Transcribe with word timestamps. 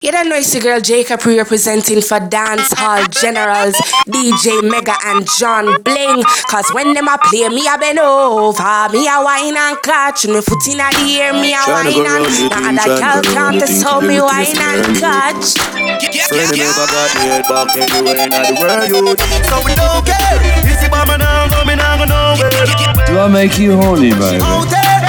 You 0.00 0.12
don't 0.12 0.28
know 0.30 0.36
it's 0.36 0.54
your 0.54 0.62
girl 0.62 0.80
Jacob 0.80 1.26
representing 1.26 2.00
for 2.00 2.20
Dance 2.22 2.70
Hall 2.78 3.02
Generals, 3.10 3.74
DJ 4.06 4.62
Mega 4.62 4.94
and 5.04 5.26
John 5.26 5.82
Bling. 5.82 6.22
Cause 6.46 6.70
when 6.70 6.94
them 6.94 7.08
a 7.10 7.18
play, 7.18 7.48
me 7.50 7.66
a 7.66 7.74
bend 7.76 7.98
over, 7.98 8.62
me 8.94 9.10
a 9.10 9.18
wine 9.18 9.58
and 9.58 9.74
catch, 9.82 10.22
me 10.30 10.38
foot 10.38 10.62
in 10.70 10.78
the 10.78 10.86
air, 11.18 11.34
me 11.34 11.50
a 11.50 11.58
wine 11.66 12.06
and 12.06 12.30
Now 12.46 12.78
other 12.78 12.94
girl 12.94 13.18
can't 13.34 13.58
test 13.58 13.82
how 13.82 13.98
me 13.98 14.22
wine 14.22 14.46
and 14.54 14.86
catch. 15.02 15.58
Friend 15.58 16.46
never 16.46 16.86
got 16.86 17.10
me 17.18 17.26
head 17.34 17.42
back 17.50 17.74
anywhere 17.74 18.22
in 18.22 18.30
the 18.30 18.54
world, 18.54 18.86
you. 18.86 19.02
So 19.50 19.58
we 19.66 19.74
don't 19.74 20.06
care. 20.06 20.38
Easy 20.62 20.86
bomb 20.94 21.10
and 21.10 21.26
I'm 21.26 21.50
coming, 21.50 21.82
I'm 21.82 22.06
nowhere. 22.06 22.54
Do 23.02 23.18
I 23.18 23.26
make 23.26 23.58
you 23.58 23.74
horny, 23.74 24.14
baby? 24.14 24.46
Out 24.46 24.70
there, 24.70 25.02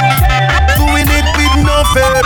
doing 0.81 1.05
it 1.13 1.29
with 1.37 1.61
no 1.61 1.77
fear. 1.93 2.25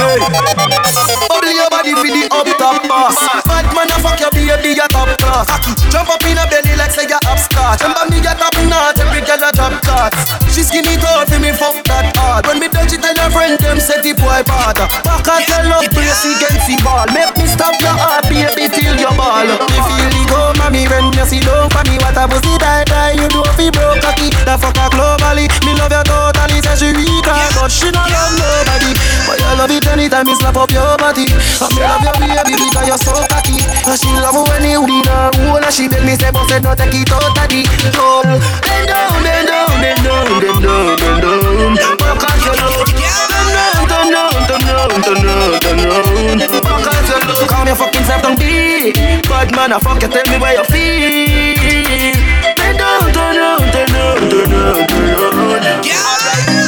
Hey. 0.00 1.07
Bubble 1.26 1.50
your 1.50 1.70
body 1.70 1.92
for 1.94 2.06
the 2.06 2.28
up 2.30 2.46
top 2.58 2.86
boss. 2.86 3.18
Bad 3.44 3.66
man, 3.74 3.90
I 3.90 3.98
fuck 3.98 4.20
your 4.20 4.30
baby, 4.48 4.72
your 4.72 4.88
top 4.88 5.12
class. 5.20 5.46
Jump 5.92 6.08
up 6.08 6.24
in 6.24 6.40
a 6.40 6.44
belly 6.48 6.72
like 6.80 6.92
say 6.92 7.04
you 7.04 7.20
upstart. 7.28 7.84
Remember 7.84 8.08
me, 8.08 8.24
your 8.24 8.32
top 8.32 8.56
knot, 8.64 8.96
every 8.96 9.20
girl 9.20 9.44
a 9.44 9.52
top 9.52 9.76
class. 9.84 10.16
She 10.48 10.64
skinny 10.64 10.96
tall 10.96 11.28
for 11.28 11.36
me, 11.38 11.52
fuck 11.52 11.76
that 11.92 12.16
hard. 12.16 12.48
When 12.48 12.56
me 12.58 12.72
touch 12.72 12.96
it, 12.96 13.04
tell 13.04 13.12
her 13.12 13.28
friend 13.28 13.60
them 13.60 13.76
say 13.76 14.00
the 14.00 14.16
boy 14.16 14.40
bad. 14.48 14.80
Back 15.04 15.28
and 15.28 15.44
tell 15.44 15.68
up, 15.76 15.84
brace 15.92 16.24
against 16.24 16.64
the 16.64 16.80
ball. 16.80 17.04
Make 17.12 17.36
me 17.36 17.44
stop 17.44 17.76
your 17.84 17.92
heart, 17.92 18.24
baby, 18.32 18.72
till 18.72 18.96
your 18.96 19.12
ball. 19.12 19.44
Me 19.44 19.78
feel 19.84 20.08
the 20.08 20.22
go, 20.32 20.40
mommy, 20.56 20.88
when 20.88 21.12
you 21.12 21.26
see 21.28 21.44
down 21.44 21.68
for 21.68 21.84
me, 21.84 22.00
what 22.00 22.16
a 22.16 22.24
pussy 22.24 22.56
die. 22.56 22.88
You 23.20 23.28
do 23.28 23.44
fi 23.52 23.68
broke 23.68 24.00
cocky, 24.00 24.32
the 24.32 24.56
fuck 24.56 24.78
a 24.80 24.88
globally. 24.88 25.44
Me 25.68 25.76
love 25.76 25.92
you 25.92 26.04
totally, 26.08 26.58
say 26.64 26.76
she 26.80 26.88
weak, 26.96 27.28
but 27.28 27.68
she 27.68 27.92
not 27.92 28.08
love 28.08 28.32
nobody. 28.40 28.92
But 29.28 29.36
you 29.36 29.52
love 29.60 29.72
it 29.72 29.86
anytime 29.92 30.24
me 30.24 30.34
slap 30.40 30.56
up 30.56 30.70
your 30.72 30.96
body. 30.96 31.28
And 31.28 31.70
me 31.74 31.80
love 31.84 32.04
your 32.04 32.16
baby 32.16 32.54
because 32.56 32.86
you're 32.88 33.02
so 33.02 33.12
cocky. 33.28 33.60
And 33.60 33.96
she 33.98 34.10
love 34.22 34.37
when 34.44 34.64
you 34.64 34.86
did 34.86 35.06
her. 35.06 35.30
And 35.58 35.74
she 35.74 35.88
beg 35.88 36.04
me 36.04 36.14
say, 36.16 36.30
boss, 36.30 36.48
no 36.62 36.74
take 36.74 36.94
it 36.94 37.10
out 37.12 37.24
of 37.24 37.34
the 37.34 37.66
home. 37.98 38.40
Bend 38.64 38.88
down, 38.88 39.22
bend 39.22 39.48
down, 39.48 39.68
bend 39.80 40.00
down, 40.04 40.40
bend 40.40 40.62
down, 40.64 40.96
bend 40.96 41.20
down. 41.22 41.96
Fuck 41.98 42.24
out 42.24 42.40
your 42.44 42.54
love. 42.56 42.88
Bend 42.88 43.52
down, 43.52 43.84
turn 43.88 44.08
down, 44.12 44.32
turn 44.48 44.62
down, 44.64 44.88
turn 45.02 45.20
down, 45.20 45.60
turn 45.60 45.76
down. 45.76 46.38
Fuck 46.64 46.86
out 46.88 47.04
your 47.08 47.20
love. 47.28 47.48
Calm 47.48 47.66
your 47.66 47.76
fucking 47.76 48.04
self 48.04 48.22
down 48.22 48.34
deep. 48.36 48.96
Bad 49.28 49.52
man, 49.54 49.72
I 49.72 49.78
fuck 49.78 50.00
you, 50.02 50.08
tell 50.08 50.24
me 50.30 50.36
where 50.40 50.54
you 50.56 50.64
feel. 50.72 52.14
Bend 52.56 52.78
down, 52.78 53.12
turn 53.12 53.34
down, 53.36 53.60
turn 53.72 53.88
down, 53.92 54.16
turn 54.30 54.48
down, 54.48 54.88
turn 54.88 55.62
down. 55.62 55.82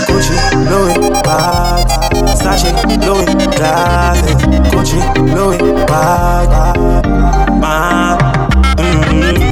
Gucci, 0.06 0.36
Louis, 0.68 1.10
bag, 1.22 1.88
Sachi, 2.36 2.70
Louis, 3.04 3.34
glasses. 3.56 4.40
Gucci, 4.70 5.00
Louis, 5.34 5.58
bag, 5.86 6.50
man. 7.60 8.18
Mm-hmm. 8.80 9.50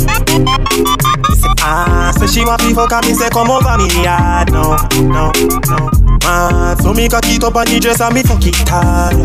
Say, 1.34 1.55
ah, 1.61 2.12
say 2.17 2.27
she 2.27 2.45
want 2.45 2.65
me 2.65 2.75
fuck 2.75 2.92
and 2.92 3.06
me 3.06 3.15
say 3.15 3.28
come 3.31 3.50
over 3.50 3.77
me 3.77 3.87
yard, 4.03 4.50
no, 4.53 4.77
no, 5.05 5.31
no. 5.69 6.09
Man, 6.25 6.77
so 6.78 6.92
me 6.92 7.09
cock 7.09 7.25
it 7.27 7.45
up 7.45 7.56
on 7.56 7.67
the 7.67 7.78
dress 7.81 8.00
and 8.00 8.15
me 8.15 8.23
fuck 8.23 8.45
it 8.45 8.69
hard. 8.69 9.17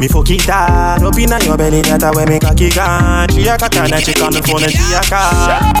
Me 0.00 0.08
fuck 0.08 0.30
it 0.30 0.42
hard 0.42 1.02
up 1.02 1.18
inna 1.18 1.38
your 1.44 1.56
belly, 1.56 1.82
that 1.82 2.02
a 2.02 2.10
where 2.12 2.26
me 2.26 2.38
cocky 2.38 2.70
gone. 2.70 3.28
She 3.30 3.46
a 3.46 3.56
cat 3.56 3.76
and 3.76 4.04
she 4.04 4.12
call 4.12 4.30
me 4.30 4.42
phone 4.42 4.62
and 4.62 4.72
she 4.72 4.94
a 4.94 5.00
call. 5.02 5.71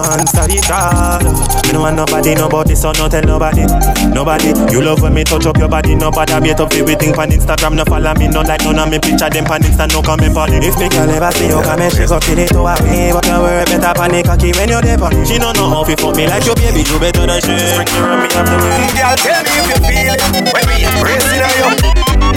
Answer 0.00 0.48
the 0.48 0.58
call. 0.64 1.20
Me 1.68 1.72
no 1.76 1.84
want 1.84 1.96
nobody 1.96 2.34
know 2.34 2.48
about 2.48 2.66
this, 2.66 2.80
so 2.80 2.92
no 2.96 3.08
tell 3.08 3.22
nobody. 3.22 3.68
Nobody, 4.10 4.50
you 4.72 4.80
love 4.80 5.02
when 5.02 5.12
me 5.12 5.24
touch 5.24 5.44
up 5.44 5.56
your 5.60 5.68
body. 5.68 5.94
Nobody 5.94 6.32
beat 6.40 6.58
up 6.58 6.72
everything 6.72 7.12
on 7.20 7.28
Instagram. 7.30 7.76
No 7.76 7.84
follow 7.84 8.14
me, 8.16 8.28
no 8.28 8.40
like 8.40 8.64
none 8.64 8.80
of 8.80 8.88
me 8.88 8.98
picture 8.98 9.28
them 9.28 9.46
on 9.52 9.60
Insta. 9.60 9.84
No 9.92 10.00
comment 10.00 10.32
for 10.32 10.48
it. 10.48 10.64
If 10.64 10.80
me 10.80 10.88
can 10.88 11.10
ever 11.12 11.30
see 11.36 11.52
you 11.52 11.60
come 11.60 11.84
and 11.84 11.92
shake 11.92 12.10
up 12.10 12.24
till 12.24 12.40
it 12.40 12.48
to 12.56 12.64
a 12.64 12.74
me, 12.80 13.12
but 13.12 13.26
you 13.28 13.38
worry 13.38 13.64
better 13.68 13.92
panic 13.92 14.24
cocky 14.24 14.50
when 14.56 14.68
you're 14.72 14.82
there 14.82 14.96
on 14.96 15.12
it. 15.12 15.28
She 15.28 15.36
don't 15.36 15.54
know 15.56 15.68
how 15.68 15.84
to 15.84 15.94
fuck 16.00 16.16
me 16.16 16.24
like 16.26 16.48
your 16.48 16.56
baby. 16.56 16.80
You 16.80 16.96
better 16.98 17.28
than 17.28 17.40
she. 17.44 17.52
You 17.52 18.02
me 18.08 18.28
up 18.32 18.44
the 18.48 18.56
way. 18.56 18.88
Girl, 18.96 19.16
tell 19.20 19.42
me 19.44 19.52
if 19.52 19.66
you 19.68 19.78
feel 19.84 20.16
it 20.16 20.20
when 20.48 20.64
we 20.64 20.76
embracing 20.80 21.44
on 21.44 21.54
you. 21.60 21.68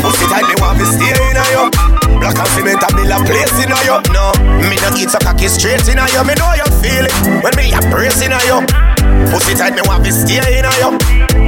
Pussy 0.04 0.26
tight, 0.28 0.46
me 0.52 0.56
want 0.60 0.78
to 0.80 0.86
stay 0.86 1.16
in 1.16 1.38
on 1.40 1.48
you. 1.56 1.83
Black 2.24 2.40
and 2.40 2.48
cement, 2.56 2.80
I 2.80 2.88
build 2.96 3.12
a 3.12 3.20
place 3.28 3.52
in 3.60 3.68
you. 3.84 3.96
No, 4.16 4.32
me 4.72 4.80
not 4.80 4.96
eat 4.96 5.12
so 5.12 5.20
cocky 5.20 5.52
straight 5.52 5.84
in 5.92 6.00
you. 6.00 6.22
Me 6.24 6.34
know 6.40 6.56
you 6.56 6.68
feel 6.80 7.04
it 7.04 7.12
when 7.44 7.52
me 7.60 7.76
a 7.76 7.84
embracing 7.84 8.32
on 8.32 8.40
you. 8.48 8.64
Pussy 9.28 9.52
tight, 9.60 9.76
me 9.76 9.84
want 9.84 10.08
to 10.08 10.12
stay 10.16 10.40
in 10.40 10.64
you. 10.80 10.90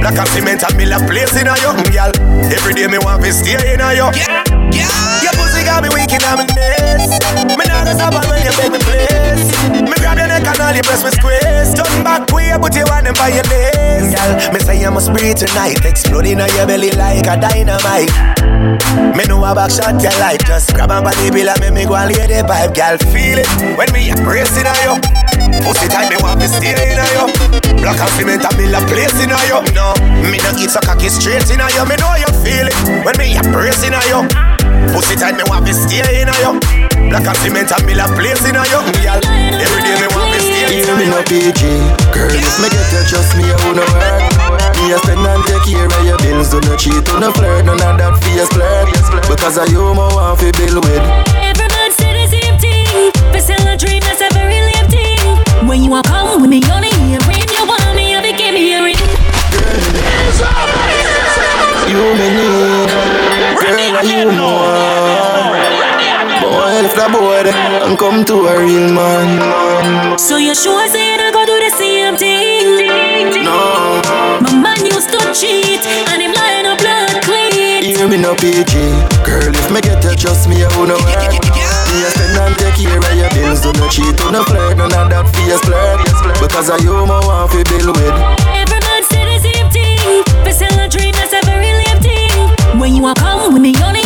Black 0.04 0.20
and 0.20 0.28
cement, 0.36 0.60
I 0.60 0.68
build 0.76 0.92
a 0.92 1.00
place 1.08 1.32
in 1.32 1.48
you. 1.48 1.70
Mm, 1.80 1.88
Girl, 1.88 2.12
every 2.52 2.74
day 2.76 2.86
me 2.92 3.00
want 3.00 3.24
to 3.24 3.32
stay 3.32 3.56
in 3.56 3.80
you. 3.80 4.06
Yeah, 4.12 4.44
yeah. 4.68 5.24
Your 5.24 5.32
pussy 5.40 5.64
got 5.64 5.80
me 5.80 5.88
weak 5.96 6.12
in 6.12 6.20
my 6.20 6.44
knees. 6.44 7.08
Me 7.56 7.64
not 7.64 7.88
gonna 7.88 7.96
stop 7.96 8.12
when 8.28 8.44
you 8.44 8.52
beg 8.60 8.68
me 8.68 8.80
please. 8.84 9.48
Me 9.80 9.96
grab 9.96 10.20
and 10.46 10.60
all 10.62 10.74
your 10.74 10.86
breast 10.86 11.02
me 11.02 11.10
squeeze. 11.10 11.74
Turn 11.74 12.06
back 12.06 12.30
way, 12.30 12.54
but 12.56 12.74
you 12.74 12.86
want 12.86 13.04
them 13.04 13.14
by 13.18 13.34
your 13.34 13.46
knees. 13.50 14.14
Girl, 14.14 14.32
me 14.54 14.58
say 14.62 14.78
you 14.80 14.90
must 14.90 15.10
breathe 15.12 15.36
tonight. 15.36 15.82
Exploding 15.84 16.40
on 16.40 16.50
your 16.54 16.66
belly 16.66 16.90
like 16.94 17.26
a 17.26 17.34
dynamite. 17.34 18.10
Me 19.16 19.24
know 19.26 19.42
a 19.42 19.54
back 19.54 19.70
shot 19.70 19.98
you 19.98 20.12
like. 20.22 20.46
Just 20.46 20.72
grab 20.74 20.90
a 20.90 21.02
body 21.02 21.30
bill 21.30 21.50
and 21.50 21.60
make 21.60 21.74
me 21.74 21.84
go 21.84 21.98
and 21.98 22.14
lay 22.14 22.26
the 22.30 22.46
vibe. 22.46 22.72
Girl, 22.74 22.96
feel 23.10 23.38
it 23.42 23.48
when 23.76 23.90
me 23.92 24.10
embracing 24.10 24.66
on 24.66 24.78
you. 24.86 24.94
Pussy 25.66 25.88
tight, 25.90 26.10
me 26.10 26.16
want 26.22 26.40
to 26.40 26.48
stay 26.48 26.74
in 26.74 26.98
on 26.98 27.10
you. 27.10 27.26
Black 27.82 27.98
and 27.98 28.12
cement, 28.14 28.44
I 28.46 28.50
build 28.54 28.74
a 28.74 28.80
place 28.86 29.16
in 29.18 29.32
on 29.34 29.42
you. 29.50 29.58
No, 29.74 29.94
me 30.30 30.38
not 30.42 30.58
eat 30.58 30.70
so 30.70 30.80
cocky 30.80 31.08
straight 31.08 31.48
in 31.50 31.60
on 31.60 31.70
you. 31.74 31.84
Me 31.90 31.96
know 31.98 32.14
you 32.16 32.30
feel 32.42 32.66
it 32.70 32.76
when 33.04 33.16
me 33.18 33.34
embracing 33.34 33.94
on 33.94 34.04
you. 34.06 34.20
Pussy 34.94 35.16
tight, 35.16 35.34
me 35.34 35.44
want 35.50 35.66
to 35.66 35.74
stay 35.74 36.22
in 36.22 36.28
on 36.28 36.38
you. 36.42 36.75
Black 37.10 37.26
and 37.28 37.36
cement, 37.38 37.70
I 37.72 37.78
build 37.84 38.00
a 38.00 38.06
place 38.16 38.42
in 38.48 38.56
on 38.56 38.66
you. 38.66 38.80
Girl, 39.04 39.20
every 39.60 39.80
day 39.84 39.96
me 40.00 40.08
want 40.16 40.32
to 40.34 40.38
stay 40.40 40.64
in 40.66 40.70
Hear 40.72 40.90
on 40.90 40.98
me 40.98 41.06
no 41.06 41.20
PG 41.22 41.60
Girl, 42.10 42.32
if 42.32 42.56
me 42.58 42.68
get 42.72 42.88
you, 42.92 43.02
trust 43.06 43.36
me, 43.36 43.44
I 43.46 43.56
won't 43.62 43.78
work. 43.78 44.22
Me 44.80 44.92
a 44.92 44.98
spend 44.98 45.22
and 45.22 45.42
take 45.46 45.64
care 45.68 45.86
of 45.86 46.02
your 46.04 46.18
bills. 46.18 46.50
Do 46.50 46.58
not 46.64 46.78
cheat, 46.80 47.04
do 47.04 47.20
not 47.20 47.36
flirt 47.36 47.64
None 47.64 47.80
of 47.80 47.94
that 48.00 48.14
face 48.24 48.48
flirt. 48.50 48.88
Because 49.28 49.56
of 49.58 49.68
you, 49.70 49.82
my 49.94 50.08
want 50.12 50.40
fi 50.40 50.50
bill 50.56 50.80
with. 50.82 51.04
Everybody 51.36 51.92
say 51.94 52.12
the 52.12 52.26
same 52.26 52.56
thing. 52.58 53.12
But 53.32 53.42
sell 53.44 53.62
a 53.68 53.76
dream, 53.76 54.02
that's 54.02 54.24
a 54.24 54.28
very 54.34 54.60
lame 54.64 54.88
thing. 54.90 55.68
When 55.68 55.84
you 55.84 55.90
want 55.90 56.06
come 56.06 56.40
with 56.40 56.50
me, 56.50 56.60
only 56.72 56.90
hearing 57.04 57.48
you 57.52 57.64
want 57.68 57.84
me, 57.94 58.12
you 58.12 58.20
give 58.34 58.54
me 58.54 58.74
a 58.74 58.82
ring. 58.82 58.98
You 61.86 62.02
me 62.18 62.28
need 62.34 62.90
Girl, 63.62 63.96
are 63.96 64.04
you 64.04 64.32
more 64.32 65.85
Boy, 66.46 66.86
if 66.86 66.94
that 66.94 67.10
boy 67.10 67.42
there 67.42 67.82
And 67.82 67.98
come 67.98 68.24
to 68.30 68.36
a 68.46 68.54
real 68.62 68.88
man 68.94 70.18
So 70.18 70.36
you 70.36 70.54
sure 70.54 70.86
say 70.88 71.12
you 71.12 71.16
not 71.18 71.34
go 71.34 71.42
do 71.46 71.56
the 71.58 71.70
same 71.74 72.14
thing? 72.16 73.42
No 73.42 73.98
My 74.46 74.52
man 74.62 74.80
used 74.86 75.10
to 75.10 75.20
cheat, 75.34 75.82
and 76.12 76.22
him 76.22 76.32
lying 76.32 76.66
up 76.66 76.78
blood 76.78 77.22
clean. 77.26 77.82
Hear 77.84 78.06
me 78.08 78.16
no 78.18 78.34
PG 78.38 78.72
Girl, 79.26 79.50
if 79.54 79.68
me 79.70 79.80
get 79.80 80.02
you, 80.04 80.14
trust 80.14 80.48
me, 80.48 80.62
I 80.62 80.68
won't 80.78 80.94
work 80.94 81.34
Me 81.90 81.98
a 82.06 82.10
spend 82.14 82.38
and 82.38 82.54
take 82.58 82.78
care 82.78 82.98
of 82.98 83.14
your 83.14 83.30
bills 83.34 83.60
Do 83.62 83.72
not 83.78 83.90
cheat, 83.90 84.14
do 84.16 84.30
not 84.30 84.32
no 84.32 84.42
flirt 84.46 84.76
None 84.78 84.94
of 84.94 85.06
that 85.10 85.26
face 85.34 85.58
flirt 85.66 86.02
Because 86.38 86.70
of 86.70 86.78
you, 86.82 86.94
my 87.06 87.18
want 87.26 87.50
fi 87.50 87.62
bill 87.66 87.90
with 87.94 88.16
Everybody 88.54 89.02
say 89.10 89.24
the 89.26 89.38
same 89.42 89.68
thing. 89.70 90.22
But 90.46 90.54
sell 90.54 90.74
a 90.78 90.86
dream, 90.88 91.12
that's 91.14 91.34
a 91.34 91.42
very 91.46 91.70
lame 91.74 92.00
thing. 92.02 92.78
When 92.78 92.94
you 92.94 93.02
want 93.02 93.18
come 93.18 93.52
with 93.52 93.62
me, 93.62 93.74
only 93.82 94.05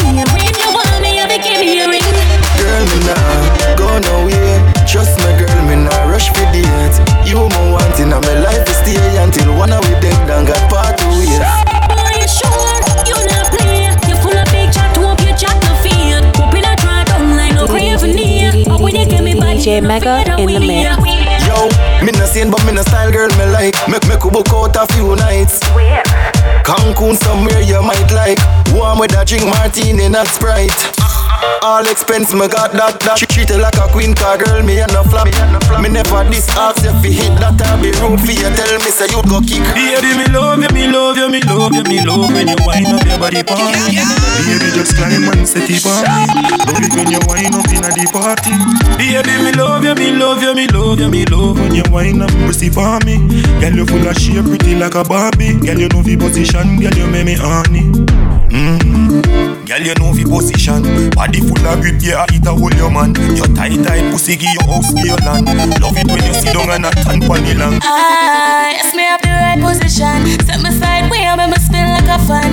Girl, 2.80 2.88
me 2.88 3.04
nah 3.04 3.76
go 3.76 3.98
nowhere. 4.08 4.72
Trust 4.88 5.18
me, 5.20 5.28
girl, 5.36 5.60
me 5.68 5.76
nah 5.84 6.08
rush 6.08 6.32
for 6.32 6.48
date. 6.48 6.96
You 7.28 7.36
my 7.36 7.72
want 7.76 8.00
in 8.00 8.08
my 8.08 8.34
life 8.40 8.64
to 8.64 8.72
stay 8.72 8.96
until 9.20 9.52
one 9.58 9.70
of 9.70 9.84
we 9.84 10.00
dead 10.00 10.16
and 10.30 10.48
got 10.48 10.70
part 10.72 10.96
two 10.96 11.12
ways. 11.12 11.44
Boy, 11.92 12.08
you 12.16 12.24
sure 12.24 12.80
you 13.04 13.20
not 13.28 13.52
play? 13.52 13.92
You 14.08 14.16
full 14.16 14.32
of 14.32 14.48
big 14.48 14.72
chat, 14.72 14.96
hope 14.96 15.20
you 15.20 15.36
chat 15.36 15.60
no 15.60 15.76
fear. 15.84 16.24
Hoping 16.40 16.64
I 16.64 16.74
try 16.76 17.04
don't 17.04 17.36
line 17.36 17.54
no 17.54 17.66
crave 17.66 18.00
near. 18.02 18.64
But 18.64 18.80
when 18.80 18.96
you 18.96 19.04
get 19.04 19.24
me 19.24 19.34
back, 19.34 19.58
DJ 19.58 19.84
Mega 19.84 20.24
in 20.40 20.46
the 20.48 20.60
mix. 20.60 20.96
Yo, 21.44 21.68
me 22.00 22.12
no 22.16 22.24
sane, 22.24 22.50
but 22.50 22.64
me 22.64 22.72
no 22.72 22.80
style, 22.80 23.12
girl, 23.12 23.28
me 23.36 23.44
like. 23.52 23.76
Make 23.92 24.08
me 24.08 24.16
could 24.16 24.32
book 24.32 24.48
out 24.54 24.74
a 24.80 24.86
few 24.94 25.14
nights. 25.16 25.60
Cancun 26.64 27.14
somewhere 27.20 27.60
you 27.60 27.82
might 27.82 28.10
like. 28.10 28.40
Warm 28.72 29.00
with 29.00 29.12
a 29.12 29.24
drink 29.26 29.44
martini, 29.44 30.08
not 30.08 30.28
Sprite. 30.28 30.72
All 31.62 31.84
expense, 31.88 32.32
me 32.32 32.48
got 32.48 32.72
that, 32.72 33.00
that. 33.00 33.16
She 33.16 33.26
treat 33.26 33.48
her 33.48 33.60
like 33.60 33.76
a 33.80 33.88
queen, 33.88 34.12
car 34.12 34.36
girl, 34.36 34.60
me 34.60 34.80
and 34.80 34.92
no 34.92 35.04
flap. 35.04 35.28
Me 35.80 35.88
never 35.88 36.24
this 36.28 36.48
ask 36.52 36.84
if 36.84 37.00
you 37.04 37.12
hit 37.12 37.32
that, 37.40 37.56
I'll 37.64 37.80
be 37.80 37.92
rude 38.00 38.20
for 38.20 38.32
you. 38.32 38.48
Tell 38.52 38.76
me, 38.80 38.90
say 38.92 39.08
you 39.08 39.20
go 39.24 39.40
kick. 39.40 39.64
Baby, 39.72 40.10
me 40.20 40.26
love 40.32 40.60
you, 40.60 40.68
me 40.72 40.84
love 40.88 41.16
you, 41.16 41.28
me 41.32 41.40
love 41.48 41.72
you, 41.72 41.84
me 41.88 42.04
love 42.04 42.28
when 42.32 42.48
you 42.48 42.60
wind 42.64 42.92
up 42.92 43.04
your 43.08 43.16
body 43.16 43.40
me. 43.40 43.96
Baby, 44.44 44.68
just 44.76 44.92
climb 44.96 45.28
and 45.32 45.48
set 45.48 45.68
it 45.68 45.84
on 45.84 46.04
me. 46.04 46.24
Love 46.68 46.80
it 46.84 46.92
when 46.92 47.08
you 47.08 47.20
wind 47.24 47.56
up 47.56 47.68
in 47.72 47.84
a 47.84 47.90
the 47.92 48.04
party. 48.12 48.52
Baby, 49.00 49.34
me 49.40 49.52
love 49.56 49.84
you, 49.84 49.94
me 49.96 50.12
love 50.12 50.44
you, 50.44 50.52
me 50.52 50.66
love 50.68 51.00
you, 51.00 51.08
me 51.08 51.24
love 51.28 51.56
when 51.56 51.72
you 51.72 51.84
wind 51.88 52.20
up 52.20 52.32
it 52.32 52.72
for 52.72 53.00
me. 53.08 53.16
Girl, 53.60 53.74
you 53.80 53.86
full 53.88 54.04
of 54.04 54.16
shape, 54.16 54.44
pretty 54.44 54.76
like 54.76 54.96
a 54.96 55.04
Barbie. 55.04 55.56
Girl, 55.56 55.78
you 55.80 55.88
know 55.88 56.04
the 56.04 56.16
position, 56.16 56.76
girl, 56.80 56.92
you 56.92 57.08
make 57.08 57.24
me 57.24 57.36
honey. 57.36 57.88
Mm. 58.50 59.66
Girl, 59.66 59.82
you 59.82 59.94
know 60.02 60.10
the 60.10 60.26
position. 60.26 60.82
Body 61.14 61.40
full 61.40 61.62
of 61.66 61.80
grip, 61.80 62.02
yeah, 62.02 62.26
it 62.34 62.46
a 62.46 62.50
hold 62.50 62.74
your 62.74 62.90
man. 62.90 63.14
Your 63.38 63.46
tight, 63.54 63.78
tight 63.86 64.10
pussy, 64.10 64.34
give 64.34 64.50
your 64.58 64.66
house, 64.66 64.90
give 64.92 65.06
your 65.06 65.20
land. 65.22 65.46
Love 65.78 65.94
it 65.94 66.10
when 66.10 66.22
you 66.26 66.34
sit 66.34 66.50
down 66.50 66.70
and 66.74 66.86
a 66.86 66.90
tan 66.90 67.22
pan 67.22 67.46
the 67.46 67.54
long. 67.54 67.78
Ah, 67.82 68.70
yes, 68.74 68.90
me 68.94 69.06
have 69.06 69.22
the 69.22 69.30
right 69.30 69.60
position. 69.62 70.26
Set 70.42 70.58
my 70.62 70.74
side, 70.74 71.06
way, 71.10 71.22
I 71.22 71.38
make 71.38 71.54
me 71.54 71.58
spin 71.62 71.86
like 71.86 72.10
a 72.10 72.18
fan. 72.26 72.50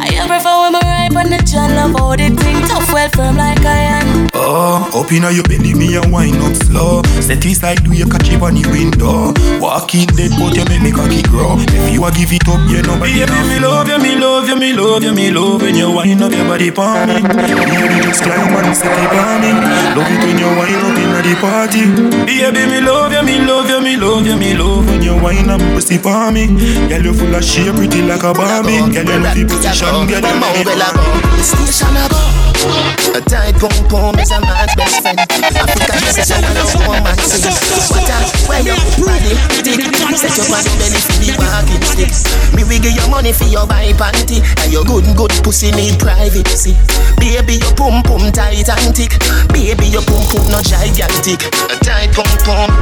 I 0.00 0.24
prefer 0.24 0.56
when 0.64 0.72
me 0.72 0.80
ride 0.80 1.12
on 1.12 1.28
the 1.28 1.38
John 1.44 1.76
Love 1.76 1.92
how 2.00 2.16
the 2.16 2.32
thing 2.32 2.64
tough, 2.64 2.88
well 2.92 3.08
firm 3.12 3.36
like 3.36 3.60
iron. 3.60 4.30
Oh, 4.32 4.88
up 5.04 5.12
inna 5.12 5.30
your 5.30 5.44
belly, 5.44 5.74
me 5.74 5.96
a 5.96 6.02
wine 6.08 6.40
up 6.40 6.56
slow. 6.56 7.02
Set 7.20 7.44
it 7.44 7.56
side, 7.60 7.84
do 7.84 7.92
you 7.92 8.08
catch 8.08 8.32
it 8.32 8.40
on 8.40 8.56
the 8.56 8.64
window? 8.72 9.36
Walk 9.60 9.92
in 9.94 10.08
dead, 10.16 10.32
but 10.40 10.56
you 10.56 10.64
make 10.64 10.80
me 10.80 10.92
cocky 10.92 11.20
grow. 11.28 11.60
If 11.60 11.92
you 11.92 12.04
a 12.04 12.10
give 12.12 12.32
it 12.32 12.48
up, 12.48 12.64
you 12.72 12.80
know 12.80 12.96
Baby, 12.96 13.28
me 13.28 13.60
love 13.60 13.88
you, 13.88 13.98
me 14.00 14.16
love 14.16 14.48
you, 14.48 14.56
me 14.56 14.72
love 14.72 15.04
you, 15.04 15.12
me 15.12 15.30
love 15.34 15.62
when 15.62 15.74
you 15.74 15.90
wine 15.90 16.22
up 16.22 16.32
your 16.32 16.46
body 16.46 16.70
for 16.70 17.06
me. 17.06 17.18
Baby, 17.20 17.98
just 18.06 18.22
climb 18.22 18.54
and 18.54 18.76
set 18.76 18.94
it 18.94 19.12
on 19.18 19.42
me. 19.42 19.50
Love 19.98 20.10
it 20.14 20.22
when 20.22 20.38
you 20.38 20.50
wine 20.54 20.82
up 20.86 20.96
inna 20.96 21.20
the 21.26 21.34
party. 21.42 21.82
Yeah, 22.30 22.50
baby, 22.54 22.70
me 22.70 22.80
love 22.80 23.12
you, 23.12 23.22
me 23.22 23.36
love 23.44 23.68
you, 23.68 23.80
me 23.82 23.96
love 23.96 24.26
you, 24.26 24.36
me 24.36 24.54
love 24.54 24.86
when 24.86 25.02
you 25.02 25.16
wine 25.20 25.50
up 25.50 25.60
pussy 25.74 25.98
for 25.98 26.30
me. 26.30 26.46
Girl, 26.88 27.02
you 27.02 27.12
full 27.12 27.34
of 27.34 27.44
shape, 27.44 27.74
pretty 27.74 28.02
like 28.02 28.22
a 28.22 28.32
Barbie. 28.32 28.78
Girl, 28.94 29.04
you 29.10 29.18
know 29.18 29.34
the 29.34 29.44
position, 29.44 30.06
girl, 30.06 30.22
you 30.22 30.40
know 30.40 31.34
the 31.36 31.42
Station 31.42 31.96
a 31.96 32.08
go. 32.08 32.53
A 32.64 33.20
tight 33.20 33.54
pum 33.60 33.76
pum 33.92 34.18
is 34.18 34.30
a 34.32 34.40
man's 34.40 34.74
best 34.74 35.02
friend. 35.02 35.20
African 35.20 36.00
session 36.16 36.40
and 36.40 36.56
no 36.56 36.64
woman 36.88 37.16
sing. 37.20 37.52
What 37.92 38.08
a 38.08 38.18
where 38.48 38.64
you 38.64 38.76
body 38.96 39.36
dick. 39.60 39.84
Set 40.16 40.32
your 40.36 40.48
body 40.48 40.72
belly 40.80 41.00
for 41.04 41.16
the 41.20 41.36
walking 41.36 41.84
stick. 41.84 42.12
Me 42.56 42.64
we 42.64 42.80
give 42.80 42.96
you 42.96 43.06
money 43.10 43.32
for 43.32 43.44
your 43.44 43.66
buy 43.66 43.92
panty. 43.92 44.40
And 44.64 44.72
your 44.72 44.84
good 44.84 45.04
good 45.16 45.32
pussy 45.44 45.72
need 45.72 46.00
privacy. 46.00 46.72
Baby 47.20 47.60
your 47.60 47.74
pum 47.76 48.02
pum 48.02 48.32
tight 48.32 48.64
and 48.64 48.96
thick. 48.96 49.12
Baby 49.52 49.92
your 49.92 50.02
pum 50.08 50.24
pum 50.32 50.48
no 50.48 50.64
gigantic. 50.64 51.44
A 51.68 51.76
tight 51.84 52.16
pum 52.16 52.28
pum 52.48 52.72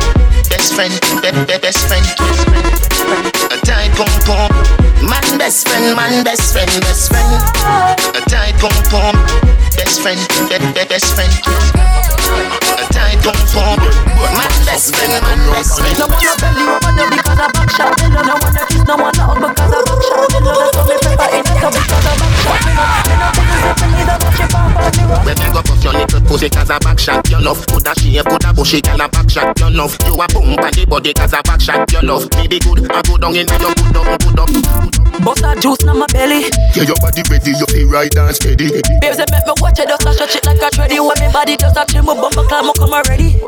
best 0.53 0.75
friend, 0.75 0.93
be, 1.23 1.31
be, 1.33 1.59
best 1.59 1.89
friend. 1.89 2.07
A 3.51 3.57
tight 3.67 3.91
pum 3.99 4.13
pum. 4.23 4.51
Man 5.03 5.39
best 5.39 5.67
friend, 5.67 5.97
man 5.97 6.23
best 6.23 6.53
friend, 6.53 6.71
best 6.83 7.11
friend. 7.11 7.43
A 8.15 8.21
tight 8.31 8.55
pum 8.61 8.71
pum. 8.91 9.62
Best 9.93 10.01
friend, 10.01 10.21
be, 10.49 10.57
be, 10.73 10.89
best 10.89 11.13
friend. 11.13 11.29
A 12.81 12.85
tight 12.97 13.21
pum 13.21 13.37
pum. 13.53 13.77
Man 14.33 14.49
best 14.65 14.97
friend, 14.97 15.21
man 15.21 15.53
best 15.53 15.77
friend. 15.77 15.99
No 16.01 16.09
wanna 16.09 16.33
belly 16.41 16.65
rubber 16.65 16.93
no 16.97 17.05
because 17.13 17.37
I 17.37 17.53
back 17.53 17.69
shot. 17.69 17.93
Me 18.01 18.09
No 18.09 18.33
wanna 18.41 18.65
kiss, 18.73 18.85
no 18.89 18.97
wanna 18.97 19.21
hug 19.21 19.37
because 19.53 19.69
I 19.69 19.85
back 19.85 20.01
shot. 20.01 20.33
Me 20.33 20.41
No 20.41 20.53
that's 20.57 20.73
what 20.73 20.89
me 20.89 20.97
prefer 20.97 21.29
in 21.37 21.45
it 21.45 21.61
because 21.61 21.77
I 21.77 22.17
back 22.17 22.33
shot. 22.41 22.57
Me 22.65 22.73
Me 22.73 23.21
no 23.21 23.29
think 23.37 23.53
it's 23.53 23.69
if 23.69 23.77
me 23.77 23.87
need 23.93 24.09
a 24.09 24.17
match 24.17 24.41
if 24.41 24.57
I'm 24.57 24.73
bad 24.73 24.97
me 24.97 25.05
When 25.29 25.37
you 25.37 25.53
go 25.53 25.61
bust 25.61 25.85
your 25.85 25.93
little 25.93 26.21
pussy 26.25 26.49
cause 26.49 26.71
I 26.73 26.79
back 26.81 26.99
shot 26.99 27.29
your 27.29 27.43
love 27.45 27.61
Coulda 27.69 27.93
shape, 28.01 28.25
coulda 28.25 28.51
bushy, 28.57 28.81
girl 28.81 29.03
a 29.03 29.09
back 29.13 29.29
shot 29.29 29.61
your 29.61 29.71
love. 29.77 29.93
You 30.09 30.17
a 30.17 30.27
boom 30.33 30.57
body 30.57 30.89
body 30.89 31.13
cause 31.13 31.37
I 31.37 31.43
back 31.45 31.61
shot 31.61 31.93
your 31.93 32.01
love. 32.01 32.33
Me 32.41 32.49
be 32.49 32.59
good, 32.65 32.89
I 32.89 33.03
go 33.05 33.21
down 33.21 33.37
in 33.37 33.45
your 33.45 33.77
good 33.77 33.93
up, 33.93 34.09
good 34.25 34.41
up, 34.41 34.49
good 34.49 34.65
up 34.65 35.03
Bust 35.21 35.45
a 35.45 35.55
juice 35.61 35.85
na 35.85 35.93
my 35.93 36.07
belly. 36.09 36.49
Yeah, 36.75 36.89
your 36.89 36.97
body 36.99 37.23
ready, 37.29 37.53
you 37.53 37.67
feel 37.69 37.89
right 37.93 38.11
and 38.17 38.35
steady. 38.35 38.73
Babes 38.99 39.21
they 39.21 39.29
make 39.31 39.47
me 39.47 39.55
watch 39.61 39.79
it 39.83 39.89
just 39.89 40.07
a 40.07 40.13
stretch 40.15 40.37
it 40.37 40.47
like 40.47 40.63
a 40.63 40.71
tready 40.71 41.01
When 41.01 41.19
me 41.19 41.29
body 41.33 41.57
just 41.57 41.77
a 41.77 41.85
chill, 41.87 42.03
my 42.03 42.15
bumper 42.15 42.47
climb, 42.47 42.71
I 42.71 42.73
come 42.79 42.95
already 42.95 43.39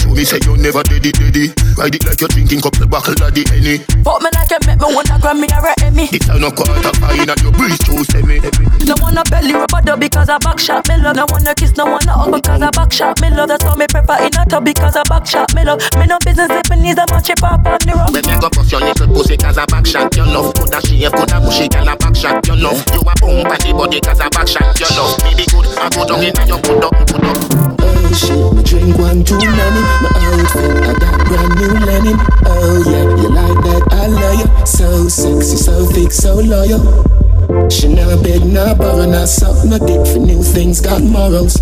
Show 0.00 0.10
me 0.16 0.24
say 0.24 0.40
you 0.44 0.56
never 0.56 0.82
did 0.84 1.04
it, 1.06 1.14
did 1.14 1.36
it. 1.36 1.52
Ride 1.76 1.94
it 1.94 2.04
like 2.04 2.20
you're 2.20 2.28
drinking 2.28 2.60
couple 2.60 2.86
buckle 2.86 3.16
of 3.20 3.32
the 3.34 3.44
Henny. 3.48 3.78
Fuck 4.02 4.22
me 4.22 4.28
like 4.32 4.50
you 4.50 4.60
make 4.66 4.80
me 4.80 4.88
wanna 4.94 5.16
grab 5.20 5.36
me 5.36 5.46
a 5.52 5.58
rat 5.60 5.80
eh, 5.82 5.90
me. 5.90 6.06
This 6.08 6.24
time 6.26 6.40
no 6.40 6.50
quarter 6.50 6.92
fine 7.00 7.28
and 7.28 7.40
you 7.42 7.52
breeze 7.52 7.78
through 7.84 8.04
semi. 8.08 8.40
No 8.88 8.94
wanna 9.00 9.22
belly 9.28 9.54
rubber 9.54 9.80
dub 9.84 10.00
because 10.00 10.28
I 10.28 10.38
back 10.38 10.58
shot 10.58 10.88
me 10.88 10.96
love. 10.98 11.16
No 11.16 11.26
wanna 11.28 11.54
kiss, 11.54 11.76
no 11.76 11.84
wanna 11.86 12.12
hug 12.12 12.32
because 12.32 12.62
I 12.62 12.70
back 12.70 12.92
shot 12.92 13.20
me 13.20 13.30
love. 13.30 13.48
That's 13.48 13.64
how 13.64 13.76
me 13.76 13.86
prefer 13.86 14.18
in 14.24 14.32
a 14.34 14.42
tub 14.46 14.64
because 14.64 14.96
I 14.96 15.02
back 15.04 15.26
shot 15.26 15.54
me 15.54 15.64
love. 15.64 15.80
Me 15.98 16.06
no 16.06 16.18
business 16.24 16.50
if 16.50 16.70
me 16.70 16.76
needs 16.80 16.98
a 16.98 17.04
match 17.10 17.30
it 17.30 17.40
pop 17.40 17.64
on 17.66 17.78
the 17.84 17.92
rock 17.94 18.10
When 18.12 18.24
you 18.24 18.40
go 18.40 18.48
bust 18.50 18.72
your 18.72 18.80
little 18.80 19.08
pussy 19.08 19.36
cause 19.36 19.58
I 19.58 19.66
back 19.66 19.86
shot 19.86 20.14
your 20.16 20.26
love. 20.26 20.54
Coulda 20.54 20.80
shape, 20.86 21.12
coulda 21.12 21.38
bushy, 21.40 21.68
girl 21.68 21.88
a 21.88 21.96
back 21.96 22.16
shot 22.16 22.46
your 22.46 22.56
love. 22.56 22.80
You 22.92 23.00
a 23.04 23.14
boom 23.20 23.44
body 23.44 23.72
body 23.72 24.00
cause 24.00 24.20
I 24.20 24.28
back 24.28 24.48
shot 24.48 24.78
your 24.78 24.90
love. 24.96 25.16
Me 25.24 25.34
be 25.36 25.44
I 25.52 25.88
go 25.90 26.06
down 26.06 26.22
in 26.22 26.34
your 26.46 26.58
up, 26.58 26.94
up 26.94 27.80
Oh 27.82 28.12
shit, 28.14 28.54
me 28.54 28.62
drink 28.62 28.98
one 28.98 29.24
too 29.24 29.34
many. 29.34 29.82
My 29.98 30.10
outfit, 30.14 30.78
I 30.86 30.92
got 30.94 31.26
brand 31.26 31.54
new 31.58 31.74
linen. 31.86 32.16
Oh 32.46 32.84
yeah, 32.86 33.02
you 33.18 33.28
like 33.30 33.58
that? 33.64 33.82
I 33.90 34.06
love 34.06 34.38
you. 34.38 34.66
So 34.66 35.08
sexy, 35.08 35.56
so 35.56 35.86
thick, 35.86 36.12
so 36.12 36.36
loyal. 36.36 37.68
She 37.68 37.92
not 37.92 38.22
beg, 38.22 38.44
not 38.46 38.78
borrow, 38.78 39.06
not 39.06 39.26
suck, 39.26 39.64
no 39.64 39.78
dick 39.78 40.06
for 40.06 40.20
new 40.20 40.40
things, 40.40 40.80
got 40.80 41.02
morals. 41.02 41.58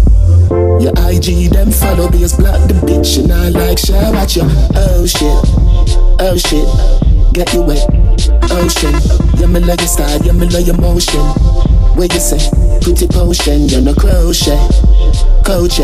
Your 0.50 0.92
IG, 1.08 1.50
them 1.50 1.70
follow, 1.70 2.10
be 2.10 2.24
as 2.24 2.36
black 2.36 2.60
the 2.68 2.74
bitch, 2.84 3.18
and 3.18 3.32
I 3.32 3.48
like 3.48 3.78
share 3.78 4.12
watch 4.12 4.36
you. 4.36 4.42
Oh 4.76 5.06
shit, 5.06 5.44
oh 6.20 6.36
shit, 6.36 7.07
get 7.38 7.54
you 7.54 7.62
wet, 7.62 7.78
ocean. 8.50 8.90
Yeah, 9.38 9.46
me 9.46 9.60
love 9.60 9.78
your 9.78 9.86
style, 9.86 10.18
yeah, 10.26 10.32
me 10.32 10.48
love 10.50 10.66
your 10.66 10.76
motion. 10.78 11.22
Where 11.94 12.10
you 12.10 12.18
say, 12.18 12.42
pretty 12.82 13.06
potion, 13.06 13.68
you're 13.68 13.80
no 13.80 13.94
crochet, 13.94 14.58
coach, 15.46 15.78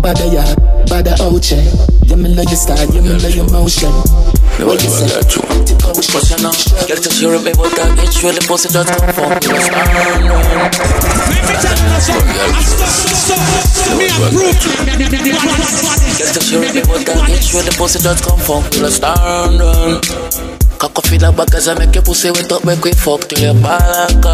bada 0.00 0.24
ya, 0.32 0.40
bada 0.88 1.12
oche. 1.20 1.60
Yeah, 2.08 2.16
me 2.16 2.32
love 2.32 2.48
your 2.48 2.56
style, 2.56 2.88
yeah, 2.94 3.02
me 3.02 3.10
love 3.12 3.34
your 3.36 3.50
motion. 3.52 3.92
Where 4.56 4.72
you 4.72 4.88
say, 4.88 5.08
pretty 5.28 5.76
potion. 5.76 6.12
Cause 6.16 6.30
you 6.32 6.40
know, 6.40 6.52
girl 6.88 6.96
just 6.96 7.20
hear 7.20 7.36
me 7.36 7.52
but 7.52 7.76
that 7.76 8.00
itch 8.00 8.22
really 8.24 8.40
pussy 8.48 8.68
just 8.72 8.88
come 8.88 9.12
from 9.12 9.36
you 9.36 9.52
know, 9.52 9.60
stand 9.60 9.92
run. 9.92 10.22
Girl 16.16 16.32
just 16.32 16.48
hear 16.48 16.60
me 16.60 16.80
but 16.88 17.04
that 17.04 17.28
itch 17.28 17.52
really 17.52 17.70
pussy 17.76 17.98
just 18.00 18.24
come 18.24 18.38
from 18.38 18.64
you 18.72 18.80
know, 18.80 18.88
stand 18.88 19.60
run. 19.60 20.49
Cock 20.80 20.96
off 20.96 21.12
in 21.12 21.20
the 21.20 21.30
back 21.30 21.52
as 21.52 21.68
I 21.68 21.74
make 21.76 21.94
your 21.94 22.02
pussy 22.02 22.30
wet 22.30 22.50
up, 22.52 22.64
make 22.64 22.80
we 22.82 22.92
fuck 22.92 23.28
till 23.28 23.38
your 23.38 23.52
balaka. 23.52 24.32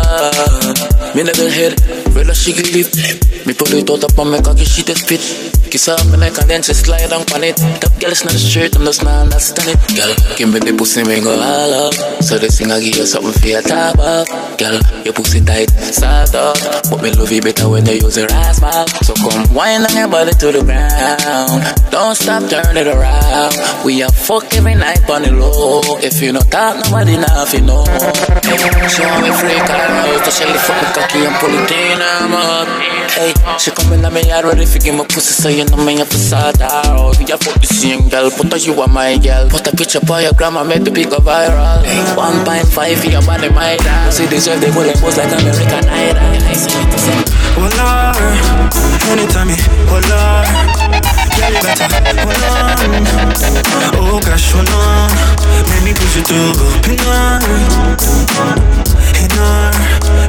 Me 1.16 1.24
level 1.26 1.50
head, 1.50 1.74
as 1.74 2.38
she 2.38 2.52
can 2.54 2.70
lift. 2.70 2.94
Me 3.46 3.52
pull 3.52 3.74
it 3.74 3.90
out 3.90 4.04
up 4.06 4.14
and 4.18 4.30
make 4.30 4.44
cocky 4.44 4.62
shit 4.62 4.86
and 4.86 4.98
spit. 4.98 5.18
Kiss 5.66 5.90
her, 5.90 5.98
me 6.06 6.16
like 6.22 6.38
a 6.38 6.46
dance, 6.46 6.70
slide 6.70 7.10
down 7.10 7.26
on 7.34 7.42
it. 7.42 7.58
Top 7.82 7.90
girl 7.98 8.14
is 8.14 8.22
not 8.22 8.38
straight, 8.38 8.76
I'm 8.76 8.86
just 8.86 9.02
not 9.02 9.26
understand 9.26 9.74
it. 9.74 9.78
Girl, 9.98 10.14
give 10.38 10.46
me 10.46 10.62
the 10.62 10.70
pussy, 10.78 11.02
me 11.02 11.18
go 11.18 11.34
all 11.34 11.90
up. 11.90 11.94
So 12.22 12.38
this 12.38 12.62
thing 12.62 12.70
I 12.70 12.78
give 12.78 12.94
you 12.94 13.06
something 13.06 13.34
for 13.34 13.48
your 13.50 13.62
top 13.62 13.98
up. 13.98 14.30
Girl, 14.54 14.78
your 15.02 15.14
pussy 15.14 15.42
tight, 15.42 15.70
start 15.90 16.30
up. 16.34 16.54
But 16.90 17.02
me 17.02 17.10
love 17.10 17.32
you 17.32 17.42
better 17.42 17.68
when 17.68 17.86
you 17.86 17.98
use 18.06 18.16
your 18.16 18.30
ass 18.30 18.62
mouth. 18.62 18.86
So 19.02 19.18
come 19.18 19.50
wind 19.50 19.82
on 19.82 19.96
your 19.98 20.06
body 20.06 20.30
to 20.30 20.54
the 20.54 20.62
ground. 20.62 21.90
Don't 21.90 22.14
stop, 22.14 22.46
turn 22.46 22.76
it 22.78 22.86
around. 22.86 23.54
We 23.84 24.02
are 24.06 24.12
fuck 24.14 24.46
every 24.54 24.74
night 24.78 25.02
on 25.10 25.22
the 25.22 25.32
low. 25.34 25.98
If 25.98 26.22
you 26.22 26.35
not 26.36 26.50
talk, 26.52 26.76
nobody 26.84 27.16
nothing 27.16 27.66
know. 27.66 27.84
Hey, 28.44 28.60
show 28.92 29.08
me 29.24 29.32
freak 29.32 29.64
out, 29.72 30.20
to 30.24 30.30
shell 30.30 30.52
the 30.52 30.60
fuck 30.60 30.76
the 30.84 30.88
cocky 30.92 31.24
and 31.24 31.34
pull 31.40 31.54
it 31.56 31.70
in 31.72 32.00
her 32.00 32.28
mouth. 32.28 32.68
Hey, 33.16 33.32
she 33.56 33.70
come 33.72 33.92
in 33.94 34.04
on 34.04 34.12
me 34.12 34.20
yard 34.28 34.44
ready 34.44 34.66
for 34.66 34.78
give 34.78 34.94
me 34.94 35.04
pussy, 35.08 35.32
so 35.32 35.48
you 35.48 35.64
know 35.64 35.80
me 35.80 36.00
a 36.00 36.04
facade. 36.04 36.60
We 37.16 37.24
a 37.32 37.38
fuck 37.38 37.56
the 37.60 37.66
same 37.66 38.08
girl, 38.08 38.30
her 38.30 38.66
you 38.66 38.76
are 38.80 38.88
my 38.88 39.16
girl. 39.16 39.48
Put 39.48 39.66
a 39.66 39.76
picture 39.76 40.00
by 40.00 40.22
your 40.22 40.34
grandma, 40.34 40.64
make 40.64 40.84
the 40.84 40.90
pic 40.92 41.08
go 41.08 41.18
viral. 41.18 41.82
1.5 42.14 43.00
for 43.00 43.08
your 43.08 43.22
body, 43.24 43.48
my 43.48 43.76
dad. 43.80 44.12
See 44.12 44.26
this 44.26 44.44
deserve 44.44 44.60
the 44.60 44.68
bullet 44.72 44.96
post 45.00 45.16
like 45.16 45.32
American 45.32 45.88
Idol. 45.88 46.20
I 46.20 46.52
you. 46.52 46.76
Hold 47.56 47.80
on, 47.80 48.12
anytime 49.08 49.48
me 49.48 49.56
hold 49.88 50.04
on, 50.12 50.44
yeah 51.40 51.48
you 51.48 51.60
better 51.64 51.88
hold 52.20 52.44
on. 52.44 52.76
Oh 53.96 54.20
gosh, 54.20 54.52
hold 54.52 54.68
on, 54.68 55.08
make 55.72 55.84
me 55.88 55.92
push 55.96 56.20
it 56.20 56.25
to 56.26 56.34
in 59.22 59.30
her, 59.30 59.70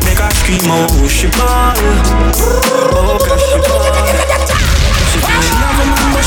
make 0.05 0.19
her 0.19 0.29
scream 0.31 0.61
oh 0.69 1.07
she 1.07 1.27
ball. 1.27 1.73
Oh 2.93 3.17
gosh, 3.25 3.41
she 3.41 3.57
ball. 3.57 4.26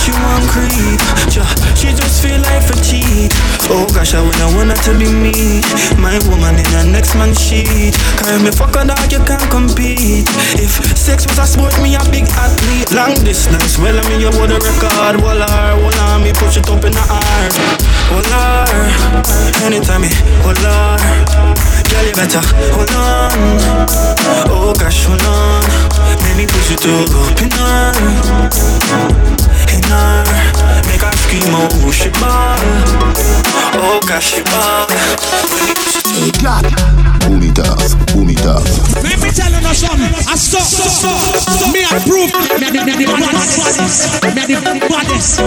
She 0.01 0.13
want 0.13 0.45
creep. 0.49 1.01
She 1.77 1.93
just 1.93 2.23
feel 2.25 2.41
like 2.41 2.65
cheat. 2.83 3.33
Oh 3.69 3.87
gosh, 3.95 4.15
I 4.15 4.21
wanna 4.25 4.49
want 4.57 4.73
her 4.73 4.81
to 4.89 4.93
be 4.99 5.07
me, 5.07 5.61
my 6.01 6.19
woman 6.29 6.57
in 6.57 6.69
the 6.73 6.83
next 6.91 7.15
man 7.15 7.35
sheet. 7.35 7.95
Carry 8.19 8.41
me 8.43 8.51
fuck 8.51 8.75
a 8.77 8.85
dog, 8.85 9.13
you 9.13 9.21
can't 9.25 9.45
compete. 9.53 10.27
If 10.57 10.73
sex 10.97 11.27
was 11.27 11.39
a 11.39 11.47
sport, 11.47 11.77
me 11.83 11.95
a 11.95 12.03
big 12.11 12.27
athlete. 12.35 12.91
Long 12.93 13.15
distance, 13.23 13.79
well 13.79 13.95
I 13.95 14.03
mean 14.09 14.21
you 14.21 14.33
would 14.41 14.51
a 14.51 14.59
record. 14.59 15.21
Wall 15.23 15.41
her, 15.41 15.77
wall 15.79 15.93
her, 15.93 16.19
me 16.19 16.33
push 16.33 16.57
it 16.57 16.69
up 16.69 16.83
in 16.85 16.93
the 16.93 17.05
air. 17.05 17.49
Wall 18.11 18.27
her, 18.27 18.67
anytime 19.65 20.03
me 20.03 20.11
wall 20.43 20.57
her. 20.57 20.97
Girl, 21.91 22.07
you 22.07 22.15
better 22.15 22.43
hold 22.75 22.91
on. 22.97 23.33
Oh 24.49 24.73
gosh, 24.79 25.05
hold 25.07 25.23
on. 25.23 25.63
Make 26.25 26.37
me 26.37 26.47
push 26.47 26.71
it 26.73 26.85
up 26.87 27.41
in 27.43 27.51
her, 27.51 27.93
in 29.37 29.40
inner 29.75 30.25
Make 30.87 31.03
her 31.03 31.15
scream 31.17 31.55
out, 31.55 31.73
oh, 31.83 31.91
she 31.91 32.11
Oh, 33.83 34.01
cause 34.07 34.25
she 34.25 34.43
ball 34.43 34.87
God, 36.43 36.65
boom 37.21 37.43
it 37.43 37.59
up, 37.59 37.79
boom 38.13 38.31
it 38.31 38.45
up 38.45 38.65
Let 39.03 39.21
me 39.23 39.31
tell 39.31 39.51
you 39.51 39.61
no 39.61 39.73
something 39.73 40.15
I 40.27 40.37
stop, 40.37 40.63
stop, 40.63 40.89
stop, 40.89 41.37
stop 41.37 41.73
Me 41.73 41.85
approve 41.85 42.33
Me 42.61 42.71
the 42.71 42.81
baddest 43.21 44.23
Me 44.25 44.31
the 44.45 44.71
baddest 44.89 45.41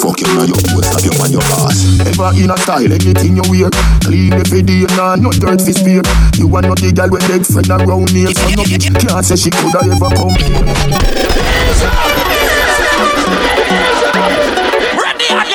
Fuck 0.00 0.20
you 0.20 0.26
now, 0.34 0.44
your 0.44 0.58
your 1.00 1.28
your 1.30 1.44
ass. 1.64 2.00
Ever 2.00 2.30
in 2.36 2.50
a 2.50 2.56
style, 2.58 2.92
anything 2.92 3.36
you 3.36 3.42
wear, 3.48 3.70
clean 4.02 4.32
every 4.32 4.62
day, 4.62 4.84
nah, 4.96 5.14
no 5.16 5.30
dirt 5.30 5.60
fi 5.62 5.72
spear. 5.72 6.02
You 6.36 6.46
want 6.48 6.66
not 6.66 6.80
the 6.80 6.92
girl 6.92 7.10
with 7.10 7.26
big 7.28 7.46
friend 7.46 7.70
around 7.70 8.10
here, 8.10 8.28
so 8.28 8.48
no 8.52 8.64
can't 8.64 9.24
say 9.24 9.36
she 9.36 9.50
coulda 9.50 9.80
ever 9.84 10.10
come 10.14 10.34
here. 10.36 11.63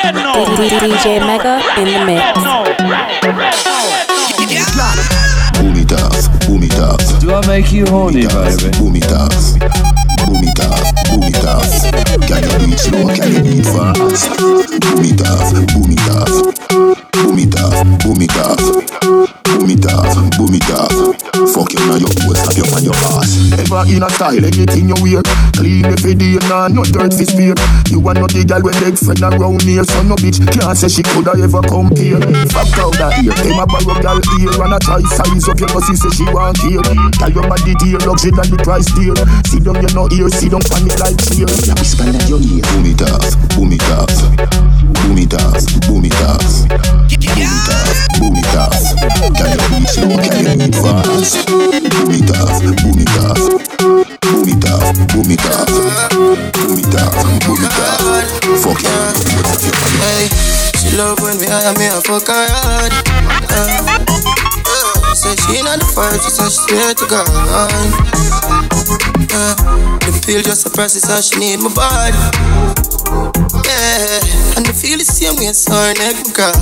DJ 0.09 1.19
Mega 1.19 1.61
in 1.77 1.85
the 1.85 2.01
mix. 2.05 2.23
Boom 5.59 5.75
it 5.75 5.91
up, 5.91 6.13
boom 6.47 6.63
it 6.63 6.79
up. 6.79 6.99
Do 7.19 7.33
I 7.33 7.45
make 7.45 7.71
you 7.71 7.85
horny, 7.85 8.25
baby? 8.25 8.71
Boom 8.79 8.95
it 8.95 9.11
up, 9.11 9.31
boom 10.25 10.41
it 10.41 10.59
up, 10.59 10.81
boom 11.09 11.23
it 11.29 11.45
up. 11.45 11.61
Can 12.27 12.43
you 12.49 12.67
beat 12.67 12.79
slow? 12.79 13.07
Can 13.13 13.31
you 13.33 13.41
beat 13.43 13.65
fast? 13.65 14.29
Boom 14.39 15.05
it 15.05 15.21
up, 15.21 15.53
boom 15.73 15.91
it 15.91 16.01
up, 20.71 21.18
now, 21.87 21.95
your 21.95 22.13
post 22.23 22.47
up 22.47 22.55
your 22.57 22.67
on 22.75 22.83
your 22.83 22.97
ass. 23.15 23.51
Ever 23.55 23.83
in 23.87 24.03
a 24.03 24.09
style, 24.09 24.43
anything 24.43 24.89
you 24.89 24.97
wear, 24.99 25.21
clean 25.55 25.85
every 25.85 26.15
day, 26.15 26.35
nah, 26.49 26.67
no 26.67 26.83
dirt 26.83 27.13
fi 27.13 27.25
spear. 27.25 27.55
You 27.87 27.99
want 27.99 28.19
not 28.19 28.31
the 28.33 28.43
girl 28.43 28.63
with 28.63 28.77
big 28.81 28.97
friend 28.97 29.21
around 29.23 29.61
here, 29.63 29.83
so 29.83 30.03
no 30.03 30.15
bitch 30.19 30.39
can't 30.41 30.77
say 30.77 30.89
she 30.89 31.03
coulda 31.03 31.37
ever 31.39 31.63
come 31.63 31.91
here. 31.95 32.19
Fuck 32.51 32.75
out 32.81 32.95
that 32.99 33.21
ear, 33.23 33.33
them 33.33 33.59
a 33.59 33.65
borrow 33.65 33.97
girl 34.01 34.19
ear 34.39 34.53
and 34.59 34.75
a 34.75 34.79
try 34.79 35.01
size 35.13 35.47
up 35.47 35.59
your 35.59 35.69
pussy, 35.69 35.95
say 35.95 36.11
she 36.11 36.25
want 36.33 36.59
here. 36.65 36.83
Tell 37.19 37.31
your 37.31 37.45
body 37.47 37.73
dear, 37.79 37.99
luxury 38.03 38.33
and 38.35 38.49
the 38.49 38.57
price 38.63 38.89
dear. 38.97 39.15
Sit 39.47 39.63
down, 39.63 39.79
you 39.79 39.91
no 39.95 40.09
ear, 40.11 40.29
sit 40.29 40.51
down, 40.51 40.63
panic 40.67 40.97
like 40.99 41.17
cheer. 41.31 41.49
Whisper 41.79 42.07
that 42.09 42.25
your 42.27 42.41
ear. 42.41 42.63
Boom 42.73 42.85
it 42.85 43.01
up, 43.01 43.23
boom 43.55 43.71
it 43.73 43.83
up, 43.93 44.11
boom 44.93 45.17
it 45.17 45.33
up, 45.33 45.53
boom 45.87 46.05
it 46.05 46.13
up, 46.21 46.41
boom 46.69 47.45
it 47.45 47.69
up, 47.69 47.93
boom 48.19 48.35
it 48.37 48.55
up. 48.55 48.73
Can 49.37 49.51
you 49.53 49.65
beat 49.69 49.89
slow? 49.89 50.17
Can 50.17 50.45
you 50.45 50.55
beat 50.57 50.75
fast? 50.75 51.45
Boom 51.47 52.13
it 52.13 52.31
up, 52.33 52.61
boom 52.61 52.99
it 52.99 53.13
up, 53.17 53.37
boom 54.21 54.47
it 54.49 54.65
up, 54.65 54.81
boom 55.11 55.29
it 55.29 55.45
up, 55.45 55.67
boom 55.69 56.79
it 56.79 56.95
up, 56.95 57.13
boom 57.45 57.61
it 57.63 57.77
up. 57.79 58.01
Fuck 58.63 58.81
you. 58.83 58.99
Hey, 59.99 60.25
she 60.75 60.95
love 60.97 61.19
when 61.21 61.37
me 61.39 61.45
hire 61.47 61.73
me 61.77 61.87
a 61.87 62.01
fuck 62.01 62.27
her 62.27 62.47
hard. 62.49 62.93
Uh, 63.49 65.13
say 65.13 65.35
she 65.35 65.61
not 65.63 65.79
the 65.79 65.85
first, 65.85 66.23
she 66.25 66.31
said 66.31 66.49
she 66.49 66.59
swear 66.67 66.93
to 66.93 67.05
God. 67.07 67.27
Uh, 69.29 69.55
the 69.99 70.11
pill 70.25 70.41
just 70.41 70.65
process, 70.73 71.03
so 71.03 71.21
she 71.21 71.39
need 71.39 71.59
my 71.59 71.69
body. 71.73 72.17
Yeah, 73.65 74.19
and 74.57 74.65
the 74.65 74.73
feel 74.73 74.97
the 74.97 75.05
same 75.05 75.35
way, 75.35 75.51
so 75.53 75.73
her 75.73 75.93
neck 75.95 76.15
cry. 76.33 76.53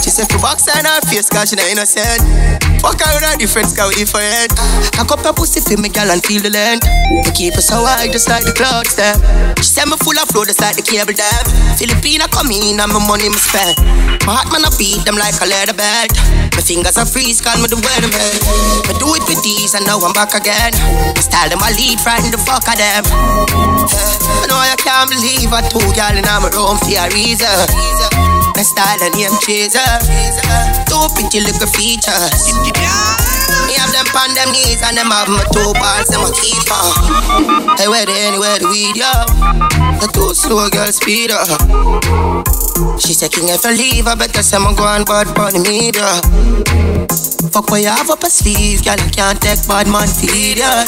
She 0.00 0.10
said 0.10 0.30
for 0.30 0.38
box 0.38 0.68
on 0.68 0.84
her 0.84 1.00
face, 1.10 1.28
cause 1.28 1.50
she 1.50 1.56
not 1.56 1.66
innocent. 1.70 2.69
Fuck 2.80 3.04
with 3.12 3.20
her 3.20 3.36
different 3.36 3.68
scout 3.68 3.92
different. 3.92 4.56
Cock 4.96 5.12
up 5.12 5.20
her 5.20 5.36
pussy 5.36 5.60
for 5.60 5.76
me, 5.76 5.92
girl, 5.92 6.08
and 6.08 6.24
feel 6.24 6.40
the 6.40 6.48
length. 6.48 6.88
Me 7.12 7.28
keep 7.36 7.52
her 7.52 7.60
so 7.60 7.84
high, 7.84 8.08
just 8.08 8.32
like 8.32 8.48
the 8.48 8.56
clouds, 8.56 8.96
them. 8.96 9.20
She 9.60 9.68
said 9.68 9.84
me 9.84 10.00
full 10.00 10.16
of 10.16 10.32
flow, 10.32 10.48
just 10.48 10.64
like 10.64 10.80
the 10.80 10.84
cable 10.84 11.12
dam. 11.12 11.44
Filipina 11.76 12.24
come 12.32 12.48
in, 12.48 12.80
and 12.80 12.88
my 12.88 13.00
money 13.04 13.28
me 13.28 13.36
spend. 13.36 13.76
My 14.24 14.40
heart 14.40 14.48
man, 14.48 14.64
I 14.64 14.72
beat 14.80 15.04
them 15.04 15.20
like 15.20 15.36
a 15.44 15.46
leather 15.48 15.76
belt. 15.76 16.16
My 16.56 16.64
fingers 16.64 16.96
are 16.96 17.04
freeze, 17.04 17.44
call 17.44 17.60
me 17.60 17.68
the 17.68 17.76
weatherman. 17.76 18.32
But 18.88 18.96
do 18.96 19.12
it 19.12 19.28
with 19.28 19.44
these, 19.44 19.76
and 19.76 19.84
now 19.84 20.00
I'm 20.00 20.16
back 20.16 20.32
again. 20.32 20.72
My 21.12 21.20
style 21.20 21.52
them, 21.52 21.60
I 21.60 21.76
lead, 21.76 22.00
frighten 22.00 22.32
the 22.32 22.40
fuck 22.40 22.64
of 22.64 22.80
them. 22.80 23.04
I 23.04 24.48
know 24.48 24.56
I 24.56 24.72
can't 24.80 25.12
believe 25.12 25.52
I 25.52 25.60
two 25.68 25.84
girl 25.92 26.16
in 26.16 26.24
my 26.24 26.48
room 26.48 26.80
for 26.80 26.96
a 26.96 27.04
reason. 27.12 28.29
My 28.60 28.64
style 28.64 29.00
and 29.00 29.16
name 29.16 29.32
chaser. 29.40 29.80
Two 30.84 31.08
pretty 31.16 31.40
little 31.40 31.64
features. 31.72 32.52
Me 32.60 33.72
have 33.80 33.88
them 33.88 34.04
on 34.12 34.34
them 34.36 34.52
knees 34.52 34.84
and 34.84 35.00
them 35.00 35.08
have 35.08 35.32
my 35.32 35.40
two 35.48 35.72
balls, 35.80 36.12
them 36.12 36.20
a 36.20 36.30
keep 36.36 36.68
on. 36.68 37.78
Hey, 37.80 37.88
where 37.88 38.04
they 38.04 38.20
anywhere 38.28 38.58
the 38.60 38.68
weed, 38.68 39.00
yo? 39.00 39.08
The 40.04 40.12
two 40.12 40.34
slow 40.34 40.68
girl 40.68 40.92
speed 40.92 41.30
up. 41.32 41.48
She 43.00 43.14
said, 43.14 43.32
King, 43.32 43.48
if 43.48 43.64
I 43.64 43.72
leave, 43.72 44.06
I 44.06 44.14
better 44.14 44.42
say 44.42 44.58
I'm 44.58 44.76
going 44.76 45.08
bad 45.08 45.32
for 45.32 45.48
the 45.48 45.64
media. 45.64 46.20
Fuck 47.48 47.70
what 47.70 47.80
you 47.80 47.88
have 47.88 48.10
up 48.10 48.22
a 48.22 48.28
sleeve, 48.28 48.84
girl, 48.84 49.00
you 49.00 49.08
can't 49.08 49.40
take 49.40 49.66
bad 49.66 49.88
man 49.88 50.06
feed 50.06 50.60
is 50.60 50.84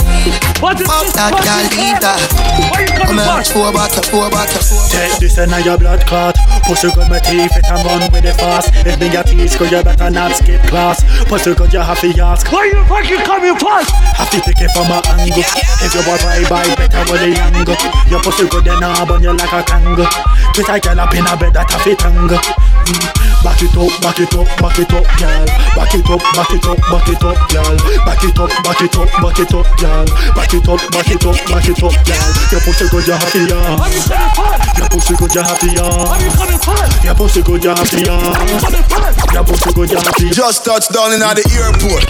Fuck 0.61 0.77
that, 1.17 1.41
girl, 1.41 1.65
leave 1.73 2.01
that. 2.05 2.92
Where 3.03 3.19
you 3.19 3.19
Come 3.19 3.19
coming 3.19 3.45
here, 3.45 3.53
four 3.53 3.73
back, 3.73 3.91
four 4.07 4.31
back. 4.31 4.49
Take 4.93 5.19
this 5.19 5.39
and 5.39 5.51
your 5.65 5.79
blood 5.79 6.07
clot 6.07 6.37
Pussy 6.65 6.89
got 6.95 7.11
my 7.11 7.19
teeth, 7.19 7.57
it 7.57 7.67
and 7.67 7.83
run 7.83 8.13
with 8.13 8.25
it 8.25 8.37
fast 8.37 8.71
If 8.87 9.01
me 9.01 9.11
a 9.11 9.23
tease, 9.25 9.57
go 9.57 9.65
you 9.65 9.83
better 9.83 10.11
not 10.11 10.33
skip 10.37 10.63
class 10.69 11.03
Pussy 11.27 11.55
got 11.55 11.73
you 11.73 11.81
have 11.81 12.01
to 12.01 12.09
ask 12.23 12.51
Where 12.53 12.67
you 12.67 12.79
fucking 12.87 13.25
coming 13.27 13.57
from? 13.59 13.83
Have 14.15 14.31
to 14.31 14.39
pick 14.47 14.61
it 14.61 14.71
from 14.71 14.87
a 14.93 15.03
angle 15.19 15.43
If 15.83 15.95
you 15.95 16.03
want 16.07 16.23
to 16.23 16.47
buy, 16.49 16.67
better 16.79 17.03
with 17.11 17.23
the 17.27 17.33
angle 17.43 17.77
Your 18.11 18.23
pussy 18.23 18.47
good 18.49 18.65
then 18.65 18.83
I 18.83 19.05
bun 19.05 19.23
you 19.23 19.33
like 19.33 19.53
a 19.53 19.63
kangaroo 19.63 20.07
Put 20.55 20.69
a 20.69 20.79
girl 20.79 21.01
up 21.01 21.15
in 21.15 21.27
a 21.27 21.35
bed 21.37 21.55
that 21.55 21.71
have 21.71 21.87
it 21.87 21.99
tangle 21.99 22.39
Mm. 22.83 23.23
Back 23.43 23.63
it 23.63 23.75
up, 23.79 23.91
back 24.03 24.19
it 24.19 24.35
up, 24.35 24.47
back 24.59 24.79
it 24.79 24.91
up, 24.91 25.07
girl 25.19 25.47
Back 25.75 25.95
it 25.95 26.07
up, 26.11 26.23
back 26.35 26.51
it 26.51 26.67
up, 26.67 26.79
back 26.91 27.09
it 27.11 27.23
up, 27.23 27.39
girl 27.51 27.77
Back 28.03 28.23
it 28.23 28.39
up, 28.39 28.51
back 28.63 28.83
it 28.83 28.97
up, 28.99 29.11
back 29.23 29.39
it 29.39 29.55
up, 29.55 29.67
girl 29.79 30.07
Back 30.35 30.55
it 30.55 30.67
up, 30.67 30.83
back 30.91 31.11
it 31.11 31.23
up, 31.27 31.39
back 31.47 31.69
it 31.71 31.83
up, 31.83 31.95
girl 32.07 32.31
Your 32.51 32.61
pussy 32.63 32.87
good, 32.93 33.09
you 33.09 33.17
happy, 33.17 33.49
yeah 33.49 33.81
Where 33.81 33.89
you 33.89 34.01
coming 34.05 34.29
from? 34.37 34.53
Your 34.77 34.89
pussy 34.93 35.17
good, 35.17 35.33
you 35.35 35.41
happy, 35.41 35.73
yeah 35.73 35.89
Where 36.05 36.21
you 36.21 36.31
coming 36.37 36.61
from? 36.61 36.77
Your 37.03 37.15
pussy 37.17 37.41
good, 37.43 37.65
you 37.65 37.73
happy, 37.73 38.05
yeah 38.05 38.37
Coming 38.37 38.85
from? 38.85 39.03
Your 39.33 39.45
pussy 39.45 39.73
good, 39.73 39.91
you 39.91 39.99
happy 39.99 40.29
Just 40.31 40.65
touched 40.65 40.93
down 40.93 41.13
in 41.17 41.23
at 41.23 41.41
the 41.41 41.45
airport. 41.57 42.05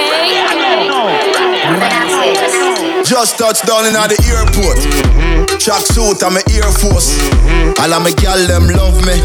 Just 3.05 3.38
touched 3.38 3.65
down 3.65 3.85
in 3.88 3.95
at 3.95 4.09
the 4.09 4.19
airport. 4.29 4.77
Track 5.59 5.81
suit 5.81 6.21
and 6.21 6.35
my 6.35 6.43
Air 6.53 6.71
Force. 6.71 7.17
All 7.79 7.93
of 7.93 8.03
my 8.03 8.11
gal 8.11 8.38
them 8.47 8.67
love 8.69 8.99
me. 9.05 9.17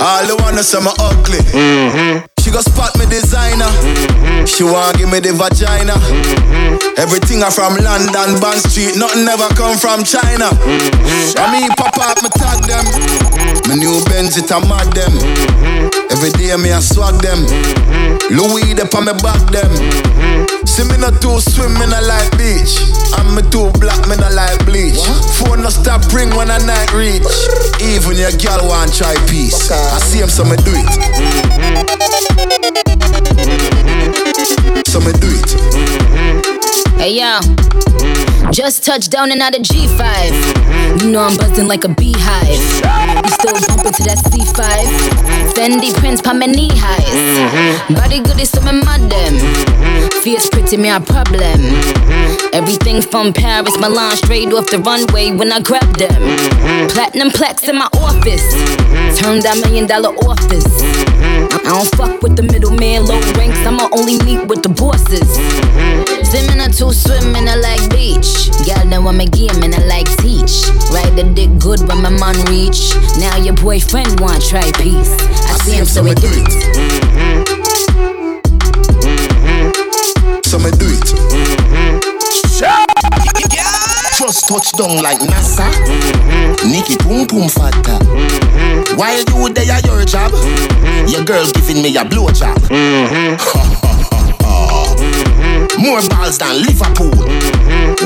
All 0.00 0.26
the 0.26 0.36
wanna 0.40 0.62
say 0.62 0.80
me 0.80 0.90
ugly. 1.00 2.31
Go 2.52 2.60
spot 2.60 2.92
me 3.00 3.06
designer. 3.06 3.72
She 4.44 4.62
want 4.62 4.98
give 5.00 5.08
me 5.08 5.24
the 5.24 5.32
vagina. 5.32 5.96
Everything 7.00 7.40
I 7.40 7.48
from 7.48 7.80
London, 7.80 8.36
Bond 8.44 8.60
Street. 8.60 8.92
Nothing 9.00 9.24
ever 9.24 9.48
come 9.56 9.80
from 9.80 10.04
China. 10.04 10.52
I 11.40 11.48
mean, 11.48 11.72
pop 11.80 11.96
up, 11.96 12.20
me 12.20 12.28
tag 12.36 12.60
them. 12.68 12.84
My 13.68 13.74
new 13.80 14.04
Benz, 14.04 14.36
it 14.36 14.52
a 14.52 14.60
mad 14.68 14.92
them. 14.92 15.16
Every 16.12 16.28
day 16.36 16.52
me 16.60 16.76
I 16.76 16.80
swag 16.84 17.24
them. 17.24 17.48
Louis 18.28 18.76
up 18.76 18.92
on 19.00 19.08
me 19.08 19.16
back 19.24 19.40
them. 19.48 19.72
See 20.66 20.84
me 20.88 20.96
not 20.96 21.20
too 21.20 21.40
swim, 21.40 21.74
me 21.74 21.86
not 21.86 22.04
like 22.04 22.30
beach. 22.38 22.80
And 23.18 23.34
me 23.36 23.42
too 23.50 23.70
black, 23.78 24.00
me 24.08 24.16
not 24.16 24.32
like 24.32 24.64
bleach. 24.64 25.00
Phone 25.36 25.62
no 25.62 25.68
stop 25.68 26.00
ring 26.12 26.30
when 26.34 26.50
I 26.50 26.58
night 26.64 26.92
reach. 26.92 27.22
Even 27.82 28.16
your 28.16 28.32
girl 28.40 28.68
want 28.68 28.94
try 28.94 29.14
peace. 29.28 29.70
I 29.70 29.98
see 29.98 30.20
him, 30.20 30.28
so 30.28 30.44
me 30.44 30.56
do 30.64 30.72
it. 30.72 30.88
So 34.88 35.00
me 35.00 35.12
do 35.12 35.28
it. 35.28 35.50
Hey 36.96 37.18
yo, 37.18 37.40
just 38.52 38.84
touched 38.84 39.10
down 39.10 39.32
and 39.32 39.42
out 39.42 39.54
of 39.56 39.62
G5. 39.62 41.02
You 41.02 41.10
know 41.10 41.22
I'm 41.22 41.36
buzzing 41.36 41.66
like 41.66 41.84
a 41.84 41.88
beehive. 41.88 42.62
You 43.24 43.30
still 43.30 43.58
bumping 43.66 43.92
to 43.92 44.02
that 44.04 44.18
C5. 44.30 44.62
Fendi 45.52 45.92
prints 45.98 46.22
pa 46.22 46.32
my 46.32 46.46
knee 46.46 46.70
highs. 46.72 47.94
Body 47.94 48.20
good 48.20 48.40
is 48.40 48.50
some 48.50 48.80
madam. 48.84 50.11
Fierce 50.22 50.48
pretty 50.50 50.76
me 50.76 50.88
a 50.88 51.00
problem. 51.00 51.58
Everything 52.54 53.02
from 53.02 53.32
Paris, 53.32 53.76
Milan, 53.80 54.16
straight 54.16 54.52
off 54.52 54.70
the 54.70 54.78
runway 54.78 55.32
when 55.32 55.50
I 55.50 55.58
grab 55.58 55.96
them. 55.96 56.14
Platinum 56.90 57.30
plaques 57.30 57.66
in 57.68 57.74
my 57.74 57.88
office. 57.98 58.46
Turn 59.18 59.42
that 59.42 59.58
million 59.66 59.88
dollar 59.88 60.14
office. 60.22 60.62
I 60.78 61.58
don't 61.66 61.90
fuck 61.98 62.22
with 62.22 62.36
the 62.36 62.44
middleman, 62.44 63.04
low 63.04 63.18
ranks. 63.34 63.58
I'ma 63.66 63.88
only 63.90 64.14
meet 64.22 64.46
with 64.46 64.62
the 64.62 64.68
bosses. 64.70 65.26
Swimming 66.30 66.62
a 66.62 66.70
two 66.70 66.94
swimming 66.94 67.50
I 67.50 67.58
like 67.58 67.82
beach. 67.90 68.46
Girl, 68.62 68.86
then 68.86 69.02
want 69.02 69.18
me 69.18 69.26
game 69.26 69.58
and 69.58 69.74
I 69.74 69.82
like 69.90 70.06
teach. 70.22 70.70
Ride 70.94 71.18
the 71.18 71.26
dick 71.34 71.50
good 71.58 71.82
when 71.90 71.98
my 71.98 72.14
man 72.14 72.38
reach. 72.46 72.94
Now 73.18 73.42
your 73.42 73.58
boyfriend 73.58 74.20
want 74.20 74.38
try 74.46 74.70
peace. 74.78 75.18
I 75.50 75.58
see 75.66 75.74
him, 75.74 75.84
so 75.84 76.04
we 76.04 76.14
do 76.14 76.30
it. 76.30 77.01
So 80.52 80.58
me 80.58 80.68
do 80.72 80.84
it. 80.84 81.00
Mm-hmm. 81.00 81.96
Just 84.20 84.44
touch 84.46 84.72
down 84.76 85.00
like 85.02 85.16
NASA. 85.24 85.64
Mm-hmm. 85.64 86.68
Nikki 86.68 86.98
pum 87.00 87.24
pum 87.24 87.48
fatta. 87.48 87.96
Mm-hmm. 88.04 88.98
While 88.98 89.16
you 89.16 89.48
there 89.54 89.72
at 89.72 89.86
your 89.86 90.04
job, 90.04 90.30
mm-hmm. 90.30 91.08
your 91.08 91.24
girl 91.24 91.48
giving 91.56 91.80
me 91.80 91.96
a 91.96 92.04
blow 92.04 92.28
job. 92.36 92.60
More 95.80 96.04
balls 96.12 96.36
than 96.36 96.60
Liverpool. 96.60 97.16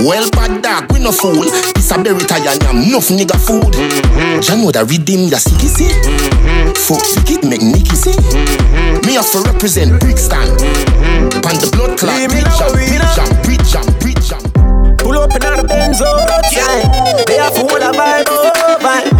Well, 0.06 0.30
bad 0.30 0.62
dog, 0.62 0.92
we 0.92 1.00
no 1.00 1.10
fool. 1.10 1.42
This 1.74 1.90
a 1.90 1.98
berry 2.00 2.20
tie 2.30 2.46
and 2.46 2.62
yam, 2.62 2.78
enough 2.78 3.10
nigga 3.10 3.34
food. 3.42 3.74
Jah 4.40 4.54
know 4.54 4.70
that 4.70 4.86
redeem 4.86 5.26
ya 5.26 5.38
sicky 5.42 5.66
see. 5.66 5.90
Fuck 6.86 7.02
sick 7.02 7.26
it 7.26 7.42
make 7.42 7.60
Nicky 7.60 7.96
see. 7.98 8.14
Me 9.02 9.18
have 9.18 9.26
to 9.34 9.42
represent 9.50 9.98
Brixton. 9.98 10.85
Pan 11.46 11.62
the 11.62 11.70
blood 11.70 11.94
clot, 11.94 12.26
bridge 12.26 12.42
jump, 12.58 12.74
bridge 12.74 13.06
jump, 13.14 13.30
bridge 13.46 13.62
jump, 13.70 13.86
bridge 14.02 14.18
jump. 14.26 14.42
Pull 14.98 15.14
up 15.14 15.30
in 15.30 15.38
the 15.38 15.62
Benz 15.62 16.02
outside. 16.02 16.90
They 17.30 17.38
have 17.38 17.54
full 17.54 17.70
of 17.70 17.94
vibe, 17.94 18.26
oh 18.26 18.74
vibe. 18.82 19.14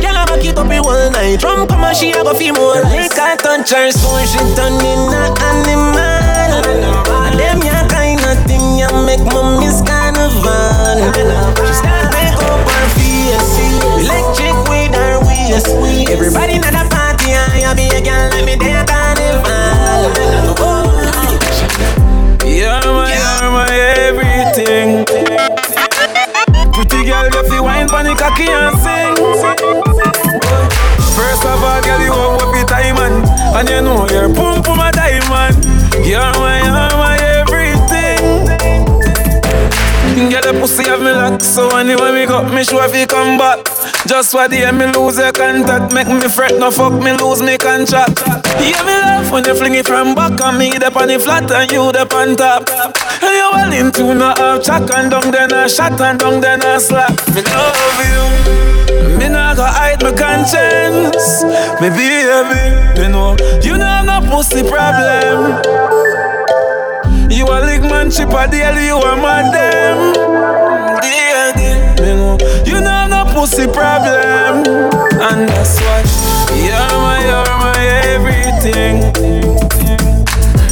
Girl, 0.00 0.16
I 0.16 0.24
back 0.24 0.40
it 0.40 0.56
up 0.56 0.72
in 0.72 0.80
one 0.80 1.12
night. 1.12 1.36
Drum 1.36 1.68
come 1.68 1.84
and 1.84 1.92
she 1.92 2.16
a 2.16 2.24
go 2.24 2.32
feel 2.32 2.56
more 2.56 2.80
like 2.80 3.12
I 3.20 3.36
touch 3.36 3.76
her 3.76 3.92
soul. 3.92 4.24
She 4.24 4.40
turn 4.56 4.80
in 4.80 5.12
a 5.12 5.36
animal. 5.52 6.64
And 7.12 7.36
them 7.36 7.60
ya 7.60 7.84
kind 7.92 8.24
of 8.24 8.40
thing 8.48 8.80
ya 8.80 8.88
make 9.04 9.20
me 9.20 9.36
miss 9.60 9.84
carnival. 9.84 10.96
She 11.60 11.76
start 11.76 12.08
make 12.16 12.40
up 12.40 12.64
her 12.72 12.88
face, 12.96 13.52
electric 14.00 14.56
with 14.72 14.96
her 14.96 15.20
waist. 15.28 15.68
Everybody 16.08 16.56
in 16.56 16.64
the 16.64 16.88
party, 16.88 17.36
I 17.36 17.76
be 17.76 17.92
a 17.92 18.00
girl 18.00 18.32
let 18.32 18.48
me 18.48 18.56
there 18.56 18.80
carnival. 18.88 20.56
Oh. 20.56 20.85
You're 22.84 22.92
my, 22.92 23.08
you're 23.08 23.50
my 23.50 23.72
everything. 23.72 25.04
Pretty 26.72 27.08
girl, 27.08 27.24
you 27.48 27.62
wine 27.62 27.88
pon 27.88 28.04
the 28.04 28.14
cocky 28.14 28.48
and 28.52 28.76
sing. 28.76 29.16
First 31.16 31.44
of 31.46 31.62
all, 31.62 31.80
girl, 31.82 32.00
you 32.04 32.12
up 32.12 32.42
up 32.42 32.54
your 32.54 32.66
time 32.66 32.98
and 32.98 33.24
and 33.56 33.68
you 33.68 33.80
know 33.80 34.06
you're 34.10 34.28
pum 34.34 34.62
pum 34.62 34.80
a 34.80 34.92
diamond. 34.92 35.56
You're 36.04 36.20
my, 36.36 36.60
you're 36.60 36.96
my 37.00 37.16
everything. 37.40 38.44
Get 40.28 40.44
the 40.44 40.52
pussy 40.60 40.84
have 40.84 41.00
me 41.00 41.12
lock, 41.12 41.40
so 41.40 41.76
anyway 41.78 42.12
me 42.12 42.26
got 42.26 42.52
me 42.52 42.62
sure 42.62 42.84
if 42.84 42.94
you 42.94 43.06
come 43.06 43.38
back. 43.38 43.64
Just 44.04 44.34
what 44.34 44.50
the 44.50 44.70
me 44.72 44.86
lose 44.92 45.18
your 45.18 45.32
contact, 45.32 45.92
make 45.92 46.06
me 46.06 46.28
fret, 46.28 46.58
no 46.58 46.70
fuck 46.70 46.92
me 46.92 47.12
lose 47.16 47.42
me 47.42 47.56
contract. 47.56 48.20
Yeah, 48.60 48.78
me 48.84 48.94
laugh 49.00 49.32
when 49.32 49.44
you 49.44 49.54
fling 49.54 49.74
it 49.74 49.86
from 49.86 50.14
back 50.14 50.40
and 50.40 50.58
me 50.58 50.70
the 50.70 50.92
on 50.92 51.08
the 51.08 51.18
flat 51.18 51.50
and 51.50 51.70
you 51.72 51.90
the 51.92 52.04
on 52.14 52.36
top. 52.36 52.68
And 53.22 53.34
you 53.34 53.48
well 53.52 53.72
into 53.72 54.14
no 54.14 54.34
half 54.36 54.62
chuck 54.62 54.88
and 54.94 55.10
down 55.10 55.30
then 55.32 55.52
a 55.52 55.68
shot 55.68 56.00
and 56.00 56.18
down 56.20 56.40
then 56.40 56.62
a 56.62 56.78
slap. 56.78 57.10
Me 57.34 57.42
love 57.42 57.98
you. 58.04 59.16
Me 59.18 59.28
nah 59.28 59.54
go 59.54 59.64
hide 59.64 60.02
my 60.02 60.12
conscience. 60.12 61.42
Me 61.80 61.88
baby, 61.90 62.28
you 63.00 63.08
know 63.08 63.34
you 63.62 63.76
know 63.76 63.86
have 63.86 64.06
no 64.06 64.20
pussy 64.30 64.62
problem. 64.62 65.62
You 67.30 67.44
a 67.46 67.58
lick 67.64 67.82
man 67.82 68.10
chip 68.10 68.30
a 68.30 68.46
deal, 68.48 68.76
you 68.78 68.96
a 68.96 69.16
mad 69.16 69.52
them. 69.52 70.14
Pussy 73.46 73.66
problem, 73.68 74.66
and 75.22 75.48
that's 75.48 75.78
why 75.80 76.02
you're 76.58 76.94
my, 76.98 77.22
you're 77.22 77.54
my 77.62 77.78
everything. 78.10 78.94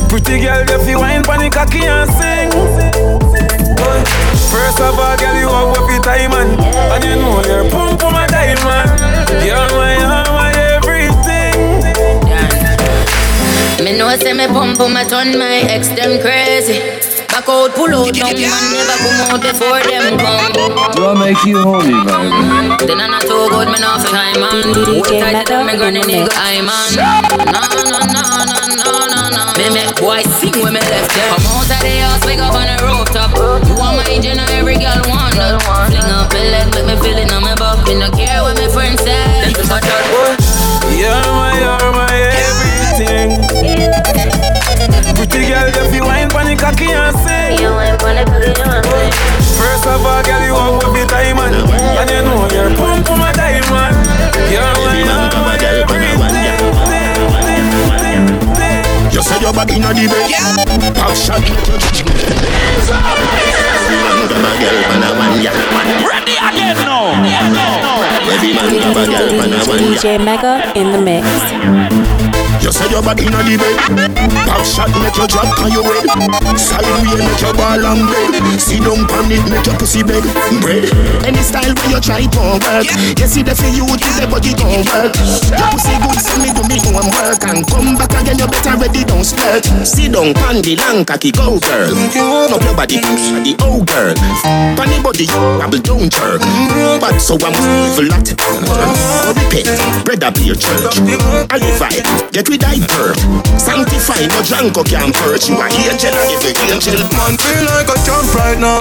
Pretty 0.09 0.40
girl, 0.42 0.66
if 0.68 0.88
you 0.88 0.98
wine 0.98 1.22
the 1.22 1.51
cocky 1.53 1.85
and 1.87 2.11
sing. 2.18 2.51
But 3.77 4.09
First 4.51 4.81
of 4.81 4.98
all, 4.98 5.16
girl, 5.16 5.37
you 5.38 5.48
have 5.48 5.77
your 5.88 6.03
time 6.03 6.33
and, 6.33 6.61
and 6.61 7.05
you 7.05 7.14
know 7.16 7.42
you're 7.46 7.70
pum 7.70 7.96
pum 7.96 8.14
a 8.14 8.27
diamond. 8.27 8.90
You're 9.46 9.70
my, 9.79 9.94
you're 9.94 10.31
my 10.35 10.51
everything. 10.75 11.59
Me 13.85 13.96
know 13.96 14.16
say 14.16 14.33
me 14.33 14.46
pump 14.48 14.81
on 14.81 14.92
my 14.92 15.05
turn 15.05 15.38
my 15.38 15.62
ex 15.70 15.88
them 15.90 16.20
crazy. 16.20 17.13
Back 17.44 17.52
out, 17.52 17.76
pull 17.76 17.92
out, 17.92 18.09
no 18.09 18.24
man 18.24 18.64
never 18.72 18.96
come 19.04 19.20
out 19.28 19.37
before 19.44 19.76
them 19.85 20.16
come. 20.16 20.48
Do 20.96 21.04
I 21.04 21.12
make 21.12 21.44
you 21.44 21.61
horny, 21.61 21.92
baby? 21.92 22.88
Then 22.88 23.04
I'm 23.04 23.12
not 23.12 23.20
too 23.20 23.52
good, 23.52 23.68
me 23.68 23.76
not 23.85 24.00
fi 24.00 24.33
high 24.33 24.37
man. 24.40 24.72
DJ 24.72 25.20
Tight 25.20 25.44
Mega 25.44 25.52
than 25.52 25.68
me 25.68 25.76
in 25.76 25.76
granny 25.76 26.00
the 26.00 26.09
nigga 26.09 26.24
mix. 26.24 26.40
high 26.40 26.64
man. 26.64 26.88
No, 26.96 27.61
no, 27.68 27.85
no, 27.85 28.00
no, 28.00 28.48
no, 28.80 29.28
no, 29.28 29.44
no. 29.44 29.61
Me 29.61 29.68
make 29.76 29.92
boy 30.00 30.24
sing 30.40 30.57
when 30.64 30.72
me 30.72 30.80
left 30.88 31.12
them. 31.12 31.37
Come 31.37 31.44
out 31.52 31.68
of 31.68 31.85
the 31.85 31.92
house, 32.00 32.24
wake 32.24 32.40
up 32.40 32.57
on 32.57 32.64
the 32.64 32.80
rooftop. 32.80 33.37
You 33.37 33.76
want 33.76 34.00
my 34.00 34.09
engine, 34.09 34.40
and 34.40 34.48
every 34.57 34.80
girl 34.80 35.04
want 35.12 35.37
that. 35.37 35.61
Fling 35.92 36.00
up 36.00 36.33
a 36.33 36.40
leg, 36.48 36.72
make 36.72 36.88
me 36.88 36.96
feel 36.96 37.20
it 37.20 37.28
on 37.28 37.44
my 37.44 37.52
back. 37.61 37.85
Me 37.85 38.00
no 38.00 38.09
care 38.09 38.40
what 38.40 38.57
my 38.57 38.72
friends 38.72 39.04
say. 39.04 39.20
Them 39.44 39.52
just 39.52 39.68
a 39.68 39.85
chat. 39.85 40.00
You're 40.96 41.12
my, 41.12 41.61
you're 41.61 41.92
my 41.92 42.09
everything. 42.40 43.37
Pretty 45.12 45.44
girl, 45.52 45.68
if 45.68 45.92
you 45.92 46.09
wine 46.09 46.33
pon 46.33 46.48
the 46.48 46.57
cocky 46.57 46.88
and 46.88 47.12
sing. 47.20 47.34
First 48.24 49.87
of 49.87 50.00
all, 50.04 50.22
girl, 50.24 50.40
you 50.44 50.54
have 50.54 50.80
up 50.80 50.96
your 50.96 51.06
time 51.06 51.38
and, 51.38 51.54
and 51.54 52.10
you 52.10 52.22
know 52.24 52.48
you're 52.52 52.72
pum 52.76 53.04
pum 53.04 53.20
a 53.20 53.32
diamond. 53.32 53.96
You're 54.48 54.64
my, 54.80 54.96
you're 54.96 55.28
my 55.44 55.56
everything. 55.60 56.24
You 59.12 59.22
say 59.22 59.38
you're 59.40 59.52
back 59.52 59.70
in 59.70 59.82
the 59.82 59.92
bed. 60.08 60.94
Pop 60.96 61.14
shot. 61.14 61.42
Ready 66.08 66.37
again 66.37 66.76
now. 66.84 67.12
DJ 69.78 70.24
Mega 70.24 70.72
in 70.74 70.92
the 70.92 71.00
mix. 71.00 72.04
You 72.64 72.72
say 72.72 72.88
you're 72.88 73.05
back 73.05 73.20
in 73.20 73.29
the 73.29 73.61
bed. 73.61 73.77
Pop 74.48 74.64
shot 74.64 74.88
make 75.05 75.12
you 75.20 75.29
drop 75.29 75.53
on 75.61 75.68
your 75.68 75.85
head. 75.85 76.09
Side 76.57 76.81
way 76.81 77.20
make 77.20 77.37
your 77.44 77.53
ball 77.53 77.77
and 77.77 78.09
bed. 78.09 78.57
Sit 78.57 78.81
down 78.81 79.05
pan 79.05 79.29
it 79.29 79.44
make 79.53 79.68
your 79.68 79.77
pussy 79.77 80.00
beg. 80.00 80.24
Bread. 80.64 80.88
Any 81.29 81.44
style 81.44 81.77
where 81.77 81.92
you 81.92 82.00
try 82.00 82.24
to 82.24 82.40
work. 82.64 82.88
You 83.20 83.29
see 83.29 83.44
the 83.44 83.53
for 83.53 83.68
you 83.68 83.85
to 83.85 84.09
the 84.16 84.24
body 84.33 84.57
don't 84.57 84.81
work. 84.81 85.12
Your 85.12 85.68
pussy 85.77 85.92
good 86.09 86.16
so 86.16 86.40
me 86.40 86.57
do 86.57 86.64
me 86.64 86.81
own 86.88 87.12
work 87.12 87.44
and 87.44 87.61
come 87.68 88.00
back 88.00 88.16
again 88.16 88.40
you 88.40 88.48
better 88.48 88.81
ready 88.81 89.05
don't 89.05 89.29
skirt. 89.29 89.68
Sit 89.85 90.16
down 90.16 90.33
pan 90.33 90.64
the 90.64 90.81
long 90.81 91.05
cocky 91.05 91.37
go 91.37 91.61
girl. 91.61 91.92
Up 92.48 92.64
your 92.64 92.72
body 92.72 92.96
push 92.96 93.29
the 93.44 93.53
old 93.61 93.85
girl. 93.92 94.16
Pan 94.72 94.88
the 94.88 95.05
body 95.05 95.29
wobble 95.61 95.85
don't 95.85 96.09
jerk. 96.09 96.40
But 96.96 97.20
so 97.20 97.37
I'm 97.44 97.53
evil 97.61 98.09
lot. 98.09 98.24
Repent. 99.37 99.68
Bread 100.09 100.24
up 100.24 100.40
your 100.40 100.57
church. 100.57 100.96
I 101.53 101.61
vibe. 101.77 102.33
Get 102.33 102.48
with 102.55 102.62
thy 102.62 102.79
birth. 102.95 103.19
Sanctify 103.59 104.31
no 104.31 104.38
drunk 104.47 104.79
or 104.79 104.87
can 104.87 105.11
perch. 105.11 105.51
You 105.51 105.59
are 105.59 105.67
angel 105.67 106.14
and 106.14 106.31
every 106.31 106.55
angel. 106.71 107.03
Man 107.19 107.35
feel 107.35 107.67
like 107.67 107.90
a 107.90 107.99
champ 108.07 108.31
right 108.38 108.59
now. 108.59 108.79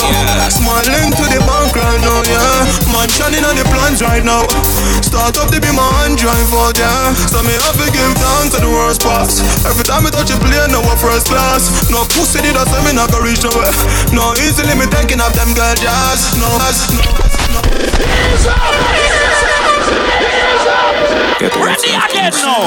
Smiling 0.54 1.10
to 1.18 1.26
the 1.34 1.42
bank 1.42 1.74
right 1.74 2.02
now, 2.06 2.22
yeah. 2.30 2.70
Man 2.94 3.10
shining 3.10 3.42
on 3.42 3.58
the 3.58 3.66
plans 3.74 4.06
right 4.06 4.22
now. 4.22 4.46
Start 5.02 5.42
up 5.42 5.50
to 5.50 5.58
be 5.58 5.74
my 5.74 5.90
hand 6.06 6.22
drive 6.22 6.54
out, 6.54 6.78
yeah. 6.78 7.18
So 7.34 7.42
me 7.42 7.58
have 7.66 7.78
to 7.82 7.90
give 7.90 8.14
thanks 8.22 8.54
to 8.54 8.62
the 8.62 8.70
worst 8.70 9.02
parts. 9.02 9.42
Every 9.66 9.84
time 9.84 10.06
I 10.06 10.14
touch 10.14 10.30
a 10.30 10.38
plane, 10.38 10.70
no 10.70 10.86
one 10.86 10.98
first 11.02 11.26
class. 11.26 11.90
No 11.90 12.06
pussy 12.14 12.46
did 12.46 12.54
I 12.54 12.70
say 12.70 12.82
me 12.86 12.94
not 12.94 13.10
gonna 13.10 13.26
reach 13.26 13.42
nowhere. 13.42 13.74
No 14.14 14.38
easily 14.46 14.78
me 14.78 14.86
thinking 14.94 15.22
of 15.22 15.34
them 15.34 15.50
girl 15.58 15.74
jazz. 15.82 16.38
No, 16.38 16.46
no, 16.46 16.70
no. 16.94 17.02
Get 21.40 21.56
ready 21.56 21.92
again 21.94 22.32
now. 22.42 22.64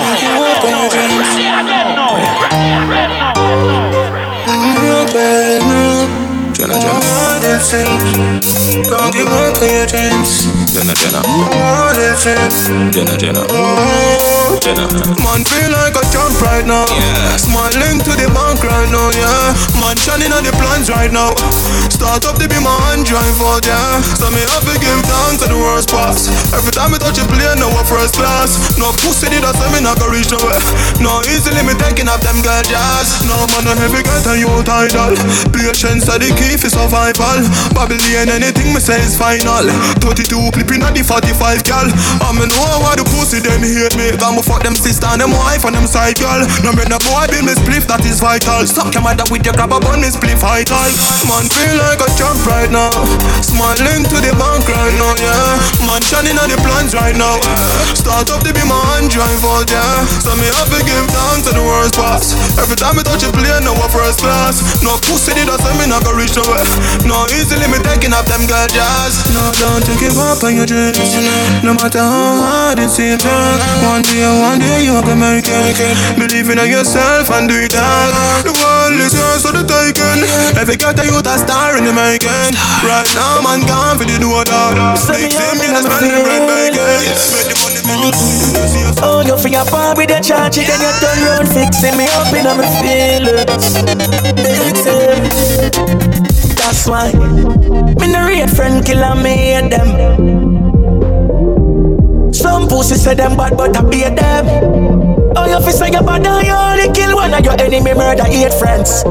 Ready 0.63 1.47
again 1.47 1.95
now. 1.97 3.47
Jenna, 6.55 7.36
Don't 7.47 9.15
give 9.15 9.31
up 9.31 9.55
on 9.63 9.71
your 9.71 9.87
dreams. 9.87 10.51
Jenna, 10.75 10.95
Jenna. 10.99 11.23
Jenna, 12.91 13.15
Jenna. 13.15 13.47
Jenna. 14.59 14.87
Man 15.23 15.47
feel 15.47 15.71
like 15.71 15.95
a 15.95 16.03
champ 16.11 16.35
right 16.43 16.67
now. 16.67 16.83
Yeah. 16.91 17.39
Smiling 17.39 18.03
to 18.03 18.13
the 18.19 18.27
bank 18.35 18.67
right 18.67 18.91
now, 18.91 19.15
yeah. 19.15 19.55
Man 19.79 19.95
shining 19.95 20.35
on 20.35 20.43
the 20.43 20.51
plans 20.59 20.91
right 20.91 21.13
now. 21.15 21.31
Start 21.87 22.27
up 22.27 22.35
to 22.43 22.51
be 22.51 22.59
my 22.59 22.75
hand 22.91 23.07
drive 23.07 23.39
out, 23.47 23.63
yeah. 23.63 24.03
So 24.19 24.27
me 24.35 24.43
have 24.43 24.67
to 24.67 24.75
give 24.83 24.99
thanks 25.07 25.47
to 25.47 25.49
the 25.49 25.57
worst 25.57 25.87
parts. 25.87 26.27
Every 26.51 26.75
time 26.75 26.93
I 26.93 26.99
touch 26.99 27.23
a 27.23 27.25
plane, 27.31 27.63
no 27.63 27.71
first 27.87 28.19
class. 28.19 28.59
No 28.75 28.91
pussy 29.07 29.31
I 29.31 29.55
say 29.55 29.69
me 29.71 29.81
not 29.87 30.03
go 30.03 30.11
reach 30.11 30.35
nowhere. 30.35 30.59
No 30.99 31.23
easily 31.31 31.63
me 31.63 31.79
taking 31.79 32.11
up 32.11 32.21
them 32.27 32.43
girl 32.43 32.63
jazz. 32.67 33.23
No 33.23 33.39
man 33.55 33.71
no 33.71 33.73
heavy 33.79 34.03
get 34.03 34.27
a 34.27 34.35
you 34.35 34.51
title. 34.67 35.15
Patience 35.55 36.11
are 36.11 36.19
the 36.19 36.35
key 36.35 36.59
for 36.59 36.69
survival. 36.69 37.36
Babylon 37.77 38.29
anything 38.33 38.73
me 38.73 38.81
say 38.81 39.01
is 39.03 39.17
final. 39.17 39.67
32 40.03 40.55
clipping 40.55 40.83
at 40.83 40.95
the 40.95 41.03
45 41.03 41.65
gal. 41.65 41.87
I 42.23 42.33
me 42.37 42.47
know 42.49 42.81
why 42.83 42.97
the 42.97 43.05
pussy 43.17 43.41
them 43.41 43.63
hate 43.63 43.97
me. 43.97 44.15
Cause 44.17 44.33
me 44.33 44.43
fuck 44.43 44.63
them 44.63 44.77
sister 44.77 45.07
and 45.11 45.21
them 45.21 45.33
wife 45.33 45.65
and 45.65 45.75
them 45.77 45.87
side 45.87 46.17
girl. 46.17 46.45
No 46.65 46.73
me 46.73 46.85
no 46.89 46.99
boy 47.03 47.27
be 47.33 47.41
me 47.45 47.53
spliff 47.57 47.85
that 47.89 48.05
is 48.05 48.21
vital. 48.21 48.65
Stop 48.67 48.93
your 48.95 49.03
mother 49.03 49.25
with 49.29 49.45
your 49.45 49.55
grab 49.55 49.73
a 49.73 49.79
bun 49.81 50.01
me 50.01 50.09
spliff 50.09 50.41
vital. 50.41 50.91
Man 51.29 51.47
feel 51.51 51.77
like 51.81 52.01
a 52.01 52.09
champ 52.17 52.41
right 52.47 52.71
now. 52.71 52.93
Smiling 53.43 54.05
to 54.09 54.17
the 54.21 54.33
bank 54.37 54.65
right 54.69 54.97
now, 55.01 55.15
yeah. 55.21 55.56
Man 55.97 56.05
shining 56.05 56.37
on 56.37 56.53
the 56.53 56.61
plans 56.61 56.93
right 56.93 57.17
now. 57.17 57.41
Start 57.97 58.29
up 58.29 58.45
to 58.45 58.53
be 58.53 58.61
my 58.69 58.77
hand 58.93 59.09
drive 59.09 59.41
out, 59.49 59.65
yeah. 59.65 60.05
So 60.21 60.37
me 60.37 60.45
have 60.45 60.69
to 60.69 60.85
give 60.85 61.09
thanks 61.09 61.49
to 61.49 61.57
the 61.57 61.65
worst 61.65 61.97
parts. 61.97 62.37
Every 62.61 62.77
time 62.77 63.01
I 63.01 63.03
touch 63.03 63.25
a 63.25 63.33
plane, 63.33 63.65
no 63.65 63.73
one 63.73 63.89
first 63.89 64.21
class. 64.21 64.61
No 64.85 65.01
pussy 65.09 65.33
did 65.33 65.49
I 65.49 65.57
say 65.57 65.73
me 65.81 65.89
not 65.89 66.05
go 66.05 66.13
reach 66.13 66.37
nowhere. 66.37 66.69
No 67.09 67.25
easily 67.33 67.65
me 67.73 67.81
taking 67.81 68.13
up 68.13 68.29
them 68.29 68.45
girl 68.45 68.69
jazz. 68.69 69.25
No, 69.33 69.49
don't 69.57 69.89
you 69.89 69.97
give 69.97 70.21
up 70.21 70.45
on 70.45 70.53
your 70.53 70.69
dreams. 70.69 71.01
No 71.65 71.73
matter 71.73 72.05
how 72.05 72.45
hard 72.45 72.77
it 72.77 72.93
seems. 72.93 73.25
One 73.81 74.05
day, 74.05 74.21
one 74.29 74.61
day 74.61 74.85
you 74.85 75.01
can 75.01 75.17
make 75.17 75.49
it. 75.49 75.97
Believe 76.21 76.53
in 76.53 76.61
yourself 76.61 77.33
and 77.33 77.49
do 77.49 77.57
it 77.57 77.73
all. 77.73 78.45
The 78.45 78.53
world 78.53 79.01
is 79.01 79.17
yours 79.17 79.49
for 79.49 79.57
the 79.57 79.65
taking. 79.65 80.29
Every 80.61 80.77
girl 80.77 80.93
that 80.93 81.09
you 81.09 81.17
a 81.17 81.37
star 81.41 81.81
in 81.81 81.89
the 81.89 81.97
making. 81.97 82.53
Right 82.85 83.09
now, 83.17 83.41
man, 83.41 83.65
can't 83.65 83.97
feel 83.97 84.13
the 84.13 84.21
do 84.21 84.29
it 84.45 84.53
all. 84.53 84.77
Big 85.09 85.33
thing, 85.33 85.57
me 85.57 85.86
that's 85.89 86.03
running 86.03 86.15
the 86.15 86.23
bread 86.23 86.43
bacon. 86.47 86.99
Make 87.33 87.47
the 87.49 87.57
money, 87.63 87.81
make 87.87 88.15
the 88.15 89.03
Oh, 89.03 89.21
you 89.21 89.37
feel 89.37 89.53
your 89.53 89.65
palm 89.67 89.97
with 89.97 90.11
your 90.11 90.21
charge, 90.21 90.57
then 90.57 90.81
you 90.81 90.93
turn 91.01 91.19
round, 91.27 91.49
fixing 91.49 91.97
me 91.97 92.07
up 92.11 92.33
in 92.33 92.45
my 92.45 92.67
feelings. 92.81 93.75
That's 96.57 96.87
why 96.89 97.13
me 97.13 98.07
no 98.13 98.27
real 98.27 98.49
friend 98.49 98.85
killer 98.85 99.15
me 99.15 99.53
and 99.53 99.73
them. 99.73 99.89
Some 102.33 102.69
pussy 102.69 102.97
say 102.97 103.15
them 103.15 103.37
bad, 103.37 103.57
but 103.57 103.77
I 103.77 103.83
beat 103.83 104.17
them. 104.17 104.47
Oh, 105.37 105.47
you 105.47 105.61
feel 105.61 105.73
say 105.73 105.91
you 105.91 106.01
bad, 106.03 106.25
you 106.25 106.53
only 106.53 106.93
kill 106.95 107.17
one 107.17 107.35
of 107.35 107.45
your 107.45 107.61
enemy, 107.61 107.95
murder 107.95 108.25
eight 108.27 108.55
friends. 108.55 109.05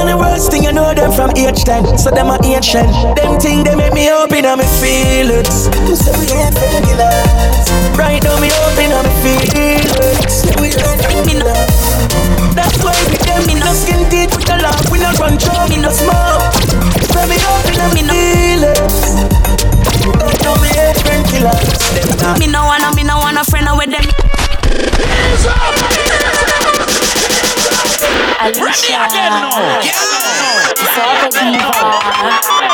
And 0.00 0.08
the 0.08 0.16
worst 0.16 0.48
thing 0.50 0.64
you 0.64 0.72
know 0.72 0.94
them 0.96 1.12
from 1.12 1.28
age 1.36 1.60
10 1.60 1.98
So 2.00 2.08
them 2.08 2.32
are 2.32 2.40
ancient. 2.40 2.88
Them 3.20 3.36
thing 3.36 3.60
they 3.68 3.76
make 3.76 3.92
me 3.92 4.08
open 4.08 4.48
on 4.48 4.56
my 4.56 4.64
feelings. 4.80 5.68
So 5.68 6.08
we 6.16 6.24
ain't 6.32 6.56
killers 6.56 7.68
Right 8.00 8.16
now 8.24 8.40
me 8.40 8.48
open 8.48 8.96
on 8.96 9.04
my 9.04 9.12
feelings. 9.20 10.24
So 10.32 10.48
we 10.56 10.72
ain't 10.72 11.04
killers 11.28 11.84
That's 12.56 12.80
why 12.80 12.96
we 13.12 13.20
them 13.28 13.44
me 13.44 13.60
no 13.60 13.76
skin 13.76 14.08
teeth 14.08 14.32
with 14.32 14.48
the 14.48 14.56
love 14.64 14.80
We 14.88 15.04
no 15.04 15.12
run 15.20 15.36
through 15.36 15.68
me 15.68 15.76
no 15.76 15.92
smoke. 15.92 16.48
So 17.12 17.20
me 17.28 17.36
open 17.36 17.92
me 17.92 18.00
no 18.00 18.16
feelings. 18.16 19.04
Right 20.16 20.40
now 20.40 20.56
me 20.64 20.72
ain't 20.80 20.96
friend 21.04 21.28
killers 21.28 22.40
Me 22.40 22.48
no 22.48 22.64
wanna, 22.64 22.88
me 22.96 23.04
no 23.04 23.20
wanna 23.20 23.44
friend 23.44 23.68
with 23.76 23.92
them 23.92 24.08
Alicia. 28.40 29.04
Soccer 30.96 31.28
diva. 31.28 31.68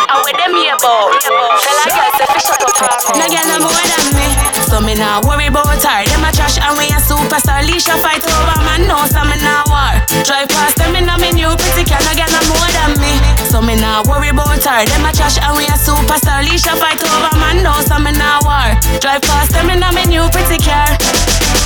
I 0.07 0.23
with 0.23 0.39
them 0.39 0.55
here, 0.55 0.79
boy. 0.79 1.11
Feel 1.19 1.75
like 1.83 1.91
I 1.91 2.07
said, 2.23 2.39
shut 2.39 2.63
up. 2.63 2.71
No 3.19 3.27
girl 3.27 3.47
no 3.51 3.67
more 3.67 3.75
than 3.75 4.07
me. 4.15 4.31
So 4.63 4.79
me 4.79 4.95
nah 4.95 5.19
worry 5.27 5.51
about 5.51 5.83
her. 5.83 6.07
Them 6.07 6.23
a 6.23 6.31
trash 6.31 6.63
and 6.63 6.79
we 6.79 6.87
a 6.95 7.03
superstar. 7.03 7.67
Alicia 7.67 7.99
fight 7.99 8.23
over 8.23 8.63
man, 8.63 8.87
no, 8.87 9.11
so 9.11 9.27
me 9.27 9.35
nah 9.43 9.67
war. 9.67 9.99
Drive 10.23 10.47
past 10.55 10.79
them 10.79 10.95
in 10.95 11.11
a 11.11 11.19
me 11.19 11.35
new 11.35 11.51
pretty 11.59 11.83
car. 11.83 11.99
No 12.07 12.15
girl 12.15 12.31
no 12.31 12.41
more 12.47 12.71
than 12.71 12.95
me. 13.03 13.19
So 13.51 13.59
me 13.59 13.75
nah 13.75 14.07
worry 14.07 14.31
about 14.31 14.63
her. 14.63 14.87
Them 14.87 15.03
a 15.03 15.11
trash 15.11 15.43
and 15.43 15.59
we 15.59 15.67
a 15.67 15.75
superstar. 15.75 16.47
Alicia 16.47 16.79
fight 16.79 17.03
over 17.03 17.35
man, 17.43 17.67
no, 17.67 17.75
so 17.83 17.99
me 17.99 18.15
nah 18.15 18.39
war. 18.47 18.71
Drive 19.03 19.27
past 19.27 19.51
them 19.51 19.67
in 19.75 19.83
a 19.83 19.91
me 19.91 20.07
new 20.07 20.31
pretty 20.31 20.63
car. 20.63 20.95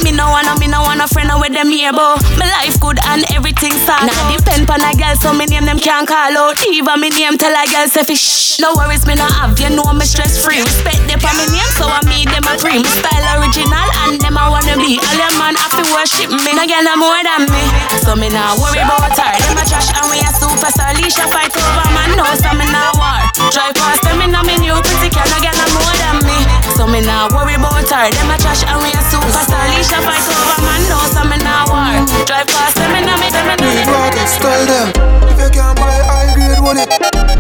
Me 0.01 0.09
no 0.09 0.33
wanna, 0.33 0.57
me 0.57 0.70
no 1.01 1.09
friend 1.09 1.33
with 1.41 1.57
them 1.57 1.73
here, 1.73 1.97
bo. 1.97 2.21
My 2.37 2.45
life 2.61 2.77
good 2.77 3.01
and 3.09 3.25
everything 3.33 3.73
sad. 3.89 4.05
Nah, 4.05 4.13
depend 4.29 4.69
on 4.69 4.85
a 4.85 4.93
girl, 4.93 5.17
so 5.17 5.33
me 5.33 5.49
name 5.49 5.65
them 5.65 5.81
can't 5.81 6.05
call 6.05 6.37
out. 6.37 6.61
Diva, 6.61 7.01
me 7.01 7.09
name 7.09 7.41
tell 7.41 7.57
a 7.57 7.65
girl 7.73 7.89
say 7.89 8.05
fish. 8.05 8.61
No 8.61 8.77
worries, 8.77 9.09
me 9.09 9.17
no 9.17 9.25
have, 9.25 9.57
you 9.57 9.73
know 9.73 9.89
me 9.97 10.05
stress 10.05 10.37
free. 10.45 10.61
Respect 10.61 11.01
them 11.09 11.17
for 11.17 11.33
me 11.41 11.49
name, 11.57 11.73
so 11.81 11.89
I 11.89 12.05
meet 12.05 12.29
them 12.29 12.45
a 12.45 12.53
cream. 12.61 12.85
Style 12.85 13.41
original 13.41 13.89
and 14.05 14.21
them 14.21 14.37
I 14.37 14.53
wanna 14.53 14.77
be. 14.77 15.01
All 15.01 15.17
your 15.17 15.33
man 15.41 15.57
have 15.57 15.73
to 15.81 15.85
worship 15.97 16.29
me. 16.37 16.53
No 16.53 16.69
girl 16.69 16.85
no 16.85 16.95
more 17.01 17.23
than 17.25 17.49
me, 17.49 17.65
so 18.05 18.13
me 18.13 18.29
nah 18.29 18.53
worry 18.61 18.85
about 18.85 19.17
her. 19.17 19.33
Them 19.41 19.57
a 19.57 19.65
trash 19.65 19.89
and 19.97 20.05
we 20.13 20.21
a 20.21 20.29
superstar. 20.37 20.93
Alicia 20.93 21.25
fight 21.33 21.49
over 21.57 21.89
man, 21.97 22.13
no, 22.13 22.29
so 22.37 22.53
me 22.53 22.69
nah 22.69 22.93
war. 23.01 23.25
Drive 23.49 23.73
past 23.73 24.05
them 24.05 24.21
in 24.21 24.37
a 24.37 24.45
me 24.45 24.61
new 24.61 24.77
pretty 24.85 25.09
car. 25.09 25.25
No 25.33 25.41
girl 25.41 25.57
no 25.57 25.67
more 25.81 25.97
than 25.97 26.17
me, 26.29 26.37
so 26.81 26.89
me 26.89 27.05
nah 27.05 27.29
worry 27.37 27.61
about 27.61 27.85
her. 27.93 28.09
Them 28.09 28.33
a 28.33 28.41
trash 28.41 28.65
and 28.65 28.81
we 28.81 28.89
a 28.89 29.03
superstar. 29.13 29.61
Alicia 29.69 30.01
fight 30.01 30.25
over 30.25 30.65
man, 30.65 30.81
no, 30.89 30.97
so 31.13 31.21
me 31.29 31.37
nah 31.45 31.69
war. 31.69 31.93
Drive 32.25 32.49
past 32.49 32.81
them 32.81 32.97
in 32.97 33.05
a 33.05 33.13
me, 33.21 33.29
them 33.29 33.53
in 33.53 33.61
a 33.61 33.69
me. 33.69 33.85
Rockets, 33.85 34.41
tell 34.41 34.65
them 34.65 34.89
if 35.29 35.37
you 35.37 35.53
can't 35.53 35.77
buy 35.77 35.93
high 36.09 36.33
grade, 36.33 36.57
want 36.65 36.81
it. 36.81 36.89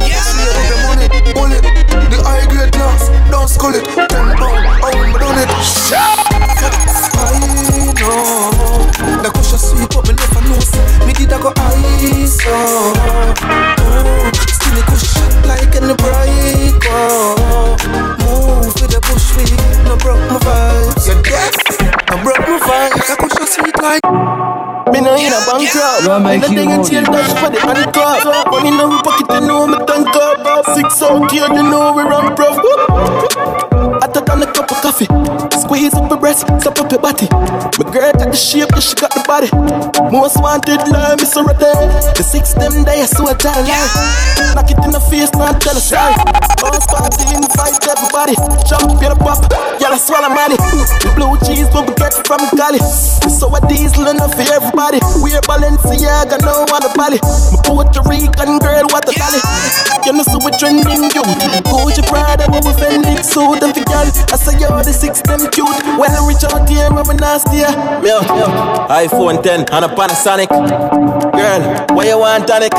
Yeah. 0.04 0.20
See 0.20 0.44
it, 0.44 0.52
the 0.68 0.76
money, 0.84 1.08
pull 1.32 1.48
it. 1.56 1.64
The 2.12 2.20
high 2.20 2.44
grade 2.52 2.68
glass, 2.76 3.08
don't 3.32 3.48
skull 3.48 3.72
it. 3.72 3.88
Ten 4.12 4.36
pound, 4.36 4.60
oh, 4.84 4.92
me 5.08 5.16
done 5.16 5.40
it. 5.40 5.48
I 7.16 7.40
know 7.96 8.52
the 9.24 9.32
cushion 9.32 9.56
sweet, 9.58 9.88
but 9.88 10.04
me 10.04 10.20
never 10.20 10.44
know. 10.44 10.60
say 10.60 10.84
Me 11.06 11.14
did 11.16 11.32
I 11.32 11.40
go 11.40 11.48
ice 11.56 12.44
Still 14.52 14.76
the 14.76 14.84
cushion 14.84 15.32
like 15.48 15.72
in 15.80 15.88
the 15.88 15.96
bright 15.96 16.76
oh. 18.92 18.98
Move 18.98 18.98
with 18.98 18.98
the 18.98 19.00
bush 19.06 19.36
weed, 19.36 19.58
no 19.84 19.96
broke 19.96 20.30
my 20.30 20.38
vibes. 20.38 21.06
You 21.06 21.22
deaf? 21.22 21.54
No 22.10 22.22
broke 22.22 22.46
my 22.48 22.58
vibes. 22.58 23.06
The 23.06 23.16
cushion 23.16 23.46
sweet 23.46 23.76
like. 23.82 24.04
Me 24.92 25.00
no 25.00 25.14
in 25.14 25.32
a 25.32 25.38
bankrupt 25.46 26.04
Gonna 26.04 26.24
make 26.24 26.50
Me 26.50 26.64
you 26.64 26.66
no 26.66 26.76
money. 26.76 26.98
for 26.98 27.50
the 27.50 27.60
handcuff 27.60 28.50
Money 28.50 28.68
in 28.68 28.74
my 28.74 29.00
pocket, 29.04 29.34
you 29.34 29.46
know 29.46 29.66
me 29.68 29.76
tank 29.86 30.16
up 30.16 30.66
Six 30.74 31.02
out 31.02 31.30
here, 31.30 31.46
you 31.46 31.62
know 31.62 31.92
we 31.94 32.02
run 32.02 32.34
prof 32.34 32.58
Hotter 34.02 34.20
than 34.20 34.42
a 34.42 34.46
cup 34.52 34.70
of 34.72 34.82
coffee 34.82 35.49
Squeeze 35.60 35.94
up 35.94 36.08
your 36.08 36.18
breast, 36.18 36.40
stop 36.60 36.80
up 36.80 36.90
your 36.90 37.00
body. 37.00 37.28
My 37.30 37.84
girl 37.92 38.12
got 38.16 38.32
the 38.32 38.36
shape, 38.36 38.68
yeah, 38.72 38.80
she 38.80 38.94
got 38.94 39.12
the 39.12 39.22
body. 39.28 39.48
Most 40.08 40.40
wanted, 40.40 40.80
love 40.88 41.20
me 41.20 41.26
so 41.28 41.44
ready 41.44 41.60
The 42.16 42.24
six 42.24 42.54
them 42.54 42.72
so 43.06 43.28
I 43.28 43.34
die 43.36 43.62
like 43.68 44.56
Knock 44.56 44.70
it 44.72 44.80
in 44.82 44.90
the 44.90 45.00
face, 45.00 45.30
now 45.36 45.52
tell 45.60 45.76
us 45.76 45.92
sorry 45.92 46.16
Boss 46.60 46.84
party, 46.88 47.24
invite 47.32 47.80
everybody. 47.88 48.36
Jump, 48.68 49.00
get 49.00 49.12
a 49.12 49.16
pop, 49.16 49.40
y'all 49.80 49.96
swallow 49.96 50.28
money. 50.28 50.60
The 51.00 51.08
blue 51.16 51.32
cheese, 51.44 51.68
what 51.72 51.88
we 51.88 51.94
get 51.96 52.12
from 52.28 52.44
Cali. 52.52 52.80
So 53.32 53.48
a 53.48 53.60
diesel 53.64 54.08
enough 54.08 54.36
for 54.36 54.44
everybody. 54.44 55.00
We're 55.24 55.40
Balenciaga, 55.48 56.36
no 56.44 56.68
a 56.68 56.88
body 56.92 57.20
My 57.52 57.58
Puerto 57.64 58.00
Rican 58.04 58.60
girl, 58.60 58.84
what 58.92 59.08
a 59.08 59.12
dolly 59.16 59.40
You 60.04 60.12
know, 60.12 60.24
so 60.24 60.36
we 60.44 60.52
trending 60.60 61.08
you 61.12 61.24
Gucci 61.64 62.04
Prada, 62.08 62.44
what 62.52 62.64
we 62.64 62.72
Fendi 62.76 63.16
and 63.16 63.74
the 63.74 63.84
girl 63.84 64.08
I 64.32 64.36
say 64.36 64.58
you're 64.60 64.82
the 64.84 64.92
six, 64.92 65.22
them 65.22 65.49
cute 65.50 65.66
I 65.66 66.18
reach 66.26 66.44
out 66.46 66.68
here, 66.68 66.86
I'm 66.86 67.16
nasty 67.16 67.58
yeah. 67.58 68.00
Yo, 68.00 68.22
iPhone 68.88 69.42
10 69.42 69.66
and 69.70 69.84
a 69.84 69.88
Panasonic. 69.88 70.48
Girl, 70.50 71.60
why 71.94 72.06
you 72.06 72.18
want 72.18 72.46
tonic? 72.46 72.72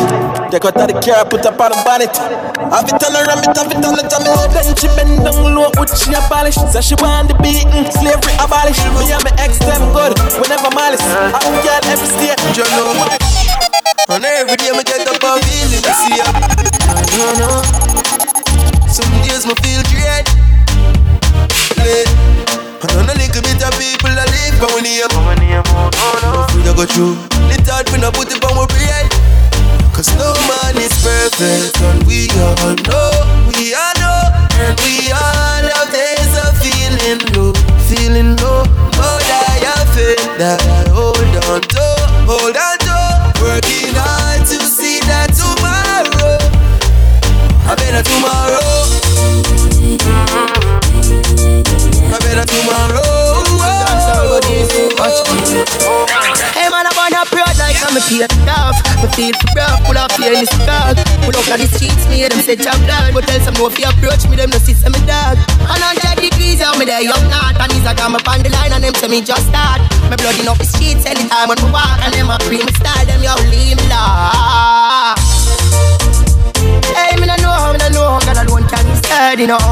Take 0.49 0.65
out 0.65 0.75
the 0.75 0.95
car, 0.99 1.23
put 1.27 1.45
up 1.45 1.59
on 1.59 1.71
the 1.71 1.79
bonnet. 1.83 2.15
Have 2.71 2.87
it 2.87 3.03
on 3.03 3.15
her, 3.15 3.23
ram 3.27 3.39
it, 3.43 3.55
have 3.55 3.71
it 3.71 3.83
on 3.83 3.95
the 3.95 4.03
tummy. 4.07 4.31
Then 4.51 4.75
she 4.75 4.87
bend 4.95 5.23
down 5.23 5.55
low 5.55 5.71
with 5.79 5.91
she 5.95 6.11
a 6.13 6.21
polish 6.31 6.55
Say 6.71 6.81
she 6.81 6.95
want 6.99 7.27
the 7.27 7.35
beating, 7.43 7.71
slavery 7.91 8.35
abolish 8.39 8.79
Me 8.99 9.11
and 9.11 9.23
my 9.23 9.31
ex 9.37 9.59
them 9.59 9.91
good, 9.93 10.15
we 10.39 10.45
never 10.47 10.71
malice 10.75 11.03
I'm 11.03 11.55
girl 11.63 11.81
every 11.87 12.07
state, 12.07 12.39
you 12.55 12.65
know 12.71 13.05
And 14.09 14.25
every 14.25 14.57
day 14.57 14.71
me 14.71 14.83
get 14.83 15.07
up 15.07 15.23
and 15.23 15.43
feeling 15.45 15.83
to 15.83 15.93
see 16.03 16.17
ya. 16.17 16.25
I 16.27 17.03
don't 17.15 17.39
know. 17.39 17.63
Some 18.87 19.11
days 19.23 19.45
me 19.45 19.55
feel 19.63 19.81
dread. 19.87 20.27
Play. 21.79 22.50
And 22.81 22.91
on 22.97 23.05
a 23.09 23.13
little 23.13 23.41
bit 23.45 23.61
of 23.61 23.73
people 23.77 24.09
that 24.09 24.25
live 24.25 24.57
but 24.57 24.73
when 24.73 24.85
you 24.89 25.05
But 25.13 25.21
when 25.21 25.41
you 25.45 25.61
oh 25.61 26.17
no. 26.25 26.49
We 26.57 26.65
don't 26.65 26.73
go 26.73 26.89
through 26.89 27.13
The 27.53 27.61
thought 27.61 27.85
we 27.93 28.01
not 28.01 28.17
put 28.17 28.33
it 28.33 28.41
on 28.41 28.57
we 28.57 28.65
create 28.73 29.11
Cause 29.93 30.09
no 30.17 30.33
man 30.49 30.81
is 30.81 30.89
perfect 30.97 31.77
And 31.77 32.01
we 32.09 32.25
all 32.41 32.73
know, 32.89 33.13
we 33.53 33.77
all 33.77 33.93
know 34.01 34.21
And 34.65 34.73
we 34.81 35.13
all 35.13 35.61
know 35.61 35.83
there's 35.93 36.33
a 36.41 36.49
feeling 36.57 37.21
low 37.37 37.53
Feeling 37.85 38.33
low, 38.41 38.65
but 38.97 39.21
I 39.29 39.61
have 39.61 39.85
faith 39.93 40.25
that 40.41 40.57
I 40.65 40.89
hold 40.89 41.21
on 41.53 41.61
to 41.61 41.85
Hold 42.25 42.57
on 42.57 42.77
to 42.81 42.97
Working 43.45 43.93
hard 43.93 44.41
to 44.49 44.57
see 44.65 44.97
that 45.05 45.37
tomorrow 45.37 46.41
I 47.69 47.75
better 47.75 48.03
tomorrow. 48.03 48.59
mm-hmm. 49.79 50.60
My 52.11 52.19
better 52.19 52.43
tomorrow. 52.43 53.07
Hey 56.51 56.67
man, 56.67 56.83
I 56.83 56.91
wanna 56.91 57.23
proud 57.31 57.55
like 57.55 57.79
I'm 57.79 57.95
a 57.95 58.01
tear 58.03 58.27
off. 58.51 58.75
Me 58.99 59.07
feel 59.15 59.35
proud, 59.55 59.79
rough, 59.79 59.87
pull 59.87 59.97
up 59.97 60.11
here 60.19 60.35
in 60.35 60.43
this 60.43 60.51
dog. 60.67 60.99
Pull 61.23 61.39
up 61.39 61.47
on 61.47 61.63
the 61.63 61.71
streets, 61.71 62.03
me 62.11 62.27
them 62.27 62.43
say 62.43 62.59
jump 62.59 62.83
down. 62.83 63.15
But 63.15 63.31
tell 63.31 63.39
some 63.39 63.55
no 63.55 63.71
fear 63.71 63.87
approach 63.87 64.27
me, 64.27 64.35
them 64.35 64.51
no 64.51 64.59
see 64.59 64.75
some 64.75 64.91
dog. 65.07 65.39
And 65.71 65.79
on 65.79 65.95
the 65.95 66.11
degrees, 66.19 66.59
how 66.59 66.75
me 66.75 66.83
there 66.83 66.99
young 66.99 67.23
not. 67.31 67.55
And 67.55 67.71
these 67.71 67.87
are 67.87 67.95
got 67.95 68.11
my 68.11 68.19
on 68.27 68.43
the 68.43 68.51
line 68.51 68.75
and 68.75 68.83
them 68.83 68.93
say 68.99 69.07
me 69.07 69.23
just 69.23 69.47
start. 69.47 69.79
Me 70.11 70.19
blooding 70.19 70.51
up 70.51 70.59
the 70.59 70.67
streets 70.67 71.07
anytime 71.07 71.47
when 71.47 71.63
me 71.63 71.71
walk. 71.71 71.95
And 72.03 72.11
them 72.11 72.27
a 72.27 72.35
free 72.43 72.59
me 72.59 72.75
style, 72.75 73.07
them 73.07 73.23
yo 73.23 73.39
leave 73.47 73.79
me. 73.79 73.87
Hey, 76.91 77.15
me 77.15 77.23
no 77.23 77.39
know, 77.39 77.71
me 77.71 77.79
no 77.79 77.87
know, 77.95 78.19
God 78.19 78.35
alone 78.35 78.67
can 78.67 78.83
be 78.83 78.99
said, 79.07 79.39
you 79.39 79.47
know. 79.47 79.63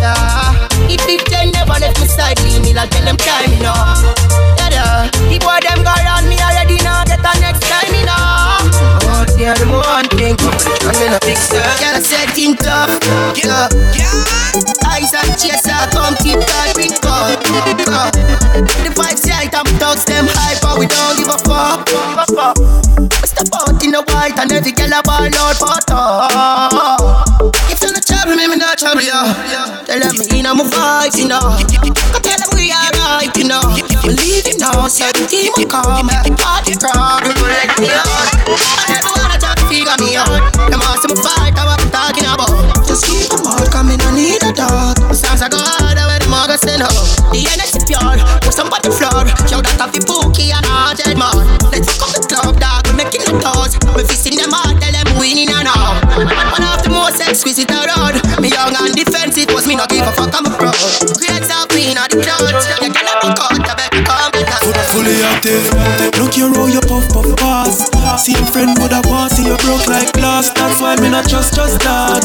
Yeah. 0.00 0.73
If 0.88 1.08
it 1.08 1.26
ten 1.26 1.50
never 1.50 1.78
left 1.80 2.00
me 2.00 2.06
side, 2.06 2.40
leave 2.42 2.62
me 2.62 2.74
like 2.74 2.90
tell 2.90 3.04
them 3.04 3.16
time, 3.16 3.52
you 3.52 3.62
know. 3.62 3.74
Yeah, 4.58 4.70
yeah. 4.70 5.10
The 5.10 5.38
boy 5.40 5.58
them 5.62 5.82
go 5.82 5.92
around 5.92 6.28
me 6.28 6.36
already 6.38 6.76
now, 6.82 7.04
get 7.04 7.22
the 7.22 7.32
next 7.40 7.62
time, 7.62 7.94
you 7.94 8.06
know. 8.06 8.33
Yeah, 9.44 9.52
the 9.60 9.68
one 9.68 10.08
thing, 10.16 10.32
I'm 10.88 10.96
in 11.04 11.12
a 11.12 11.20
big 11.20 11.36
stir. 11.36 11.60
Yeah, 11.76 11.92
I 11.92 12.00
said 12.00 12.32
think 12.32 12.64
tough, 12.64 12.96
yeah. 13.36 13.68
Eyes 14.88 15.12
and 15.12 15.36
chaser, 15.36 15.84
come 15.92 16.16
keep 16.24 16.40
that 16.40 16.72
ring 16.80 16.96
up. 17.04 17.36
The 17.44 18.88
vibes 18.96 19.28
right, 19.28 19.52
I'm 19.52 19.68
thugs, 19.76 20.08
them 20.08 20.24
hype, 20.32 20.64
but 20.64 20.80
we 20.80 20.88
don't 20.88 21.20
give 21.20 21.28
a 21.28 21.36
fuck. 21.44 21.84
We 23.20 23.28
step 23.28 23.52
out 23.52 23.84
in 23.84 23.92
the 23.92 24.00
white 24.08 24.32
and 24.40 24.48
every 24.48 24.72
girl 24.72 24.96
a 24.96 25.04
ball 25.04 25.28
out 25.28 25.60
for 25.60 25.76
talk. 25.84 27.52
If 27.68 27.84
you're 27.84 27.92
not 27.92 28.00
trouble 28.00 28.40
me, 28.40 28.48
me 28.48 28.56
not 28.56 28.80
trouble 28.80 29.04
you. 29.04 29.12
Tell 29.84 30.00
them 30.00 30.24
me 30.24 30.40
in 30.40 30.48
my 30.48 30.64
vibe, 30.64 31.20
you 31.20 31.28
know. 31.28 31.52
Go 31.52 32.18
tell 32.24 32.40
them 32.40 32.48
we 32.56 32.72
alright, 32.72 33.28
you 33.36 33.44
know. 33.44 33.60
Believe 34.08 34.48
you 34.48 34.56
know, 34.56 34.88
say 34.88 35.12
the 35.12 35.28
team 35.28 35.52
will 35.52 35.68
come, 35.68 36.08
crowd, 36.08 36.64
we 37.28 37.32
will 37.36 37.52
let 37.52 37.76
me. 37.76 37.92
I 37.92 38.88
never 38.88 39.12
wanna 39.20 39.33
figure 39.74 39.98
me 39.98 40.14
out. 40.14 40.30
Them 40.70 40.78
ask 40.86 41.02
me 41.10 41.18
fight, 41.18 41.58
I 41.58 41.66
what 41.66 41.82
I'm 41.82 41.90
talking 41.90 42.26
about. 42.30 42.54
Just 42.86 43.10
keep 43.10 43.26
them 43.26 43.42
out, 43.42 43.66
come 43.74 43.90
in, 43.90 43.98
I 43.98 44.14
need 44.14 44.42
a 44.46 44.54
dog. 44.54 44.94
Sounds 45.10 45.42
like 45.42 45.50
God, 45.50 45.98
I 45.98 46.06
wear 46.06 46.22
the 46.22 46.30
mug, 46.30 46.50
I 46.50 46.56
send 46.56 46.86
up. 46.86 46.94
The 47.34 47.42
energy 47.42 47.82
pure, 47.82 48.14
put 48.38 48.54
somebody 48.54 48.94
floor. 48.94 49.26
Show 49.50 49.58
that 49.58 49.82
off 49.82 49.90
the 49.90 49.98
bookie 50.06 50.54
and 50.54 50.62
a 50.62 50.94
dead 50.94 51.18
man. 51.18 51.42
Let's 51.74 51.90
fuck 51.98 52.14
up 52.14 52.22
the 52.22 52.30
club, 52.30 52.54
dog, 52.62 52.86
we're 52.86 53.02
making 53.02 53.26
the 53.26 53.34
toes. 53.42 53.74
We're 53.98 54.06
fisting 54.06 54.38
them 54.38 54.54
out, 54.54 54.78
tell 54.78 54.94
them 54.94 55.10
winning 55.18 55.50
and 55.50 55.66
all. 55.66 55.98
One 56.14 56.62
of 56.62 56.86
the 56.86 56.94
most 56.94 57.18
exquisite 57.18 57.70
around. 57.74 58.22
Me 58.38 58.54
young 58.54 58.78
and 58.78 58.94
defensive, 58.94 59.50
was 59.50 59.66
me 59.66 59.74
not 59.74 59.90
give 59.90 60.06
a 60.06 60.12
fuck, 60.14 60.30
I'm 60.38 60.46
a 60.46 60.54
pro. 60.54 60.70
Create 61.18 61.42
something 61.42 61.98
out 61.98 62.14
the 62.14 62.22
crowd. 62.22 62.46
You 62.78 62.94
cannot 62.94 63.18
fuck 63.26 63.42
out, 63.42 63.58
I 63.58 63.74
bet 63.74 63.90
you 63.90 64.06
come 64.06 64.30
back. 64.30 64.62
Fully 64.94 65.18
active. 65.26 65.66
Look 66.22 66.38
your 66.38 66.54
roll, 66.54 66.70
your 66.70 66.86
puff 66.86 67.10
puff 67.10 67.26
pass. 67.42 67.90
See 68.22 68.38
your 68.38 68.46
friend 68.54 68.78
would 68.78 68.94
have 68.94 69.06
want 69.10 69.33
see 69.84 69.92
like 69.92 70.12
glass. 70.12 70.50
That's 70.54 70.80
why 70.80 70.96
me 70.96 71.10
not 71.10 71.28
trust 71.28 71.54
trust 71.54 71.80
dog. 71.80 72.22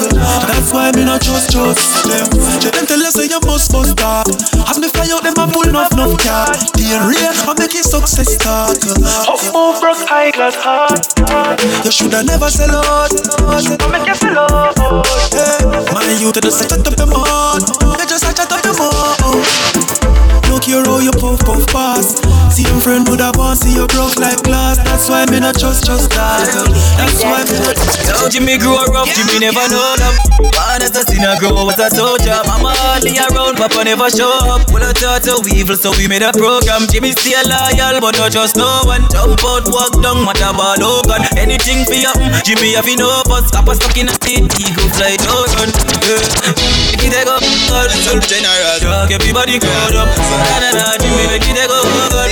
That's 0.48 0.72
why 0.74 0.92
me 0.96 1.04
not 1.06 1.22
trust 1.22 1.52
trust 1.52 2.08
them. 2.08 2.28
Tell 2.60 2.72
them 2.72 2.86
tell 2.86 3.02
us 3.04 3.14
say 3.16 3.28
you 3.28 3.40
must 3.46 3.72
bust 3.72 3.96
dog. 3.96 4.28
As 4.68 4.80
me 4.80 4.88
fly 4.90 5.08
out 5.12 5.24
them 5.24 5.36
a 5.38 5.46
pull 5.52 5.68
enough 5.68 5.92
enough 5.94 6.18
car. 6.20 6.48
The 6.76 6.98
real 7.08 7.34
I 7.48 7.54
make 7.58 7.76
it 7.76 7.86
success 7.86 8.38
talk. 8.38 8.78
Up 9.28 9.42
move 9.54 9.80
broke 9.82 10.08
high 10.08 10.32
class 10.32 10.56
heart. 10.56 11.04
You 11.86 11.92
shoulda 11.92 12.24
never 12.24 12.50
sell 12.50 12.76
out. 12.76 13.12
I 13.44 13.88
make 13.92 14.08
you 14.08 14.16
sell 14.16 14.40
out. 14.40 14.76
Hey, 15.34 15.66
my 15.94 16.04
youth 16.20 16.34
to 16.34 16.42
the 16.42 16.52
set 16.52 16.72
up 16.72 16.86
your 16.86 17.08
mouth. 17.08 17.64
You 18.00 18.06
just 18.08 18.24
set 18.26 18.40
up 18.40 18.64
your 18.64 18.78
mouth. 18.78 19.19
Look 20.60 20.68
your 20.68 20.84
how 20.84 21.00
you 21.00 21.16
puff 21.16 21.40
puff 21.48 21.64
pass. 21.72 22.20
See 22.52 22.68
your 22.68 22.84
friend 22.84 23.08
would 23.08 23.24
have 23.24 23.40
want 23.40 23.64
see 23.64 23.80
you 23.80 23.88
broke 23.88 24.20
like 24.20 24.44
glass. 24.44 24.76
That's 24.84 25.08
why 25.08 25.24
me 25.32 25.40
not 25.40 25.56
trust 25.56 25.88
trust 25.88 26.12
that. 26.12 26.52
That's 27.00 27.24
why 27.24 27.48
me. 27.48 27.64
Now 28.12 28.28
Jimmy 28.28 28.60
grew 28.60 28.76
up 28.76 28.92
rough, 28.92 29.08
Jimmy 29.16 29.40
never 29.40 29.64
know 29.72 29.96
them. 29.96 30.12
Born 30.36 30.84
as 30.84 30.92
a 30.92 31.08
sinner, 31.08 31.40
grow 31.40 31.56
up 31.64 31.72
as 31.72 31.80
a 31.80 31.88
soldier. 31.96 32.36
Mama 32.44 32.76
hardly 32.76 33.16
around, 33.16 33.56
Papa 33.56 33.88
never 33.88 34.12
show 34.12 34.28
up. 34.52 34.68
Full 34.68 34.84
of 34.84 34.92
thoughts 35.00 35.32
of 35.32 35.48
evil, 35.48 35.80
so 35.80 35.96
we 35.96 36.12
made 36.12 36.28
a 36.28 36.36
program. 36.36 36.92
Jimmy 36.92 37.16
still 37.16 37.40
loyal, 37.48 38.04
but 38.04 38.20
not 38.20 38.36
trust 38.36 38.60
no 38.60 38.84
one. 38.84 39.08
Jump 39.16 39.40
out, 39.40 39.64
walk 39.72 39.96
down, 40.04 40.28
matter 40.28 40.52
ball 40.52 40.76
oh 40.84 41.00
open. 41.08 41.24
Anything 41.40 41.88
for 41.88 41.96
you, 41.96 42.12
Jimmy 42.44 42.76
have 42.76 42.92
no 43.00 43.08
bus. 43.32 43.48
Papa 43.48 43.80
stuck 43.80 43.96
in 43.96 44.12
a 44.12 44.14
state, 44.20 44.52
eagle 44.60 44.92
fly 44.92 45.16
no 45.24 45.48
run. 46.08 46.24
Yeah. 46.24 46.96
If 46.96 47.04
you 47.04 47.12
take 47.12 47.28
up, 47.28 47.44
Some 48.04 48.22
general. 48.24 48.80
Drug 48.80 49.12
everybody 49.12 49.60
crowd 49.60 49.96
up. 49.96 50.10
Na 50.10 50.60
na 50.64 50.70
na, 50.76 50.86
Jimmy 51.00 51.26
make 51.28 51.48
it 51.48 51.60
go 51.68 51.80
all 51.80 52.10
God. 52.12 52.30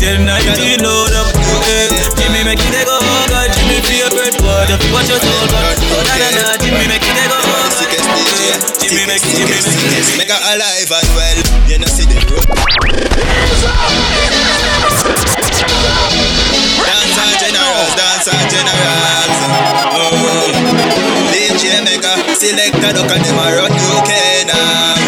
Ten 0.00 0.24
nineteen 0.26 0.80
load 0.82 1.14
up. 1.14 1.28
Yeah. 1.66 1.88
Jimmy 2.18 2.42
make 2.44 2.60
it 2.62 2.86
go 2.86 2.98
God. 3.30 3.50
Jimmy 3.54 3.78
favorite 3.86 4.36
word. 4.42 4.70
If 4.70 4.80
you 4.82 4.92
watch 4.92 5.08
your 5.08 5.20
soul, 5.20 5.46
God. 5.50 5.76
Na 6.06 6.14
na 6.18 6.28
na, 6.34 6.56
Jimmy 6.58 6.86
make 6.90 7.04
it 7.04 7.18
go 7.30 7.38
God. 7.38 7.72
Jimmy 8.80 9.06
make 9.06 9.22
Jimmy 9.22 9.50
make 9.50 9.66
it. 9.66 10.18
Make 10.18 10.30
her 10.30 10.40
alive 10.54 10.90
and 10.90 11.08
well. 11.16 11.38
You 11.68 11.78
know 11.78 11.88
see 11.88 12.06
the 12.06 12.18
road. 12.30 12.44
Mega, 22.34 22.50
selector, 22.50 22.90
look 22.98 23.10
at 23.14 23.22
them 23.22 23.38
a 23.38 23.46
run 23.54 23.70
UK 23.70 24.10
now. 24.50 24.98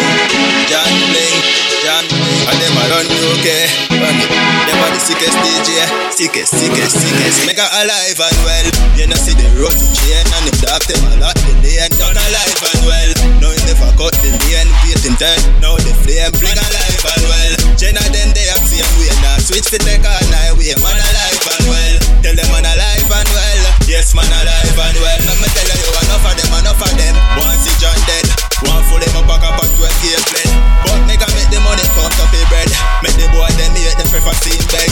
John 0.71 0.87
Bling, 1.11 1.35
John 1.83 2.05
Bling, 2.07 2.43
and 2.47 2.57
them 2.63 2.77
a 2.79 2.83
run 2.87 3.03
UK. 3.03 3.47
Them 3.91 4.79
are 4.79 4.91
the 4.95 4.99
sickest 4.99 5.35
DJ, 5.43 5.75
sickest, 6.11 6.55
sickest, 6.55 6.95
sickest. 6.95 7.43
Make 7.43 7.59
alive 7.59 8.15
and 8.15 8.39
well. 8.47 8.67
You 8.95 9.11
know 9.11 9.19
see 9.19 9.35
the 9.35 9.43
rosy 9.59 9.91
chain 9.99 10.23
and 10.23 10.47
them 10.47 10.55
dark 10.63 10.87
them 10.87 11.03
a 11.03 11.19
lot. 11.19 11.35
The 11.35 11.51
lane 11.67 11.91
done 11.99 12.15
alive 12.15 12.63
and 12.63 12.81
well. 12.87 13.11
Now 13.43 13.51
you 13.51 13.63
never 13.67 13.91
cut 13.99 14.15
the 14.23 14.31
lane, 14.31 14.71
painting 14.87 15.19
turn. 15.19 15.39
Now 15.59 15.75
the 15.75 15.91
flame 16.07 16.31
bring 16.39 16.55
alive 16.55 17.03
and 17.11 17.23
well. 17.27 17.53
Jenna 17.75 18.03
them 18.07 18.31
they 18.31 18.47
have 18.47 18.63
same 18.63 18.87
way 19.03 19.11
now. 19.19 19.35
Switch 19.43 19.67
fit 19.67 19.83
take 19.83 19.99
a 19.99 20.15
night 20.31 20.55
way, 20.55 20.71
man 20.79 20.95
alive 20.95 21.43
and 21.43 21.65
well. 21.67 21.95
Tell 22.23 22.35
them 22.39 22.47
man 22.55 22.63
alive 22.63 23.11
and 23.11 23.29
well. 23.35 23.66
Yes 23.87 24.11
man 24.11 24.27
alive 24.27 24.75
and 24.75 24.97
well. 24.99 25.21
Let 25.31 25.39
me 25.39 25.47
tell 25.47 25.63
you 25.63 25.87
enough 26.03 26.27
of 26.27 26.35
them, 26.35 26.51
enough 26.59 26.83
of 26.83 26.91
them. 26.99 27.15
One 27.39 27.55
see 27.55 27.71
John 27.79 27.95
dead, 28.03 28.27
one 28.67 28.83
full 28.91 28.99
them 28.99 29.15
up 29.15 29.31
back 29.31 29.47
up 29.47 29.63
at 29.63 29.71
12 29.79 30.03
gate 30.03 30.19
bled. 30.27 30.51
But 30.83 31.07
make 31.07 31.23
a 31.23 31.27
make 31.31 31.47
the 31.47 31.63
money 31.63 31.87
come 31.95 32.11
to 32.11 32.25
pay 32.27 32.43
bread. 32.51 32.67
Make 32.99 33.15
the 33.15 33.31
boy 33.31 33.47
them 33.55 33.71
hate 33.79 33.95
them 33.95 34.11
prefer 34.11 34.35
seeing 34.43 34.59
beg. 34.75 34.91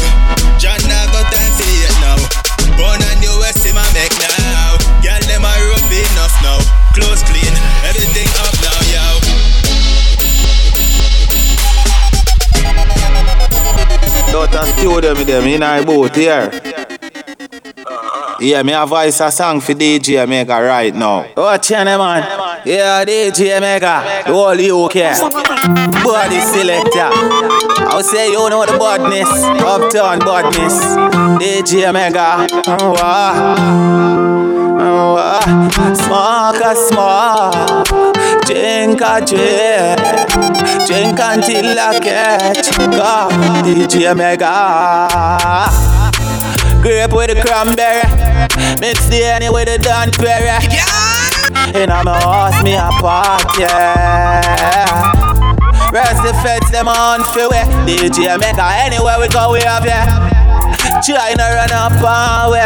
John 0.64 0.80
now 0.88 1.12
got 1.12 1.28
time 1.28 1.52
for 1.60 1.68
it 1.68 1.92
now. 2.00 2.24
Born 2.80 3.04
and 3.04 3.20
West 3.44 3.68
him 3.68 3.76
a 3.76 3.84
make 3.92 4.16
now. 4.16 4.80
Girl 5.04 5.20
them 5.28 5.44
a 5.44 5.52
rope 5.68 5.92
enough 5.92 6.32
now. 6.40 6.64
Clothes 6.96 7.20
clean, 7.28 7.52
everything 7.84 8.32
up 8.48 8.56
now, 8.64 8.80
yo. 8.96 9.04
Daughter 14.32 14.64
studio 14.72 15.12
me 15.20 15.28
them 15.28 15.44
in 15.52 15.64
our 15.64 15.84
boat 15.84 16.16
here. 16.16 16.48
Yeah, 18.40 18.64
me 18.64 18.74
a 18.74 18.86
voice 18.86 19.22
a 19.22 19.32
song 19.32 19.62
for 19.62 19.74
DJ 19.74 20.28
Mega 20.28 20.62
right 20.62 20.94
now. 20.94 21.26
Watch 21.38 21.72
ya, 21.72 21.84
man. 21.86 22.24
Yeah, 22.66 23.06
DJ 23.06 23.62
Mega, 23.62 24.04
the 24.26 24.34
whole 24.34 24.86
UK. 24.86 24.96
Body 26.04 26.40
selector. 26.42 27.10
I'll 27.88 28.04
say 28.04 28.32
you 28.32 28.50
know 28.50 28.66
the 28.66 28.78
badness, 28.78 29.30
uptown 29.64 30.20
badness. 30.20 30.84
DJ 31.42 31.94
Mega. 31.94 32.46
Oh, 32.68 32.96
ah. 33.00 33.56
Oh, 34.80 35.16
ah. 35.18 35.46
Smoke 35.96 36.62
a 36.62 36.76
smoke, 36.76 37.88
drink 38.46 39.02
a 39.02 39.26
drink, 39.26 40.88
drink 40.88 41.20
until 41.22 41.80
I 41.80 42.00
catch. 42.02 42.78
God, 42.78 43.32
DJ 43.64 44.16
Mega. 44.16 45.95
Grape 46.86 47.14
with 47.14 47.34
the 47.34 47.42
cranberry, 47.42 48.06
mix 48.80 49.10
the 49.10 49.26
honey 49.26 49.50
with 49.50 49.66
the 49.66 49.82
Don 49.82 50.12
Perry. 50.12 50.54
In 51.74 51.90
a 51.90 52.04
my 52.04 52.14
house, 52.22 52.62
me 52.64 52.76
a 52.76 52.94
park, 53.02 53.58
yeah. 53.58 55.10
Rest 55.92 56.22
the 56.22 56.32
feds, 56.46 56.70
them 56.70 56.88
on 56.88 57.24
for 57.34 57.50
we. 57.50 57.66
DJ 57.90 58.40
Mega, 58.40 58.70
anywhere 58.86 59.18
we 59.20 59.28
go, 59.30 59.54
we 59.54 59.62
have, 59.62 59.84
yeah. 59.84 60.25
China 61.02 61.44
run 61.56 61.72
up 61.72 61.94
where? 62.52 62.66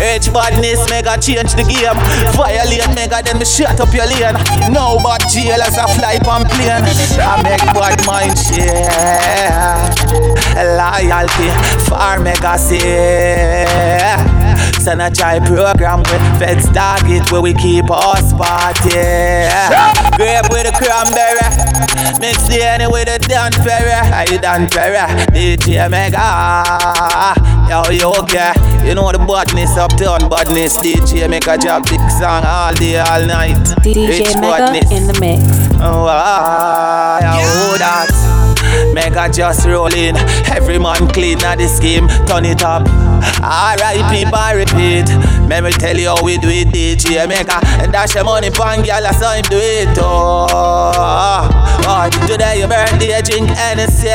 H 0.00 0.32
badness 0.32 0.88
mega 0.90 1.16
change 1.20 1.54
the 1.54 1.64
game. 1.64 1.98
Violate 2.34 2.88
mega 2.94 3.22
then 3.22 3.38
me 3.38 3.44
shut 3.44 3.80
up 3.80 3.92
your 3.92 4.06
lane. 4.06 4.34
No 4.72 4.98
but 5.02 5.26
jail 5.28 5.60
as 5.62 5.76
a 5.76 5.86
fly 5.96 6.18
on 6.28 6.44
plane. 6.46 6.84
I 7.20 7.42
make 7.42 7.64
bad 7.74 8.04
mind 8.06 8.38
share 8.38 9.88
Loyalty 10.76 11.50
for 11.88 12.18
mega 12.22 12.58
say 12.58 14.37
Send 14.80 15.02
a 15.02 15.10
try 15.10 15.38
program 15.40 16.00
with 16.00 16.38
feds 16.38 16.70
target 16.70 17.30
where 17.32 17.42
we 17.42 17.54
keep 17.54 17.90
us 17.90 18.32
party 18.32 18.90
Grape 20.16 20.48
with 20.50 20.66
the 20.66 20.72
cranberry 20.74 21.78
Mix 22.20 22.48
the 22.48 22.62
anyway 22.62 23.04
the 23.04 23.18
Dan 23.18 23.52
Ferry. 23.52 23.94
You 24.30 24.38
Dan 24.38 24.68
Ferry? 24.68 24.98
DJ 25.30 25.88
Mega. 25.90 27.34
Yo, 27.68 27.82
you 27.90 28.10
okay? 28.22 28.52
You 28.86 28.94
know 28.94 29.12
the 29.12 29.18
badness 29.18 29.76
uptown 29.76 30.28
badness. 30.28 30.78
DJ 30.78 31.28
make 31.28 31.46
a 31.46 31.56
job 31.58 31.84
big 31.84 32.00
song 32.10 32.44
all 32.44 32.72
day, 32.74 32.98
all 32.98 33.24
night. 33.26 33.56
DJ 33.84 34.08
Rich 34.08 34.34
Mega 34.36 34.72
badness. 34.72 34.90
in 34.90 35.06
the 35.06 35.20
mix. 35.20 35.42
Oh, 35.80 36.06
ah, 36.08 37.20
yeah, 37.20 37.36
oh, 37.38 37.78
that. 37.78 38.27
Mega 38.98 39.30
just 39.32 39.64
rolling. 39.64 40.16
Every 40.50 40.76
man 40.76 41.06
clean 41.14 41.38
at 41.44 41.58
the 41.58 41.68
scheme. 41.68 42.08
Turn 42.26 42.44
it 42.44 42.64
up. 42.64 42.82
Alright, 43.38 44.02
people, 44.10 44.50
repeat. 44.58 45.06
Let 45.46 45.62
me 45.62 45.70
tell 45.70 45.96
you 45.96 46.08
how 46.08 46.24
we 46.24 46.36
do 46.36 46.48
it, 46.50 46.74
DJ 46.74 47.28
Mega. 47.28 47.60
And 47.78 47.92
dash 47.92 48.16
your 48.16 48.24
money, 48.24 48.50
pan, 48.50 48.82
girl, 48.82 49.06
I 49.06 49.12
saw 49.12 49.34
him 49.34 49.44
do 49.46 49.56
it. 49.56 49.96
Oh, 50.02 51.46
oh, 51.86 52.26
today 52.26 52.58
your 52.58 52.66
birthday, 52.66 53.22
drink 53.22 53.48
Hennessy. 53.50 54.10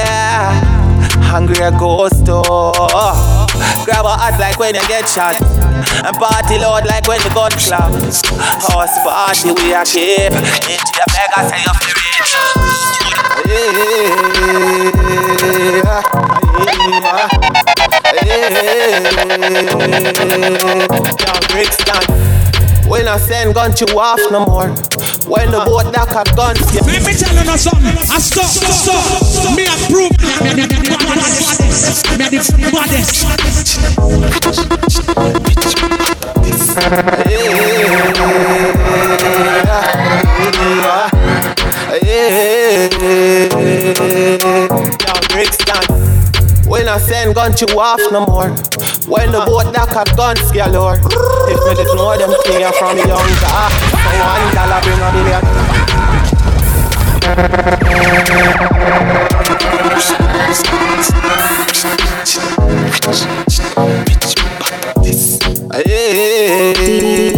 Hungry 1.32 1.64
a 1.64 1.72
ghost, 1.72 2.28
oh. 2.28 3.48
Grab 3.86 4.06
a 4.06 4.18
hat 4.20 4.38
like 4.38 4.60
when 4.60 4.76
you 4.76 4.86
get 4.88 5.08
shot. 5.08 5.40
And 6.04 6.16
party 6.18 6.60
loud 6.60 6.86
like 6.86 7.08
when 7.08 7.22
the 7.24 7.32
gun 7.32 7.52
clap. 7.56 7.96
House 8.68 9.00
party 9.08 9.56
we 9.56 9.72
a 9.72 9.86
keep. 9.88 10.36
DJ 10.68 11.00
Mega 11.16 11.40
say 11.48 11.64
you 11.64 11.72
feel 11.80 11.96
rich. 11.96 13.03
When 22.88 23.08
I 23.08 23.18
send 23.18 23.54
gun 23.54 23.74
you 23.80 23.88
off 24.00 24.20
no 24.32 24.46
more. 24.46 24.70
When 25.30 25.52
the 25.52 25.62
boat 25.66 25.94
that 25.94 26.10
have 26.14 26.36
guns, 26.36 26.60
yeah. 26.74 26.82
Let 26.82 27.06
me 27.06 27.14
tell 27.14 27.34
you 27.34 27.58
something. 27.58 27.98
I 28.10 28.20
stop, 28.20 28.50
stop. 28.50 29.56
Me 29.56 29.66
approve. 29.66 30.18
Me 30.42 30.54
me 30.54 30.66
the 30.66 30.78
baddest. 30.98 32.10
Me 32.18 32.26
the 32.30 32.42
baddest. 32.74 33.24
Yeah, 42.02 43.33
Brixton. 45.30 45.84
When 46.68 46.88
I 46.88 46.98
send 46.98 47.36
gun 47.36 47.54
you 47.60 47.68
off 47.80 48.00
no 48.12 48.26
more. 48.26 48.50
When 49.08 49.32
the 49.32 49.44
boat 49.46 49.74
that 49.74 49.90
have 49.94 50.16
guns 50.16 50.52
galore. 50.52 50.96
If 51.50 51.60
me 51.66 51.76
did 51.76 51.88
know 51.96 52.18
them 52.18 52.32
thing 52.44 52.62
you 52.62 52.72
from 52.80 52.98
young 52.98 53.32
ah, 53.50 53.70
for 54.04 54.16
one 54.24 54.54
dollar 54.56 54.80
bring 54.82 55.02
a 55.02 55.12
million. 55.12 55.44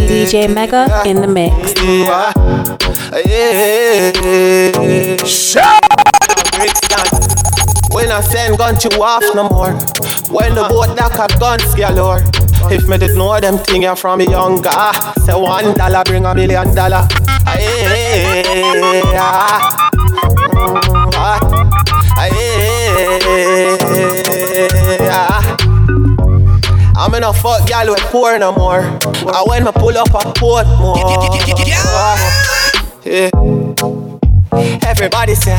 DJ 0.08 0.52
Mega 0.52 1.02
in 1.06 1.20
the 1.20 1.28
mix. 1.28 1.74
When 7.96 8.12
I 8.12 8.20
send 8.20 8.58
gun 8.58 8.76
you 8.84 9.02
off 9.02 9.24
no 9.34 9.48
more. 9.48 9.72
When 10.28 10.54
the 10.54 10.68
boat 10.68 10.94
that 10.96 11.12
have 11.16 11.40
guns 11.40 11.74
galore. 11.74 12.20
If 12.70 12.86
me 12.88 12.98
did 12.98 13.16
know 13.16 13.40
them 13.40 13.56
thing 13.56 13.84
you 13.84 13.96
from 13.96 14.20
younger, 14.20 14.68
say 15.24 15.32
one 15.32 15.72
dollar 15.72 16.04
bring 16.04 16.26
a 16.26 16.34
million 16.34 16.74
dollar. 16.74 17.08
Aye, 17.46 18.42
ah. 19.16 19.88
Ah. 21.14 21.40
Aye, 22.18 22.32
ah. 25.10 25.56
I'm 26.98 27.14
in 27.14 27.24
a 27.24 27.32
fuck 27.32 27.66
gal 27.66 27.88
with 27.88 28.00
poor 28.12 28.38
no 28.38 28.52
more. 28.52 28.80
I 29.32 29.42
when 29.46 29.64
me 29.64 29.72
pull 29.72 29.96
up 29.96 30.08
a 30.12 30.32
port 30.34 30.66
more. 30.78 30.98
Yeah. 33.06 33.30
Everybody 34.86 35.34
say, 35.34 35.58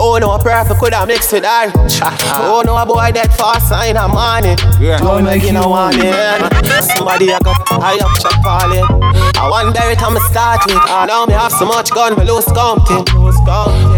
Oh 0.00 0.18
no, 0.20 0.32
a 0.32 0.38
purple 0.38 0.76
could 0.76 0.94
have 0.94 1.08
mixed 1.08 1.32
with 1.32 1.44
orange. 1.44 2.00
Oh 2.02 2.62
no, 2.64 2.76
a 2.76 2.86
boy 2.86 3.10
that 3.12 3.34
fast 3.36 3.68
sign 3.68 3.96
a 3.96 4.08
money. 4.08 4.56
Don't 4.98 5.24
make 5.24 5.42
you 5.42 5.52
no 5.52 5.68
want 5.68 5.96
it. 5.98 6.82
Somebody 6.96 7.32
I 7.32 7.38
got 7.40 7.56
high 7.68 7.98
up 7.98 8.18
chop 8.20 8.42
falling. 8.42 8.97
I 9.38 9.48
wonder 9.50 9.80
it 9.90 10.02
I'm 10.02 10.16
start 10.30 10.66
with. 10.66 10.76
I 10.76 11.06
know 11.06 11.26
me 11.26 11.34
have 11.34 11.52
so 11.52 11.64
much 11.64 11.90
gun, 11.90 12.18
me 12.18 12.24
lose 12.24 12.44
something. 12.46 13.04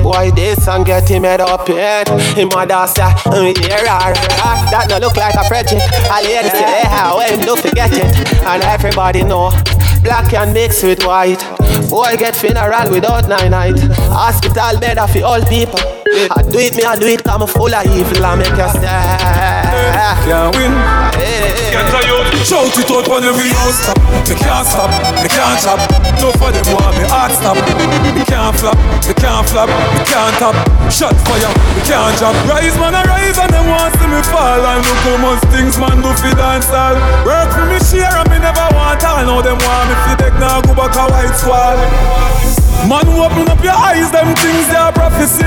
Boy, 0.02 0.30
this 0.34 0.68
and 0.68 0.84
get 0.84 1.08
him 1.08 1.24
head 1.24 1.40
up 1.40 1.68
in. 1.68 2.06
Him 2.36 2.48
mother 2.48 2.86
say, 2.86 3.02
mm, 3.30 3.56
rah, 3.84 4.12
rah. 4.12 4.70
that 4.70 4.86
no 4.88 4.98
look 4.98 5.16
like 5.16 5.34
a 5.34 5.44
project. 5.48 5.82
I 6.10 6.22
lady 6.22 6.48
say, 6.48 6.60
yeah, 6.60 7.14
when 7.16 7.40
do 7.40 7.56
forget 7.56 7.92
it. 7.92 8.10
And 8.46 8.62
everybody 8.64 9.24
know. 9.24 9.50
Black 10.02 10.30
can 10.30 10.52
mix 10.52 10.82
with 10.82 11.04
white. 11.04 11.40
Boy 11.90 12.16
get 12.16 12.34
funeral 12.34 12.90
without 12.90 13.28
nine 13.28 13.50
night. 13.50 13.78
Hospital 14.08 14.80
bed 14.80 14.96
for 15.10 15.24
all 15.24 15.42
people. 15.44 15.80
I 16.30 16.42
do 16.42 16.58
it, 16.58 16.74
me 16.74 16.84
I 16.84 16.98
do 16.98 17.06
it, 17.06 17.22
come 17.22 17.46
full 17.46 17.72
of 17.72 17.86
evil. 17.86 18.24
I 18.24 18.34
make 18.36 18.48
you 18.48 18.70
sad. 18.80 20.24
Can't 20.24 20.56
win. 20.56 20.72
Can't 21.70 21.88
tell 21.92 22.02
you. 22.02 22.18
Shout 22.44 22.72
it 22.78 22.90
out 22.90 23.06
when 23.08 23.22
we 23.36 23.52
don't 23.52 23.74
stop. 23.76 23.98
Me 24.28 24.34
can't 24.34 24.66
stop. 24.66 24.90
Me 25.20 25.28
can't 25.28 25.58
stop. 25.60 25.80
No 26.20 26.32
for 26.36 26.52
them 26.52 26.66
want 26.76 26.96
me 26.96 27.04
heart 27.08 27.32
stop. 27.32 27.56
Me 27.56 28.22
can't 28.24 28.54
flop. 28.56 28.76
Me 29.08 29.14
can't 29.14 29.46
flop. 29.48 29.68
Me 29.68 30.02
can't 30.04 30.34
top. 30.38 30.56
Shot 30.90 31.16
fire. 31.26 31.50
Me 31.76 31.80
can't 31.84 32.14
drop. 32.18 32.34
Rise 32.48 32.76
man, 32.76 32.94
I 32.94 33.02
rise 33.04 33.38
and 33.38 33.50
them 33.52 33.66
want 33.68 33.94
see 33.96 34.08
me 34.08 34.20
fall. 34.28 34.60
And 34.60 34.84
look 34.84 35.00
how 35.04 35.16
much 35.20 35.42
things 35.52 35.76
man 35.78 36.00
do 36.02 36.10
fi 36.20 36.32
dance 36.34 36.70
all. 36.70 36.96
Work 37.24 37.50
for 37.52 37.66
me 37.66 37.78
share 37.80 38.12
and 38.12 38.28
me 38.30 38.38
never 38.38 38.66
want 38.76 39.04
all. 39.04 39.24
Now 39.24 39.40
them 39.40 39.58
want 39.58 39.86
me 39.88 39.96
fi 40.04 40.12
take 40.16 40.36
now 40.40 40.60
go 40.60 40.74
back 40.74 40.96
a 40.96 41.04
white 41.08 41.40
wall. 41.48 41.78
Man, 42.90 43.06
open 43.06 43.46
up 43.46 43.62
your 43.62 43.70
eyes, 43.70 44.10
them 44.10 44.34
things 44.34 44.66
they 44.66 44.74
are 44.74 44.90
prophecy. 44.90 45.46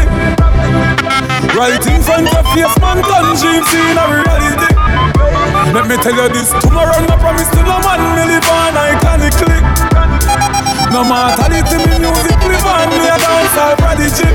Right 1.51 1.75
in 1.91 1.99
front 1.99 2.31
of 2.31 2.47
face, 2.55 2.71
man, 2.79 3.03
done 3.03 3.35
dreams 3.35 3.67
in 3.67 3.99
a 3.99 4.05
reality. 4.07 4.71
Let 5.75 5.91
me 5.91 5.99
tell 5.99 6.15
you 6.15 6.31
this, 6.31 6.55
tomorrow 6.63 6.95
no 7.03 7.19
promise 7.19 7.51
to 7.51 7.59
no 7.67 7.83
man, 7.83 7.99
me 8.15 8.31
live 8.31 8.47
on 8.47 8.79
iconically. 8.79 9.59
No 10.95 11.03
mortality, 11.03 11.83
me 11.83 11.99
music 11.99 12.39
live 12.47 12.63
on, 12.63 12.87
me 12.95 13.11
a 13.11 13.19
dance 13.19 13.59
all 13.59 13.75
prodigy. 13.75 14.31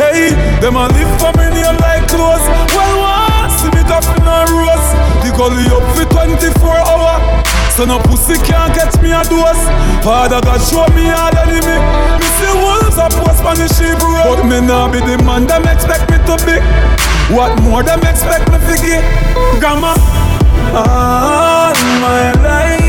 Hey, 0.00 0.32
them 0.64 0.80
a 0.80 0.88
live 0.88 1.12
for 1.20 1.36
me 1.36 1.52
near 1.52 1.76
like 1.84 2.08
clothes. 2.08 2.40
Well, 2.72 2.96
once 2.96 3.60
see 3.60 3.68
me 3.76 3.84
tough 3.84 4.08
in 4.16 4.24
a 4.24 4.48
rose. 4.56 4.88
The 5.20 5.36
gully 5.36 5.68
up 5.68 5.84
for 5.92 6.08
24 6.08 6.64
hour. 6.64 7.55
So 7.76 7.84
no 7.84 7.98
pussy 8.08 8.40
can't 8.40 8.72
catch 8.72 8.96
me 9.02 9.12
a 9.12 9.20
dose. 9.28 9.60
Father 10.00 10.40
God 10.40 10.64
show 10.64 10.88
me 10.96 11.12
all 11.12 11.36
enemy. 11.36 11.76
Me 12.16 12.24
see 12.40 12.48
wolves 12.56 12.96
a 12.96 13.04
post 13.12 13.44
on 13.44 13.60
the 13.60 13.68
sheep 13.68 14.00
road. 14.00 14.24
But 14.24 14.48
me 14.48 14.64
nah 14.66 14.88
be 14.90 14.98
the 15.00 15.20
man 15.22 15.46
them 15.46 15.68
expect 15.68 16.08
me 16.08 16.16
to 16.24 16.40
be. 16.48 16.56
What 17.36 17.60
more 17.60 17.82
them 17.82 18.00
expect 18.00 18.48
me 18.48 18.56
to 18.64 18.74
get? 18.80 19.04
Grandma, 19.60 19.92
all 20.72 21.76
my 22.00 22.32
life. 22.40 22.80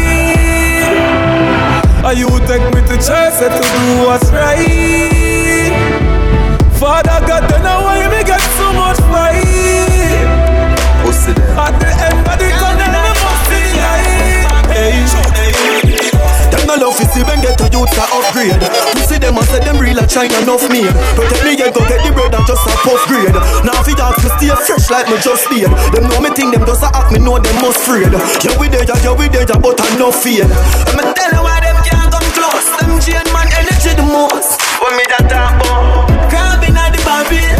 Are 2.05 2.13
you 2.13 2.29
take 2.47 2.63
me 2.73 2.79
to 2.87 2.95
church 2.95 3.43
to 3.43 3.49
do 3.51 4.07
what's 4.07 4.31
right? 4.31 5.75
Father 6.79 7.19
God, 7.27 7.43
don't 7.49 7.61
know 7.61 7.81
why 7.83 8.07
me 8.07 8.23
get 8.23 8.39
so 8.55 8.71
much 8.71 8.99
fight. 9.11 9.57
At 11.57 11.73
the 11.73 11.76
love 16.87 16.99
you 17.03 17.07
see 17.11 17.23
when 17.27 17.43
get 17.43 17.59
to 17.59 17.67
youth 17.75 17.91
to 17.91 18.03
upgrade. 18.15 18.55
You 18.95 19.03
see 19.03 19.19
them 19.19 19.35
and 19.35 19.47
say 19.51 19.59
them 19.59 19.75
real 19.75 19.99
a 19.99 20.07
China 20.07 20.39
enough 20.39 20.63
made. 20.71 20.95
Protect 21.19 21.43
me 21.43 21.59
and 21.59 21.73
go 21.75 21.83
get 21.83 21.99
the 21.99 22.11
bread 22.15 22.31
and 22.31 22.47
just 22.47 22.63
a 22.63 22.71
puff 22.87 23.03
grade. 23.11 23.35
Now 23.67 23.75
if 23.83 23.87
you 23.91 23.99
ask 23.99 24.23
to 24.23 24.29
stay 24.39 24.55
fresh 24.55 24.87
like 24.87 25.11
me 25.11 25.19
just 25.19 25.43
made. 25.51 25.67
Them 25.91 26.07
know 26.07 26.23
me 26.23 26.31
think 26.31 26.55
them 26.55 26.63
just 26.63 26.87
a 26.87 26.89
act 26.95 27.11
me 27.11 27.19
know 27.19 27.35
them 27.39 27.55
must 27.59 27.83
afraid. 27.83 28.15
Yeah 28.39 28.55
we 28.55 28.71
there, 28.71 28.87
yeah 28.87 29.11
we 29.11 29.27
there, 29.27 29.43
but 29.59 29.75
I 29.75 29.87
no 29.99 30.15
fear. 30.15 30.47
I'ma 30.47 31.11
tell 31.11 31.31
you 31.35 31.43
why 31.43 31.59
them 31.59 31.75
can't 31.83 32.07
come 32.07 32.29
close. 32.31 32.67
Them 32.79 32.95
chain 33.03 33.27
man 33.35 33.51
energy 33.59 33.91
the 33.91 34.07
most. 34.07 34.55
When 34.79 34.95
me 34.95 35.03
that 35.11 35.27
talk 35.27 35.59
about 35.59 36.07
crabbing 36.31 36.77
at 36.79 36.95
the 36.95 37.01
barbill, 37.03 37.59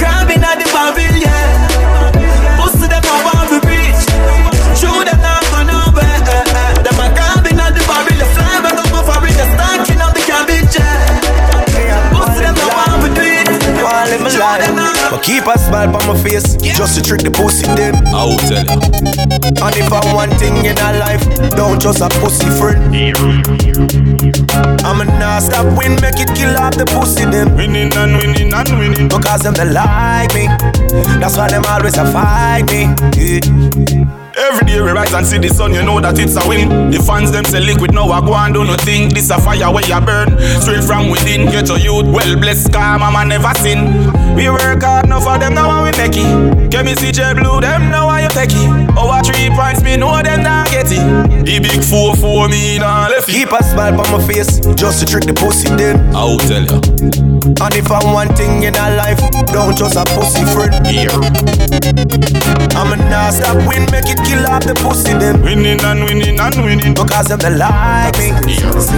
crabbing 0.00 0.40
at 0.40 0.56
the 0.56 0.66
barbill, 0.72 1.05
But 15.16 15.24
keep 15.24 15.46
a 15.46 15.58
smile 15.58 15.96
on 15.96 16.06
my 16.06 16.22
face 16.22 16.56
just 16.56 16.94
to 16.96 17.02
trick 17.02 17.22
the 17.22 17.30
pussy 17.30 17.64
them. 17.72 18.06
I 18.08 18.24
will 18.28 18.36
tell 18.36 18.68
you. 18.68 18.76
And 19.64 19.74
if 19.74 19.90
I 19.90 20.12
one 20.12 20.28
thing 20.36 20.54
in 20.58 20.76
a 20.76 20.98
life, 21.00 21.24
don't 21.56 21.80
just 21.80 22.02
a 22.02 22.08
pussy 22.20 22.50
friend. 22.60 22.84
I'm 24.84 25.00
a 25.00 25.04
nah 25.18 25.38
stop 25.38 25.64
win, 25.78 25.96
make 26.02 26.20
it 26.20 26.28
kill 26.36 26.54
off 26.58 26.74
the 26.76 26.84
pussy 26.84 27.24
them. 27.24 27.56
Winning 27.56 27.96
and 27.96 28.18
winning 28.18 28.52
and 28.52 28.78
winning. 28.78 29.08
Because 29.08 29.40
them 29.40 29.54
they 29.54 29.64
like 29.64 30.34
me. 30.34 30.48
That's 31.18 31.38
why 31.38 31.48
them 31.48 31.64
always 31.64 31.96
a 31.96 32.04
fight 32.12 32.68
me. 32.68 32.92
Yeah. 33.16 34.25
Every 34.46 34.64
day 34.64 34.80
we 34.80 34.92
rise 34.92 35.12
and 35.12 35.26
see 35.26 35.38
the 35.38 35.48
sun, 35.48 35.74
you 35.74 35.82
know 35.82 35.98
that 35.98 36.20
it's 36.20 36.38
a 36.38 36.48
win. 36.48 36.92
The 36.92 37.02
fans 37.02 37.32
them 37.32 37.44
say 37.44 37.58
liquid, 37.58 37.92
now 37.92 38.06
I 38.14 38.20
go 38.20 38.32
and 38.32 38.54
do 38.54 38.62
nothing. 38.62 39.08
This 39.08 39.28
a 39.30 39.40
fire 39.42 39.74
where 39.74 39.82
you 39.82 39.98
burn, 39.98 40.38
straight 40.62 40.84
from 40.86 41.10
within. 41.10 41.50
Get 41.50 41.66
your 41.66 41.82
youth, 41.82 42.06
well 42.06 42.38
blessed, 42.38 42.72
car 42.72 42.96
mama 42.96 43.24
never 43.24 43.50
sin. 43.58 43.90
We 44.38 44.46
work 44.48 44.86
hard, 44.86 45.06
enough 45.06 45.24
for 45.24 45.36
them 45.36 45.54
now 45.54 45.82
we 45.82 45.90
make 45.98 46.14
it. 46.14 46.70
Get 46.70 46.84
me 46.86 46.94
CJ 46.94 47.42
Blue, 47.42 47.60
them 47.60 47.90
now 47.90 48.06
why 48.06 48.22
you 48.22 48.30
take 48.30 48.54
it. 48.54 48.70
Over 48.94 49.18
three 49.26 49.50
points, 49.50 49.82
me 49.82 49.96
know 49.96 50.14
them 50.22 50.46
not 50.46 50.70
get 50.70 50.94
it. 50.94 51.02
The 51.42 51.58
big 51.58 51.82
four 51.82 52.14
for 52.14 52.46
me 52.46 52.78
nah 52.78 53.10
left 53.10 53.28
it. 53.28 53.32
Keep 53.34 53.50
a 53.50 53.64
smile 53.66 53.98
on 53.98 54.06
my 54.14 54.22
face, 54.30 54.62
just 54.78 55.02
to 55.02 55.06
trick 55.10 55.26
the 55.26 55.34
pussy 55.34 55.74
them. 55.74 55.98
I 56.14 56.22
will 56.22 56.38
tell 56.38 56.62
you. 56.62 57.35
And 57.46 57.74
if 57.74 57.90
I'm 57.90 58.12
one 58.12 58.34
thing 58.34 58.64
in 58.64 58.74
a 58.74 58.96
life, 58.96 59.20
don't 59.46 59.76
just 59.76 59.96
a 59.96 60.04
pussy 60.04 60.44
friend. 60.50 60.74
Yeah. 60.90 61.14
I'm 62.74 62.92
a 62.92 62.96
nah 63.08 63.30
stop 63.30 63.56
win, 63.68 63.86
make 63.90 64.10
it 64.10 64.18
kill 64.26 64.44
off 64.46 64.64
the 64.64 64.74
pussy 64.74 65.12
them. 65.14 65.42
Winning 65.42 65.80
and 65.84 66.04
winning 66.04 66.40
and 66.40 66.56
winning. 66.64 66.94
Because 66.94 67.28
them 67.28 67.38
they 67.38 67.54
like 67.54 68.18
me. 68.18 68.30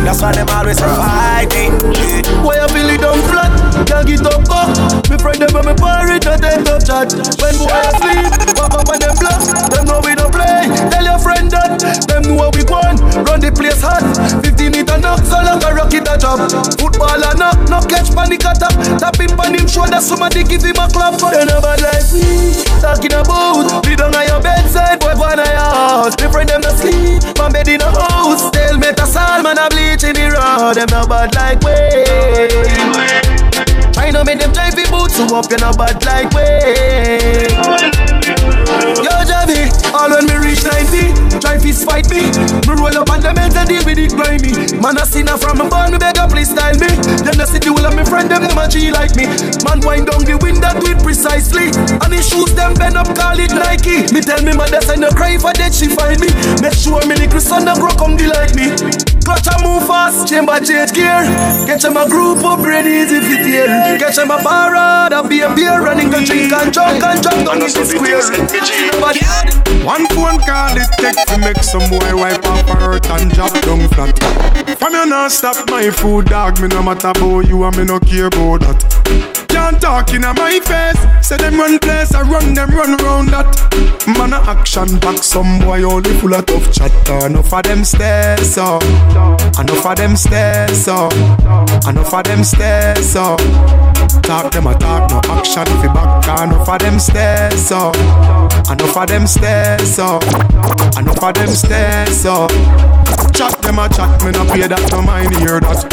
That's 0.05 0.23
why 0.23 0.33
them 0.33 0.49
always 0.49 0.81
fight 0.81 1.49
me. 1.53 1.69
Yeah. 1.93 2.43
Why 2.43 2.67
feel 2.69 2.89
it 2.89 3.01
down 3.01 3.21
flat? 3.29 3.68
Can't 3.89 4.05
get 4.05 4.21
up 4.21 4.45
go. 4.45 4.61
Me 5.09 5.17
friend 5.17 5.41
them 5.41 5.57
and 5.57 5.65
me 5.65 5.73
pirate 5.73 6.29
and 6.29 6.43
them 6.45 6.61
top 6.61 6.85
chat. 6.85 7.09
When 7.41 7.57
boy 7.57 7.73
asleep, 7.73 8.29
pop 8.53 8.77
up 8.77 8.85
on 8.85 9.01
them 9.01 9.17
block. 9.17 9.41
Them 9.73 9.89
know 9.89 10.05
we 10.05 10.13
don't 10.13 10.29
play. 10.29 10.69
Tell 10.93 11.05
your 11.09 11.17
friend 11.17 11.49
that. 11.49 11.81
Them 12.05 12.29
know 12.29 12.37
what 12.37 12.53
we 12.53 12.69
want. 12.69 13.01
Run 13.25 13.41
the 13.41 13.49
place 13.49 13.81
hot. 13.81 14.05
15 14.45 14.77
meter 14.77 15.01
knock, 15.01 15.25
so 15.25 15.41
long 15.41 15.65
a 15.65 15.73
rocket 15.73 16.05
a 16.05 16.21
drop. 16.21 16.37
Footballer 16.77 17.33
knock, 17.41 17.57
knock 17.73 17.89
catch 17.89 18.13
panic 18.13 18.45
attack. 18.45 18.77
Tap 19.01 19.17
him 19.17 19.33
on 19.41 19.57
him 19.57 19.65
shoulder, 19.65 20.05
somebody 20.05 20.45
give 20.45 20.61
him 20.61 20.77
a 20.77 20.85
clap. 20.93 21.17
They 21.17 21.49
never 21.49 21.75
like 21.81 22.05
we 22.13 22.61
talking 22.85 23.17
about. 23.17 23.89
Lead 23.89 24.05
on 24.05 24.13
your 24.13 24.41
bedside, 24.45 25.01
boy, 25.01 25.17
go 25.17 25.33
on 25.33 25.41
your 25.41 25.65
house. 25.65 26.13
Me 26.21 26.29
friend 26.29 26.49
them 26.49 26.61
no 26.61 26.77
sleep, 26.77 27.25
my 27.41 27.49
bed 27.49 27.73
in 27.73 27.81
a 27.81 27.89
house. 27.89 28.53
Tell 28.53 28.77
me 28.77 28.93
to 28.93 29.07
sal, 29.09 29.41
man 29.41 29.57
a 29.57 29.73
bleach 29.73 30.05
in 30.05 30.13
the 30.13 30.29
road. 30.29 30.77
Them 30.77 30.93
no 30.93 31.09
bad 31.09 31.33
like 31.33 31.65
way. 31.65 33.28
Try 34.09 34.21
no 34.21 34.25
make 34.25 34.39
them 34.39 34.53
drive 34.55 34.75
the 34.75 34.89
boots 34.89 35.17
so 35.17 35.37
up, 35.37 35.51
you 35.51 35.59
no 35.59 35.71
bad 35.77 36.03
like 36.07 36.33
way. 36.33 37.45
Yo, 39.05 39.13
Javi, 39.29 39.69
all 39.93 40.09
when 40.09 40.25
me 40.25 40.38
reach 41.79 41.87
90, 41.87 41.87
try 41.87 41.87
fist 41.87 41.87
fight 41.87 42.07
me. 42.11 42.23
Me 42.67 42.75
roll 42.75 42.97
up 42.97 43.11
on 43.11 43.21
the 43.21 43.31
meds 43.35 43.57
and 43.57 43.69
deal 43.69 43.85
with 43.85 43.99
it 43.99 44.13
grimy. 44.15 44.81
Man, 44.81 44.99
I 44.99 45.05
seen 45.05 45.27
her 45.27 45.39
from 45.39 45.61
a 45.61 45.69
born, 45.69 45.93
me 45.93 45.99
beg 45.99 46.17
her 46.17 46.29
please 46.29 46.51
style 46.51 46.75
me. 46.79 46.89
Then 47.23 47.41
I 47.41 47.45
see 47.45 47.59
the 47.59 47.71
whole 47.71 47.87
of 47.87 47.95
me 47.95 48.05
friend, 48.05 48.31
them 48.31 48.43
them 48.43 48.59
a 48.59 48.69
G 48.69 48.91
like 48.91 49.15
me. 49.17 49.27
Man, 49.65 49.81
wind 49.85 50.09
down 50.09 50.25
the 50.25 50.39
wind 50.43 50.63
that 50.63 50.81
do 50.81 50.91
it 50.91 51.01
precisely. 51.03 51.71
And 52.03 52.11
the 52.13 52.21
shoes 52.23 52.55
them 52.55 52.75
bend 52.75 52.97
up, 52.97 53.11
call 53.15 53.39
it 53.39 53.53
Nike. 53.55 54.11
Me 54.15 54.21
tell 54.21 54.43
me 54.43 54.53
mother 54.55 54.81
say 54.81 54.97
no 54.97 55.11
cry 55.11 55.39
for 55.39 55.53
dead, 55.53 55.75
she 55.75 55.89
find 55.89 56.21
me. 56.21 56.31
Make 56.63 56.75
sure 56.75 57.01
me 57.07 57.15
little 57.15 57.41
son 57.41 57.65
don't 57.65 57.79
grow 57.79 57.95
come 57.95 58.17
be 58.17 58.27
like 58.27 58.55
me. 58.55 58.75
Clutch 59.23 59.49
a 59.51 59.57
move 59.61 59.85
fast, 59.85 60.29
chamber 60.29 60.59
change 60.61 60.93
gear. 60.97 61.23
Catch 61.69 61.85
them 61.85 61.97
a 62.01 62.09
group 62.09 62.41
up, 62.45 62.65
ready 62.65 63.05
easy 63.05 63.21
fit 63.21 63.45
here. 63.45 63.99
Get 64.01 64.17
them 64.17 64.31
a 64.31 64.39
parade, 64.41 65.13
a 65.13 65.21
beer, 65.27 65.77
running 65.83 66.11
drink 66.11 66.53
and 66.53 66.73
drunk 66.73 67.03
and 67.05 67.21
drunk 67.21 67.45
down 67.45 67.61
in 67.61 67.69
the 67.69 67.85
square. 67.85 68.25
One 69.85 70.07
call 70.39 70.77
it 70.77 70.89
take 70.99 71.27
to 71.27 71.39
make 71.39 71.63
some 71.63 71.89
boy 71.91 72.15
wipe 72.15 72.45
her 72.45 72.77
hurt 72.77 73.11
and 73.11 73.31
drop 73.33 73.53
down 73.63 73.89
flat. 73.89 74.19
From 74.79 74.93
you 74.93 75.07
not 75.07 75.33
stop 75.33 75.69
my 75.71 75.91
food, 75.91 76.27
dog. 76.27 76.61
Me 76.61 76.69
no 76.69 76.83
matter 76.83 77.09
about 77.09 77.49
you 77.49 77.65
and 77.65 77.77
me 77.77 77.85
no 77.85 77.99
care 78.01 78.27
about 78.27 78.61
that. 78.61 79.48
Can't 79.59 79.81
talk 79.83 80.15
in 80.15 80.23
my 80.23 80.61
face. 80.61 81.27
Say 81.27 81.37
them 81.37 81.59
run 81.59 81.81
place, 81.81 82.15
I 82.15 82.23
run 82.23 82.55
them 82.55 82.71
run 82.71 82.97
round 83.03 83.31
that. 83.31 83.51
Man 84.07 84.33
a 84.33 84.39
action 84.49 84.99
back, 85.01 85.19
some 85.25 85.59
boy 85.59 85.83
only 85.83 86.15
full 86.21 86.33
of 86.33 86.47
tough 86.47 86.73
chatter. 86.73 87.27
Enough 87.27 87.53
of 87.53 87.63
them 87.65 87.83
stairs 87.85 88.57
up, 88.57 88.85
enough 89.59 89.85
of 89.85 89.97
them 89.97 90.15
stairs 90.17 90.87
up, 90.87 91.13
enough 91.89 92.15
of 92.15 92.25
them 92.25 92.45
stairs 92.45 93.17
up. 93.17 93.41
Talk 94.23 94.53
them 94.53 94.69
a 94.69 94.79
talk, 94.79 95.11
no 95.11 95.21
action 95.35 95.67
if 95.67 95.83
you 95.83 95.93
back. 95.93 96.41
Enough 96.41 96.69
of 96.69 96.79
them 96.79 96.99
stairs 97.01 97.73
up, 97.73 97.97
enough 98.71 98.97
of 98.97 99.09
them 99.09 99.27
stairs 99.27 99.99
up, 99.99 100.23
enough 100.97 101.25
of 101.25 101.35
them 101.35 101.49
stairs 101.49 102.25
up. 102.25 102.51
Chat 103.35 103.61
them 103.63 103.79
a 103.79 103.89
chat, 103.89 104.23
me 104.25 104.31
no 104.31 104.45
pay 104.47 104.67
that, 104.67 104.91
no 104.91 105.03
mind 105.03 105.35
hear 105.39 105.61
that. 105.61 105.87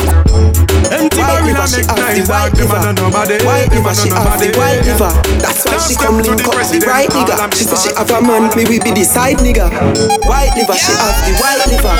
Empty 0.91 1.17
barrel 1.17 1.49
and 1.49 1.71
make 1.71 1.87
nice, 1.97 2.27
dog. 2.27 2.51
Them 2.53 2.71
a 2.71 2.93
no 2.93 3.05
nobody, 3.05 3.37
White 3.55 3.71
liver, 3.71 3.95
she 3.95 4.11
have 4.11 4.35
the 4.35 4.51
white 4.59 4.83
liver. 4.83 5.07
That's 5.39 5.63
why 5.63 5.79
she 5.79 5.95
come 5.95 6.19
link 6.19 6.43
up 6.43 6.59
with 6.59 6.75
the 6.75 6.83
right 6.91 7.07
nigga. 7.07 7.39
She 7.55 7.63
say 7.63 7.87
she 7.87 7.91
have 7.95 8.11
a 8.11 8.19
man, 8.19 8.51
me 8.51 8.67
we 8.67 8.83
be 8.83 8.91
the 8.91 9.07
side 9.07 9.39
nigga. 9.39 9.71
White 10.27 10.51
liver, 10.59 10.75
she 10.75 10.91
have 10.91 11.15
the 11.23 11.31
white 11.39 11.63
liver. 11.71 11.95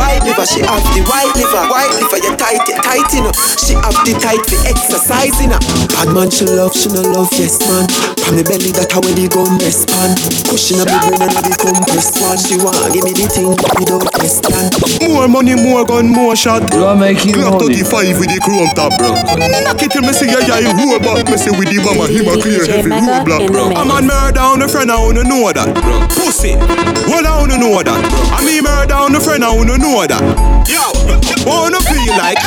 White 0.00 0.24
liver, 0.24 0.46
she 0.48 0.64
have 0.64 0.80
the 0.96 1.04
white 1.04 1.36
liver. 1.36 1.68
White 1.68 1.92
liver, 2.00 2.16
you 2.24 2.32
tight, 2.40 2.64
you 2.64 2.80
tight, 2.80 3.12
you 3.12 3.28
know. 3.28 3.34
She 3.60 3.76
have 3.76 3.92
the 4.08 4.16
tight 4.16 4.40
for 4.48 4.56
exercising. 4.64 5.52
You 5.52 5.60
know. 5.60 5.92
Bad 5.92 6.16
man, 6.16 6.32
she 6.32 6.48
love, 6.48 6.72
she 6.72 6.88
no 6.88 7.04
love, 7.12 7.28
yes 7.36 7.60
man. 7.68 7.84
From 8.24 8.40
the 8.40 8.44
belly, 8.48 8.72
that 8.80 8.88
how 8.88 9.04
when 9.04 9.20
the 9.20 9.28
gun 9.28 9.60
rest 9.60 9.92
pan. 9.92 10.16
Pushing 10.48 10.80
up 10.80 10.88
the 10.88 10.96
brain 11.12 11.20
and 11.20 11.44
the 11.44 11.52
compressed 11.60 12.16
one. 12.24 12.40
She 12.40 12.56
want 12.56 12.80
give 12.96 13.04
me 13.04 13.12
the 13.12 13.28
thing 13.28 13.52
without 13.76 14.00
question. 14.16 14.72
More 15.12 15.28
money, 15.28 15.60
more 15.60 15.84
gun, 15.84 16.08
more 16.08 16.32
shot. 16.32 16.64
Do 16.72 16.88
I 16.88 16.96
make 16.96 17.20
you 17.28 17.36
Glock 17.36 17.60
35 17.60 18.16
with 18.16 18.32
the 18.32 18.40
chrome 18.40 18.72
top, 18.72 18.96
bro. 18.96 19.12
Knock 19.12 19.84
it 19.84 19.92
till 19.92 20.00
me 20.00 20.16
see 20.16 20.32
ya, 20.32 20.40
yeah, 20.40 20.64
you 20.86 20.98
robot. 20.98 21.26
Me 21.26 21.36
see 21.36 21.50
with 21.50 21.68
the 21.70 21.82
mama, 21.82 22.06
him 22.06 22.28
a 22.30 22.34
clear 22.38 22.62
heavy 22.66 22.88
Mega 22.88 23.22
roadblock, 23.22 23.40
in 23.40 23.46
the 23.46 23.52
bro. 23.52 23.68
mix. 23.68 23.80
A 23.80 23.84
man 23.84 24.06
murder 24.06 24.40
on 24.40 24.62
a 24.62 24.68
friend, 24.68 24.90
I 24.90 24.98
wanna 25.02 25.24
know 25.24 25.50
that. 25.50 25.68
Pussy, 26.14 26.54
well, 27.10 27.26
I 27.26 27.32
wanna 27.42 27.58
know 27.58 27.82
that. 27.82 27.98
I 28.30 28.44
mean 28.46 28.62
murder 28.62 28.94
on 28.94 29.14
a 29.14 29.20
friend, 29.20 29.42
I 29.44 29.50
wanna 29.54 29.78
know 29.78 30.06
that. 30.06 30.22
Yo, 30.70 30.82
wanna 31.46 31.80
feel 31.86 32.14
like 32.18 32.38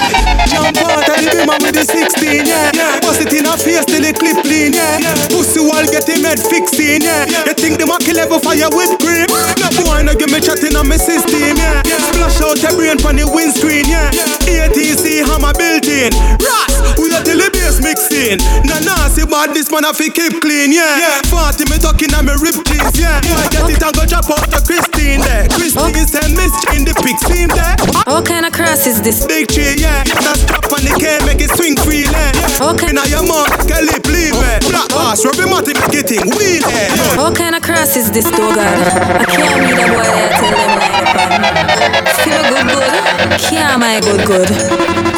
jump 0.48 0.76
out 0.84 1.08
of 1.08 1.16
the 1.20 1.28
beamer 1.32 1.58
with 1.60 1.76
the 1.76 1.84
16, 1.84 2.46
yeah. 2.48 2.72
Bust 3.04 3.22
it 3.24 3.34
in 3.36 3.46
her 3.48 3.58
face 3.60 3.84
till 3.86 4.04
the 4.04 4.12
clip 4.16 4.40
clean, 4.44 4.74
yeah. 4.76 5.00
Pussy 5.32 5.60
wall 5.60 5.84
get 5.88 6.08
him 6.08 6.24
head 6.24 6.40
fixing, 6.40 7.04
yeah. 7.04 7.28
You 7.48 7.54
think 7.56 7.80
them 7.80 7.92
a 7.92 7.98
kill 8.00 8.20
ever 8.20 8.40
fire 8.40 8.70
with 8.72 8.96
cream? 9.00 9.28
No 9.60 9.68
boy, 9.84 10.04
no 10.04 10.16
give 10.16 10.32
me 10.32 10.40
chatting 10.40 10.76
on 10.76 10.88
my 10.88 10.98
system, 11.00 11.56
yeah. 11.60 11.84
Splash 12.12 12.40
out 12.44 12.60
your 12.64 12.74
brain 12.76 12.98
from 13.00 13.16
the 13.20 13.28
windscreen, 13.28 13.88
yeah. 13.88 14.12
ATC 14.48 15.24
hammer 15.28 15.54
built 15.56 15.88
in. 15.88 16.12
Ras, 16.44 16.72
we 17.00 17.12
are 17.16 17.24
till 17.24 17.40
the 17.40 17.48
bass 17.52 17.80
mixing. 17.80 18.29
Nah, 18.38 18.78
nah, 18.86 19.10
see 19.10 19.26
bad 19.26 19.58
this 19.58 19.72
man 19.72 19.86
a 19.86 19.94
fi 19.94 20.10
keep 20.10 20.38
clean, 20.42 20.70
yeah. 20.70 21.18
40 21.34 21.66
me 21.66 21.78
talking 21.82 22.14
on 22.14 22.30
me 22.30 22.34
rip 22.38 22.54
jeans, 22.70 22.94
yeah. 22.94 23.18
I 23.18 23.50
get 23.50 23.66
it 23.66 23.82
and 23.82 23.96
go 23.96 24.06
drop 24.06 24.30
out 24.30 24.46
to 24.54 24.62
Christine 24.62 25.26
there. 25.26 25.50
Christine 25.50 26.06
send 26.06 26.38
me 26.38 26.46
in 26.78 26.86
the 26.86 26.94
pic 27.02 27.18
seam 27.26 27.50
there. 27.50 27.74
What 28.06 28.30
kind 28.30 28.46
of 28.46 28.54
cross 28.54 28.86
is 28.86 29.02
this? 29.02 29.26
Big 29.26 29.48
tree, 29.50 29.82
yeah. 29.82 30.04
That's 30.06 30.46
top 30.46 30.70
on 30.70 30.86
the 30.86 30.94
K, 31.02 31.18
make 31.26 31.42
it 31.42 31.50
swing 31.58 31.74
free, 31.82 32.06
yeah. 32.06 32.70
Okay. 32.70 32.94
Now 32.94 33.06
your 33.10 33.26
mom, 33.26 33.50
can 33.66 33.86
lip, 33.90 34.06
leave 34.06 34.38
it. 34.38 34.62
Oh. 34.62 34.70
Black 34.70 34.90
bass, 34.94 35.26
Robbie 35.26 35.50
Matty, 35.50 35.74
make 35.74 35.98
it 35.98 36.06
thing, 36.14 36.30
wheel, 36.38 36.62
yeah. 36.70 37.18
What 37.18 37.34
kind 37.34 37.56
of 37.58 37.64
cross 37.66 37.98
is 37.98 38.12
this, 38.12 38.30
though, 38.30 38.54
God? 38.54 38.62
I 38.62 39.26
can't 39.26 39.58
read 39.58 39.74
a 39.74 39.86
boy 39.90 40.06
there 40.06 40.30
tell 40.38 40.54
them 40.54 40.72
like 40.78 40.94
that. 41.02 42.14
Feel 42.22 42.44
good, 42.46 42.68
good. 42.78 42.94
Can't 43.42 43.80
my 43.80 43.98
good, 44.00 44.22
good. 44.28 45.09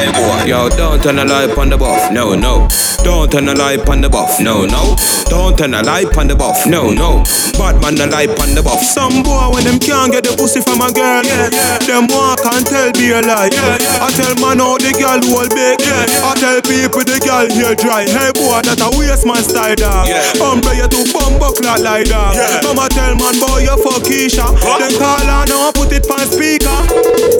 Hey 0.00 0.08
boy, 0.16 0.48
yo, 0.48 0.72
don't 0.72 0.96
turn 1.02 1.16
the 1.16 1.28
light 1.28 1.52
on 1.58 1.68
the 1.68 1.76
buff, 1.76 2.08
no, 2.08 2.32
no. 2.32 2.64
Don't 3.04 3.28
turn 3.28 3.44
the 3.44 3.54
light 3.54 3.84
on 3.84 4.00
the 4.00 4.08
buff, 4.08 4.40
no, 4.40 4.64
no. 4.64 4.96
Don't 5.28 5.58
turn 5.60 5.76
the 5.76 5.84
light 5.84 6.16
on 6.16 6.24
the 6.24 6.32
buff, 6.32 6.64
no, 6.64 6.88
no. 6.88 7.20
Bad 7.60 7.76
man 7.84 8.00
the 8.00 8.08
light 8.08 8.32
on 8.40 8.56
the 8.56 8.64
buff. 8.64 8.80
Some 8.80 9.20
boy 9.20 9.52
when 9.52 9.68
them 9.68 9.76
can't 9.76 10.08
get 10.08 10.24
the 10.24 10.32
pussy 10.32 10.64
from 10.64 10.80
a 10.80 10.88
girl, 10.88 11.20
yeah, 11.20 11.52
them 11.84 12.08
walk 12.08 12.40
and 12.48 12.64
tell 12.64 12.88
be 12.96 13.12
a 13.12 13.20
lie. 13.20 13.52
I 13.52 14.08
tell 14.16 14.32
man 14.40 14.64
how 14.64 14.80
the 14.80 14.88
girl 14.96 15.20
hold 15.20 15.52
big, 15.52 15.76
I 15.84 16.32
tell 16.40 16.64
people 16.64 17.04
the 17.04 17.20
girl 17.20 17.44
here 17.52 17.76
dry. 17.76 18.08
Hey 18.08 18.32
boy, 18.32 18.64
that 18.64 18.80
a 18.80 18.88
waste 18.96 19.28
man 19.28 19.44
style 19.44 19.76
dog. 19.76 20.08
Umbre 20.40 20.80
you 20.80 20.88
to 20.88 21.00
bumbo 21.12 21.52
clock 21.52 21.84
like 21.84 22.08
that. 22.08 22.64
Mama 22.64 22.88
tell 22.88 23.12
man 23.20 23.36
boy 23.36 23.68
you 23.68 23.76
fuck 23.84 24.00
Keisha. 24.08 24.48
Then 24.80 24.96
call 24.96 25.20
her 25.20 25.44
now 25.44 25.68
put 25.76 25.92
it 25.92 26.08
on 26.08 26.24
speaker. 26.24 26.80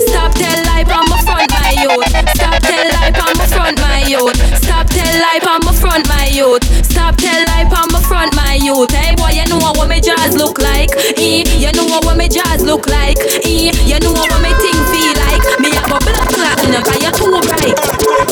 Stop 0.05 0.37
tell 0.37 0.70
lie 0.87 0.97
on 0.97 1.09
my 1.09 1.21
front, 1.21 1.51
my 1.51 1.71
youth. 1.81 2.07
Stop 2.35 2.61
tell 2.61 2.87
lie 2.89 3.11
on 3.13 3.37
my 3.37 3.45
front, 3.47 3.79
my 3.79 4.03
youth. 4.07 4.35
Stop 4.63 4.87
tell 4.87 5.19
lie 5.19 5.39
on 5.47 5.59
my 5.65 5.73
front, 5.73 6.07
my 6.07 6.25
youth. 6.27 6.63
Stop 6.85 7.17
tell 7.17 7.45
lie 7.47 7.65
on 7.65 7.91
my 7.91 8.01
front, 8.01 8.35
my 8.35 8.55
youth. 8.55 8.91
Hey 8.91 9.15
boy, 9.15 9.29
you 9.29 9.45
know 9.45 9.57
what 9.57 9.87
my 9.87 9.99
jaws 9.99 10.35
look 10.35 10.59
like. 10.59 10.91
Eh, 11.17 11.43
you 11.57 11.71
know 11.73 11.85
what 11.85 12.17
my 12.17 12.27
jaws 12.27 12.61
look 12.63 12.87
like. 12.87 13.17
Eh, 13.45 13.71
you 13.85 13.99
know 13.99 14.11
what 14.11 14.31
my 14.41 14.53
thing 14.59 14.79
feel 14.91 15.13
like. 15.13 15.20
In 16.65 16.75
a 16.75 16.81
you're 17.01 17.11
too 17.11 17.31
bright. 17.47 17.75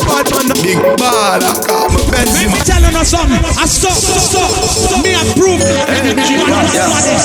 Bad 0.06 0.26
man, 0.30 0.48
big 0.62 0.78
baller, 0.98 1.54
come 1.66 1.94
Benz. 2.10 2.32
Me 2.38 2.46
telling 2.64 2.94
us 2.94 3.10
something. 3.10 3.42
I 3.58 3.66
stop, 3.66 3.92
stop, 3.92 4.48
stop. 4.48 5.02
Me 5.04 5.14
approve. 5.14 5.60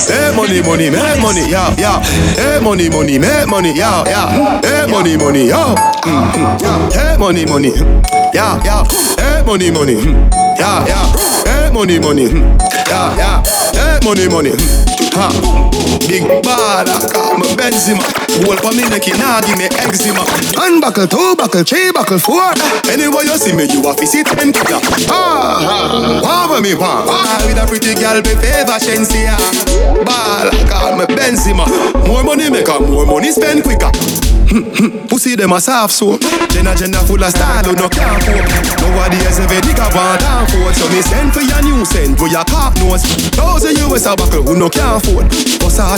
Hey, 0.06 0.32
money, 0.34 0.62
money, 0.62 0.90
make 0.90 1.20
money, 1.20 1.44
yeah, 1.50 1.74
yeah. 1.78 2.02
Hey, 2.34 2.60
money, 2.62 2.88
money, 2.88 3.18
make 3.18 3.48
money, 3.48 3.72
yeah, 3.74 4.04
yeah. 4.06 4.60
Hey, 4.62 4.86
money, 4.90 5.16
money, 5.16 5.46
yo. 5.48 5.74
Mm-hmm. 6.06 6.90
Hey, 6.92 7.16
money, 7.18 7.46
money, 7.46 7.72
yeah, 8.34 8.60
yeah. 8.64 8.84
Hey, 9.18 9.42
money, 9.46 9.70
money, 9.70 9.94
yeah, 10.58 10.86
yeah. 10.86 11.12
Hey, 11.46 11.70
money, 11.72 11.98
money, 11.98 12.26
yeah, 12.88 13.16
yeah. 13.16 13.42
Hey, 13.74 13.98
money, 14.04 14.28
money, 14.28 14.50
ha. 15.16 15.28
Big 16.06 16.22
baller, 16.44 17.00
call 17.12 17.38
me 17.38 17.48
Benzema. 17.56 18.04
Hold 18.44 18.60
for 18.60 18.72
me 18.72 18.84
neck, 18.88 19.06
nah 19.18 19.40
give 19.40 19.58
me 19.58 19.64
eczema. 19.64 20.22
Unbuckle 20.60 21.08
two, 21.08 21.34
buckle 21.36 21.64
three, 21.64 21.90
buckle 21.92 22.18
four. 22.18 22.52
Anywhere 22.90 23.24
you 23.24 23.36
see 23.38 23.52
me, 23.52 23.64
you 23.64 23.82
have 23.82 23.96
to 23.96 24.06
sit 24.06 24.28
and 24.38 24.54
kick 24.54 24.68
Ah, 25.10 26.20
wah 26.22 26.60
me 26.60 26.74
wah. 26.74 27.02
With 27.46 27.58
a 27.58 27.66
pretty 27.66 27.94
girl, 27.94 28.20
be 28.22 28.36
favor 28.36 28.78
Shensia. 28.78 29.34
Ball, 30.04 30.50
call 30.68 30.96
me 30.96 31.04
Benzema. 31.16 31.66
More 32.06 32.22
money 32.22 32.50
make 32.50 32.68
her, 32.68 32.80
more 32.80 33.06
money 33.06 33.32
spend 33.32 33.64
quicker. 33.64 33.90
Pussy 35.08 35.34
them 35.34 35.52
a 35.52 35.60
soft 35.60 35.94
soap. 35.94 36.20
Jenna 36.50 36.74
Jenna 36.74 36.98
full 37.04 37.22
of 37.22 37.30
style 37.30 37.72
no 37.74 37.88
can't 37.88 38.22
cope 38.22 38.46
Nobody 38.80 39.18
has 39.28 39.38
ever 39.40 39.60
nigga 39.60 39.92
want 39.94 40.20
down 40.20 40.46
for 40.46 40.72
So 40.72 40.88
me 40.88 41.02
send 41.02 41.32
for 41.34 41.42
your 41.42 41.62
new 41.62 41.84
send 41.84 42.18
for 42.18 42.28
your 42.28 42.44
cock 42.44 42.74
nose 42.76 43.02
Those 43.36 43.64
of 43.64 43.76
you 43.76 43.94
is 43.94 44.06
a 44.06 44.16
buckle 44.16 44.42
who 44.42 44.56
no 44.56 44.70
can't 44.70 45.02
afford 45.02 45.56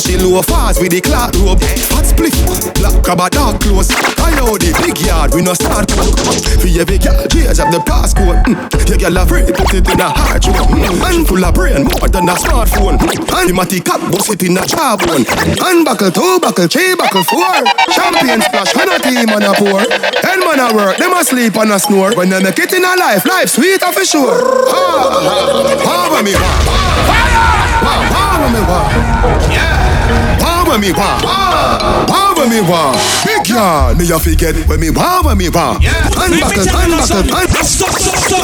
she 0.08 0.16
low 0.16 0.42
fast 0.42 0.80
with 0.80 0.90
the 0.90 1.00
clock 1.00 1.34
rope. 1.38 1.62
Hot 1.94 2.06
split, 2.06 2.34
black 2.78 2.94
crab 3.04 3.20
a 3.20 3.30
dark 3.30 3.60
clothes. 3.60 3.90
I 4.18 4.34
know 4.34 4.58
the 4.58 4.74
big 4.82 4.98
yard 5.04 5.34
we 5.34 5.42
no 5.42 5.54
start 5.54 5.86
coke. 5.90 6.18
For 6.18 6.66
every 6.66 6.98
girl 6.98 7.26
change 7.30 7.58
up 7.58 7.70
the 7.70 7.78
passcode. 7.82 8.42
Mm. 8.46 8.88
Your 8.88 8.98
girl 8.98 9.18
afraid 9.22 9.46
put 9.54 9.74
it 9.74 9.86
in 9.86 10.00
a 10.00 10.08
hard 10.10 10.42
joke 10.42 10.70
mm. 10.70 11.26
Full 11.26 11.44
of 11.44 11.54
brain 11.54 11.84
more 11.86 12.08
than 12.10 12.26
a 12.28 12.34
smartphone. 12.34 12.98
Mm. 12.98 13.22
Animatic 13.38 13.84
cap 13.84 14.00
bust 14.10 14.32
it 14.32 14.42
in 14.42 14.58
a 14.58 14.64
jawbone. 14.66 15.26
Unbuckle 15.62 16.10
two, 16.10 16.38
buckle 16.40 16.66
three, 16.66 16.94
buckle 16.98 17.24
four. 17.24 17.54
Champion 17.94 18.37
splash, 18.42 18.74
and 18.76 18.90
a 18.90 18.98
team 18.98 19.28
and 19.28 19.44
a 19.44 19.52
pour. 19.54 19.82
Ten 20.22 20.40
man 20.40 20.60
a 20.60 20.74
work, 20.74 20.96
them 20.98 21.12
a 21.12 21.24
sleep 21.24 21.56
and 21.56 21.72
a 21.72 21.78
snore. 21.78 22.14
When 22.14 22.28
they 22.28 22.42
make 22.42 22.58
it 22.58 22.72
in 22.72 22.84
a 22.84 22.96
life, 22.96 23.24
life 23.24 23.48
sweet 23.48 23.82
for 23.82 24.04
sure. 24.04 24.38
Ha, 24.68 26.10
ha, 26.10 26.22
me 26.22 26.32
ha. 26.32 26.50
Fire! 27.08 27.58
Ha, 27.82 28.50
me 28.52 28.60
ha. 28.68 28.80
Yeah. 29.50 30.38
Ha, 30.42 30.78
me 30.78 30.90
ha. 30.90 31.18
Ha, 32.08 32.46
me 32.48 32.60
ha. 32.62 32.92
Big 33.24 33.47
yard, 33.48 33.96
me 33.98 34.04
a 34.12 34.18
forget 34.18 34.54
when 34.68 34.80
me 34.80 34.92
ha, 34.92 35.22
when 35.24 35.38
me 35.38 35.48
ha. 35.48 35.80
Unbuckle, 36.20 36.68
unbuckle, 36.68 37.24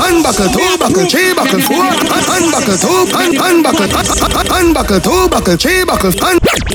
unbuckle, 0.00 0.48
two, 0.48 0.72
buckle 0.80 1.06
three, 1.06 1.34
buckle 1.36 1.60
four. 1.60 1.84
Unbuckle 1.84 2.78
two, 2.80 3.04
unbuckle, 3.12 3.88
unbuckle 4.48 5.00
two, 5.00 5.28
buckle 5.28 5.56
three, 5.56 5.84
buckle. 5.84 6.12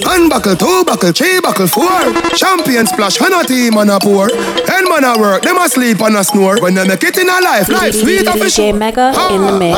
Unbuckle 0.06 0.56
two, 0.56 0.84
buckle 0.86 1.12
three, 1.12 1.42
buckle 1.42 1.68
four. 1.68 2.14
Champion 2.38 2.86
splash, 2.86 3.20
and 3.20 3.34
a 3.34 3.44
team 3.46 3.78
and 3.78 3.90
a 3.90 4.00
pour. 4.00 4.30
Ten 4.30 4.86
man 4.90 5.04
a 5.04 5.18
work, 5.18 5.42
them 5.42 5.58
a 5.58 5.68
sleep 5.68 6.02
and 6.02 6.16
a 6.16 6.24
snore. 6.24 6.62
When 6.62 6.76
they 6.76 6.88
make 6.88 7.04
it 7.04 7.18
in 7.18 7.28
a 7.28 7.42
life, 7.42 7.70
life 7.70 7.96
sweet 7.96 8.28
of 8.28 8.36
a 8.36 8.46
DJ 8.46 8.78
Mega 8.78 9.10
in 9.34 9.42
the 9.42 9.54
ah, 9.54 9.58
mix. 9.58 9.76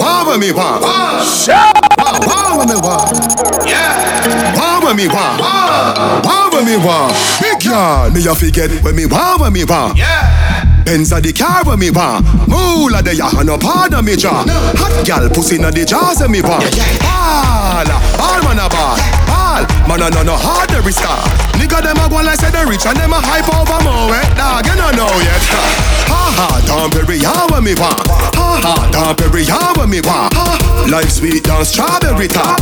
Wah 0.00 0.36
me 0.36 0.52
wah. 0.52 0.80
Wah 0.80 2.64
me 2.64 2.76
wah. 2.80 3.04
Yeah. 3.66 4.56
Wah 4.56 4.94
me 4.94 5.06
wah. 5.08 5.36
Wah 6.24 6.62
me 6.64 6.76
wah. 6.76 7.08
Yard, 7.62 8.14
me 8.14 8.26
a 8.26 8.34
forget 8.34 8.70
when 8.82 8.96
me 8.96 9.06
wah 9.06 9.50
me 9.50 9.64
wah. 9.64 9.92
Yeah. 9.94 10.82
Benz 10.84 11.12
a 11.12 11.20
the 11.20 11.32
car 11.32 11.62
when 11.64 11.78
me 11.78 11.90
want. 11.90 12.24
Moolah 12.48 13.02
the 13.02 13.14
ya 13.14 13.28
and 13.36 13.46
no 13.46 13.58
pardon 13.58 14.04
me 14.04 14.16
jaw 14.16 14.44
Hot 14.48 15.04
gal 15.04 15.28
pussy 15.28 15.58
na 15.58 15.70
the 15.70 15.84
jaws 15.84 16.20
of 16.20 16.30
me 16.30 16.40
want. 16.40 16.64
Ball, 17.04 17.86
ball 18.16 18.40
man 18.42 18.58
a 18.58 18.66
ball. 18.72 18.96
Ball, 19.28 19.62
man 19.86 20.02
a 20.02 20.08
no 20.10 20.22
no 20.24 20.36
hard 20.36 20.70
every 20.72 20.92
star 20.92 21.20
Nigga 21.60 21.82
them 21.84 22.00
a 22.00 22.08
go 22.08 22.24
like 22.24 22.40
say 22.40 22.50
they 22.50 22.64
rich 22.64 22.86
and 22.86 22.96
them 22.96 23.12
a 23.12 23.20
hype 23.20 23.46
over 23.52 23.78
more 23.84 24.16
eh? 24.16 24.24
Dog 24.34 24.66
you 24.66 24.74
no 24.74 24.90
know 24.96 25.12
yet. 25.22 25.44
Ha 26.10 26.34
ha, 26.34 26.48
Don 26.66 26.90
Perignon 26.90 27.50
when 27.52 27.62
me 27.62 27.74
want 27.78 28.09
Ha 28.20 28.60
ha, 28.62 28.74
Don 28.92 29.14
Perignon 29.16 29.76
when 29.78 29.90
me 29.90 30.00
want 30.02 30.34
Life 30.90 31.10
sweet 31.10 31.44
down 31.44 31.64
strawberry 31.64 32.28
top 32.28 32.60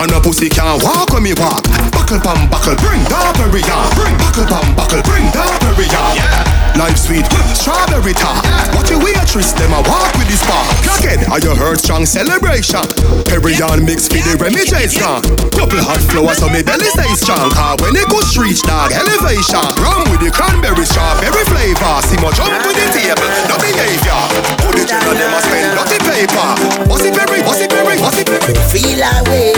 And 0.00 0.12
a 0.12 0.20
pussy 0.20 0.48
can't 0.48 0.82
walk 0.82 1.10
when 1.12 1.22
me 1.22 1.34
walk 1.34 1.64
Buckle 1.92 2.20
pam 2.20 2.48
buckle, 2.50 2.76
bring 2.76 3.02
Don 3.08 3.32
Perignon 3.34 3.88
Bring 3.96 4.16
buckle 4.18 4.46
pam 4.46 4.76
buckle, 4.76 5.02
bring 5.02 5.26
Don 5.32 5.54
Perignon 5.60 6.16
Yeah 6.16 6.60
Life 6.80 6.96
sweet, 6.96 7.26
strawberry 7.52 8.14
top. 8.14 8.40
Watch 8.72 8.88
your 8.88 9.04
waitress, 9.04 9.52
them 9.52 9.72
a 9.72 9.82
walk 9.84 10.16
with 10.16 10.28
this 10.32 10.40
bar. 10.48 10.64
Again, 10.96 11.20
are 11.30 11.38
you 11.38 11.54
heard 11.54 11.78
strong 11.78 12.06
celebration? 12.06 12.80
Perrion 13.28 13.84
mix 13.84 14.08
for 14.08 14.16
the 14.16 14.64
J 14.64 14.86
strong. 14.86 15.20
Couple 15.52 15.82
hot 15.82 16.00
flowers, 16.08 16.38
so 16.38 16.48
me 16.48 16.62
belly 16.62 16.88
stay 16.88 17.10
strong. 17.20 17.50
Car 17.52 17.76
when 17.84 17.96
it 17.96 18.08
goes 18.08 18.32
reach 18.38 18.62
dog 18.62 18.92
elevation. 18.92 19.60
Rum 19.76 20.08
with 20.08 20.24
the 20.24 20.30
cranberry 20.32 20.86
strawberry 20.86 21.44
flavor. 21.52 22.00
See 22.08 22.16
my 22.16 22.32
jump 22.32 22.54
with 22.64 22.72
the 22.72 22.86
table, 22.96 23.28
no 23.50 23.60
behavior. 23.60 24.59
The 24.80 24.86
children, 24.88 25.12
them 25.20 25.34
a 25.36 25.40
spend 25.44 25.76
dirty 25.76 25.98
paper. 26.08 26.88
What's 26.88 27.04
it 27.04 27.12
very, 27.12 27.42
what's 27.44 27.60
it 27.60 27.70
very, 27.70 28.00
what's 28.00 28.16
it 28.16 28.24
very? 28.32 28.56
Feel 28.72 29.04
away 29.04 29.52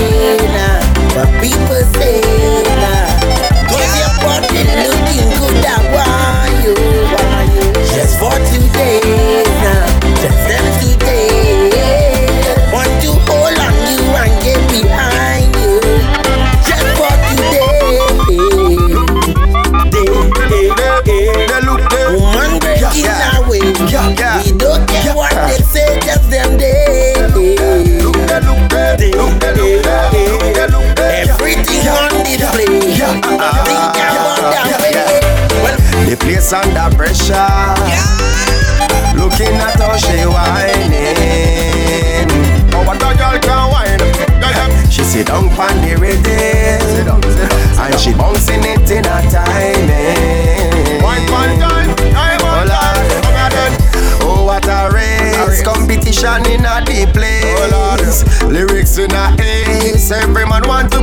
now, 0.50 0.82
what 1.14 1.30
people 1.38 1.78
say 1.94 2.01
pressure. 37.32 39.16
Looking 39.16 39.56
at 39.56 39.80
how 39.80 39.96
she 39.96 40.26
whining. 40.26 41.16
Oh, 42.74 42.84
what 42.86 42.96
a 42.96 43.16
girl 43.16 43.38
can 43.40 43.70
whine. 43.70 44.00
She 44.90 45.02
sit 45.04 45.26
down 45.26 45.48
on 45.48 45.80
the 45.80 45.96
ready. 45.96 46.20
And 47.80 48.00
she 48.00 48.12
bouncing 48.12 48.62
it 48.64 48.90
in 48.90 49.04
a 49.04 49.22
timing. 49.30 51.02
Wine, 51.02 51.30
wine, 51.30 51.58
time. 51.58 51.90
Oh, 52.44 52.64
Lord. 52.68 52.98
Oh, 54.22 54.44
what 54.44 54.66
a 54.66 54.90
race. 54.92 55.62
Competition 55.62 56.46
in 56.46 56.64
a 56.64 56.84
deep 56.84 57.12
place. 57.12 58.24
Lyrics 58.44 58.98
in 58.98 59.12
a 59.12 59.34
ace. 59.40 60.10
Every 60.10 60.46
man 60.46 60.62
want 60.68 60.92
to 60.92 61.01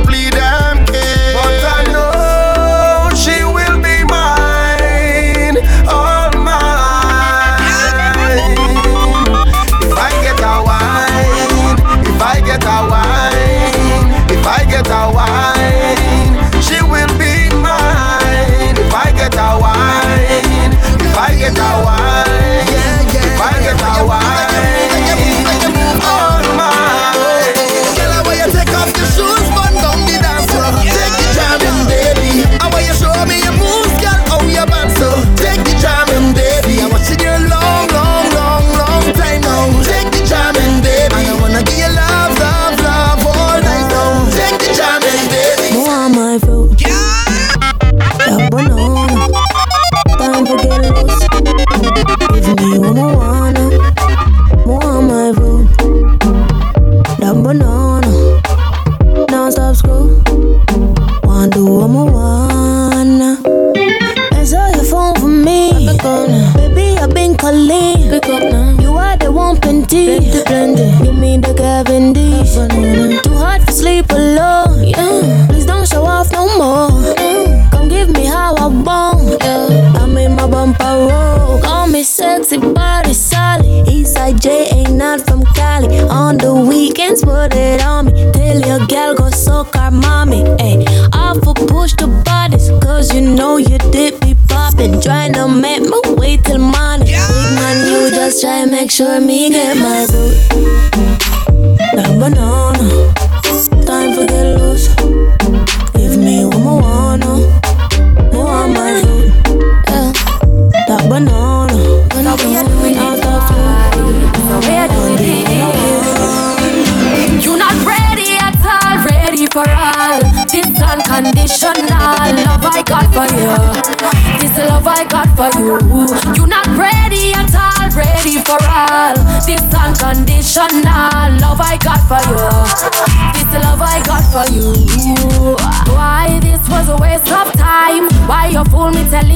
sure 99.00 99.18
me 99.18 99.48
get 99.48 99.78
my 99.78 100.09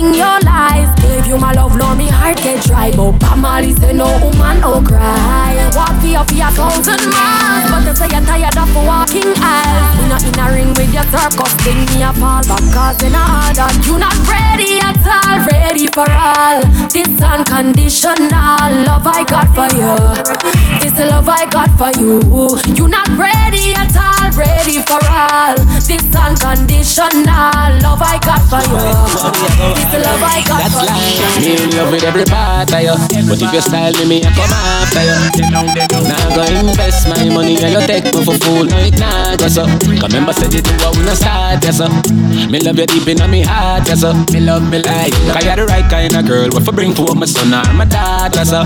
telling 0.04 0.18
your 0.18 0.40
lies? 0.40 0.94
Gave 1.00 1.26
you 1.26 1.38
my 1.38 1.52
love, 1.52 1.76
now 1.76 1.94
me 1.94 2.08
heart 2.08 2.36
get 2.38 2.64
dry. 2.64 2.90
But 2.90 3.12
Bob 3.18 3.38
Marley 3.38 3.72
say 3.72 3.92
no 3.92 4.06
woman 4.22 4.60
no 4.60 4.82
cry. 4.82 5.70
Walk 5.74 6.00
for 6.00 6.06
your 6.06 6.24
fear 6.24 6.50
thousand 6.50 7.02
miles, 7.10 7.70
but 7.70 7.84
they 7.84 7.94
say 7.94 8.08
you're 8.12 8.24
tired 8.24 8.56
of 8.56 8.74
walking 8.74 9.32
aisles. 9.36 10.00
You 10.00 10.08
not 10.08 10.24
in 10.24 10.38
a 10.38 10.46
ring 10.52 10.70
with 10.74 10.92
your 10.92 11.04
circus 11.12 11.54
thing, 11.64 11.84
me 11.92 12.02
a 12.02 12.12
fall 12.12 12.42
back 12.44 12.64
cause 12.72 13.02
in 13.02 13.14
a 13.14 13.22
order. 13.48 13.68
You 13.84 13.98
not 13.98 14.16
ready 14.28 14.80
at 14.80 14.98
all, 15.04 15.38
ready 15.46 15.86
for 15.88 16.08
all. 16.08 16.60
This 16.88 17.08
unconditional 17.22 18.70
love 18.84 19.06
I 19.06 19.24
got 19.24 19.48
for 19.54 19.68
you. 19.72 19.92
This 20.80 20.96
love 21.10 21.28
I 21.28 21.46
got 21.46 21.70
for 21.78 21.92
you. 22.00 22.20
You 22.74 22.88
not 22.88 23.08
ready 23.16 23.72
at 23.74 23.94
all, 23.96 24.23
ready 24.36 24.82
for 24.82 25.00
all. 25.08 25.54
This 25.84 26.02
unconditional 26.14 27.70
love 27.82 28.02
I 28.02 28.18
got 28.22 28.42
for 28.50 28.62
you. 28.66 28.78
This 29.74 29.92
love 30.02 30.22
I 30.22 30.42
got 30.46 30.58
That's 30.62 30.74
for 30.74 30.86
life. 30.86 31.38
you. 31.38 31.56
Me 31.56 31.62
in 31.64 31.70
love 31.76 31.90
with 31.92 32.04
every 32.04 32.24
part 32.24 32.72
of 32.72 32.80
you. 32.82 32.94
But 33.28 33.40
if 33.42 33.52
you 33.52 33.60
style 33.60 33.92
me, 33.94 34.04
me 34.04 34.16
I 34.24 34.30
come 34.34 34.52
after 34.52 35.02
you. 35.04 35.16
Now 35.50 36.34
go 36.34 36.42
invest 36.44 37.08
my 37.08 37.28
money 37.30 37.56
and 37.62 37.72
you 37.74 37.82
take 37.86 38.04
me 38.14 38.24
for 38.24 38.36
fool. 38.42 38.64
No, 38.66 38.78
it 38.78 38.98
not 38.98 39.38
go 39.38 39.48
so. 39.48 39.64
Remember 40.02 40.32
said 40.32 40.52
you 40.52 40.62
do 40.62 40.72
what 40.82 40.96
we 40.96 41.04
not 41.04 41.16
start, 41.16 41.62
yes 41.64 41.78
sir. 41.78 41.88
Me 42.50 42.58
love 42.60 42.78
you 42.78 42.86
deep 42.86 43.08
in 43.08 43.18
my 43.18 43.42
heart, 43.42 43.86
yes 43.88 44.00
sir. 44.02 44.14
Me 44.32 44.40
love 44.40 44.66
me 44.70 44.82
like. 44.82 45.14
Cause 45.30 45.44
you're 45.44 45.56
the 45.56 45.66
right 45.66 45.86
kind 45.90 46.14
of 46.16 46.26
girl. 46.26 46.48
What 46.50 46.64
for 46.64 46.72
bring 46.72 46.94
to 46.94 47.14
my 47.14 47.26
son 47.26 47.52
or 47.54 47.62
my 47.74 47.84
daughter, 47.84 48.44
sir. 48.44 48.64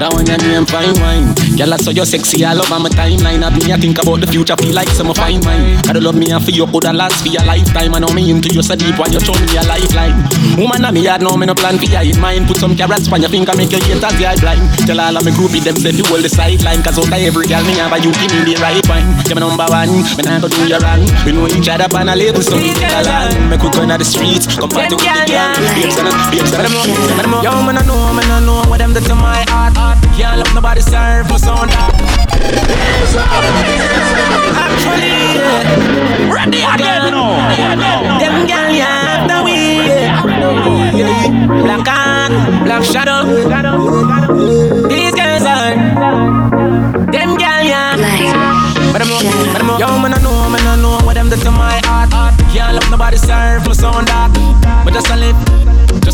That 0.00 0.10
one 0.12 0.26
your 0.26 0.38
name 0.38 0.66
fine 0.66 0.94
wine. 1.00 1.34
Girl, 1.56 1.72
I 1.72 1.76
saw 1.76 1.90
you 1.90 2.04
sexy 2.04 2.44
all 2.44 2.58
over 2.58 2.78
my 2.80 2.88
timeline. 2.90 3.44
Of 3.46 3.54
me, 3.54 3.72
I 3.72 3.76
think 3.78 4.00
about 4.02 4.20
the 4.20 4.26
future, 4.26 4.56
feel 4.56 4.74
like 4.74 4.88
some 5.04 5.14
fine 5.14 5.40
wine. 5.44 5.76
Gotta 5.84 6.00
love 6.00 6.16
me 6.16 6.32
and 6.32 6.40
for 6.40 6.50
you 6.50 6.66
could 6.66 6.88
last 6.88 7.20
for 7.20 7.28
your 7.28 7.44
lifetime. 7.44 7.94
I 7.94 7.98
know 8.00 8.12
me 8.16 8.30
into 8.30 8.48
you 8.48 8.62
so 8.62 8.74
deep 8.74 8.96
when 8.96 9.12
you 9.12 9.20
show 9.20 9.36
me 9.36 9.56
a 9.56 9.62
lifeline. 9.68 10.16
Woman, 10.56 10.84
I'm 10.84 10.96
here, 10.96 11.18
no 11.20 11.36
me 11.36 11.46
no 11.46 11.54
plan 11.54 11.76
for 11.76 11.84
you 11.84 12.00
in 12.00 12.20
mind. 12.20 12.48
Put 12.48 12.56
some 12.56 12.76
carrots 12.76 13.12
on 13.12 13.20
your 13.20 13.30
finger, 13.30 13.52
make 13.56 13.70
your 13.70 13.84
haters 13.84 14.16
the 14.16 14.24
eye 14.24 14.40
blind. 14.40 14.64
Tell 14.88 15.00
all 15.00 15.16
of 15.16 15.24
me 15.24 15.32
groupie 15.32 15.60
them 15.60 15.76
say 15.76 15.92
you 15.92 16.04
hold 16.08 16.24
the 16.24 16.28
sideline. 16.28 16.82
Cause 16.82 16.98
out 16.98 17.12
of 17.12 17.12
every 17.12 17.46
girl 17.46 17.64
me 17.64 17.76
have 17.76 17.92
a 17.92 17.98
you 18.00 18.12
give 18.16 18.32
me 18.32 18.54
the 18.54 18.56
right 18.64 18.84
wine. 18.88 19.04
You're 19.28 19.36
my 19.36 19.44
number 19.44 19.68
one, 19.68 19.92
me 19.92 20.22
not 20.24 20.40
go 20.40 20.48
do 20.48 20.64
you 20.64 20.80
wrong. 20.80 21.04
We 21.28 21.32
know 21.36 21.46
each 21.52 21.68
other 21.68 21.88
on 21.92 22.08
a 22.08 22.16
label, 22.16 22.40
so 22.40 22.56
we 22.56 22.72
get 22.72 22.94
along. 23.04 23.52
Make 23.52 23.60
we 23.60 23.68
go 23.70 23.84
in 23.84 23.92
the 23.92 24.06
streets, 24.06 24.48
come 24.56 24.72
party 24.72 24.96
with 24.96 25.04
the 25.04 25.28
gang. 25.28 25.52
Babes 25.76 26.00
and 26.00 26.08
babes 26.32 26.52
and 26.56 26.64
them. 26.64 26.72
Yo, 27.44 27.52
man, 27.60 27.76
I 27.76 27.84
know, 27.84 28.00
man, 28.16 28.24
I 28.30 28.40
know 28.40 28.64
what 28.70 28.78
them 28.78 28.94
do 28.94 29.00
to 29.00 29.14
my 29.14 29.44
heart. 29.52 29.76
Can't 30.16 30.38
let 30.38 30.48
nobody 30.54 30.80
serve 30.80 31.28
my 31.28 31.36
sound. 31.36 31.74
Actually, 34.84 35.40
yeah. 35.40 36.28
ready 36.28 36.60
again, 36.60 37.08
no. 37.08 37.40
Them 38.20 38.44
girl, 38.44 38.68
yeah, 38.68 39.24
the 39.24 39.40
way. 39.40 39.80
Yeah. 39.80 41.24
Black 41.64 41.84
cat, 41.88 42.30
black 42.64 42.84
shadow. 42.84 43.24
These 44.88 45.14
girls 45.16 45.44
are 45.48 45.72
them 47.08 47.36
girl, 47.40 47.64
yeah. 47.64 47.96
But 48.92 49.00
I'm 49.00 49.08
not, 49.08 49.24
but 49.52 49.62
I'm. 49.62 49.80
Yo, 49.80 49.88
man, 50.04 50.12
I 50.12 50.20
know, 50.20 50.50
man, 50.52 50.60
I 50.68 50.76
know 50.76 51.00
what 51.06 51.14
them 51.14 51.30
do 51.30 51.36
to 51.36 51.50
my 51.50 51.80
heart. 51.84 52.10
Can't 52.52 52.74
let 52.74 52.90
nobody 52.90 53.16
serve 53.16 53.66
my 53.66 53.72
sound 53.72 54.06
dark. 54.06 54.32
But 54.84 54.92
just 54.92 55.08
a 55.08 55.16
live, 55.16 55.36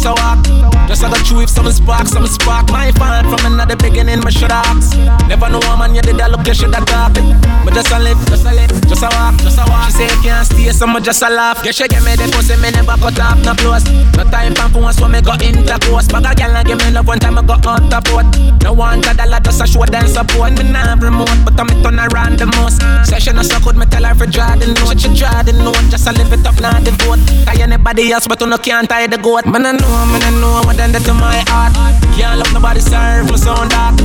just 0.01 0.07
a 0.07 0.23
walk. 0.23 0.41
Just 0.89 1.05
a 1.05 1.09
go 1.09 1.17
through 1.23 1.41
if 1.43 1.51
some 1.51 1.71
spark, 1.71 2.09
some 2.09 2.27
spark. 2.27 2.71
My 2.71 2.91
fault 2.93 3.27
from 3.29 3.53
another 3.53 3.77
beginning, 3.77 4.21
my 4.21 4.31
should 4.31 4.51
ask. 4.51 4.97
Never 5.29 5.49
know 5.51 5.61
a 5.61 5.77
man, 5.77 5.95
you 5.95 6.01
did 6.01 6.17
that 6.17 6.31
look, 6.31 6.47
you 6.47 6.55
should 6.55 6.75
have 6.75 6.87
talk 6.87 7.17
it. 7.17 7.25
But 7.65 7.75
just 7.75 7.93
a 7.93 7.99
live, 8.01 8.17
just 8.27 8.47
a 8.47 8.53
live, 8.53 8.73
just 8.89 9.05
a 9.05 9.09
walk, 9.13 9.37
just 9.45 9.61
a 9.61 9.65
walk. 9.69 9.93
She 9.93 10.09
say 10.09 10.09
can't 10.25 10.47
stay, 10.47 10.73
so 10.73 10.87
much 10.87 11.05
just 11.05 11.23
a 11.23 11.29
laugh. 11.29 11.63
Get 11.63 11.75
she 11.77 11.87
get 11.87 12.03
me 12.03 12.17
the 12.17 12.33
pussy, 12.33 12.57
me 12.65 12.73
never 12.73 12.97
cut 12.97 13.21
off, 13.21 13.39
no 13.45 13.53
close. 13.61 13.85
No 14.17 14.25
time 14.33 14.57
for 14.57 14.69
phones, 14.73 14.97
so 14.97 15.07
me 15.07 15.21
go 15.21 15.37
intercourse. 15.37 16.09
Bag 16.09 16.27
a 16.27 16.33
girl 16.33 16.57
and 16.57 16.67
give 16.67 16.81
me 16.81 16.91
love 16.91 17.07
one 17.07 17.21
time, 17.21 17.37
I 17.37 17.45
go 17.45 17.61
out 17.61 17.85
the 17.93 18.01
boat. 18.09 18.27
No 18.65 18.73
one 18.73 19.05
a 19.05 19.13
dollar, 19.13 19.41
just 19.45 19.61
a 19.61 19.67
show 19.69 19.85
them 19.85 20.09
support. 20.09 20.57
Me 20.57 20.65
nah 20.65 20.97
remote, 20.97 21.29
but 21.45 21.61
I'm 21.61 21.69
turn 21.85 22.01
around 22.01 22.41
the 22.41 22.49
most. 22.57 22.81
Session 23.05 23.37
no 23.37 23.43
so 23.45 23.61
good, 23.61 23.77
me 23.77 23.85
tell 23.87 24.05
her 24.05 24.17
for 24.17 24.27
draw 24.27 24.57
the 24.57 24.73
note. 24.73 24.97
She 24.97 25.13
draw 25.13 25.45
the 25.45 25.53
note, 25.53 25.93
just 25.93 26.09
a 26.09 26.13
live 26.17 26.33
it 26.33 26.47
up, 26.49 26.57
not 26.59 26.83
the 26.89 26.97
vote. 27.05 27.21
Tie 27.45 27.61
anybody 27.61 28.11
else, 28.11 28.27
but 28.27 28.41
you 28.41 28.49
no 28.49 28.57
can't 28.57 28.89
tie 28.89 29.07
the 29.07 29.21
goat. 29.21 29.45
Man, 29.45 29.67
I 29.67 29.73
know, 29.77 29.90
man, 29.91 30.23
I 30.23 30.31
know 30.39 30.63
what 30.65 30.77
done 30.77 30.93
that 30.93 31.03
to 31.07 31.15
my 31.15 31.43
heart. 31.51 31.75
Can't 32.15 32.39
love 32.39 32.53
nobody 32.53 32.81
serve 32.81 33.31
my 33.31 33.37
sound 33.37 33.71
dark. 33.71 33.97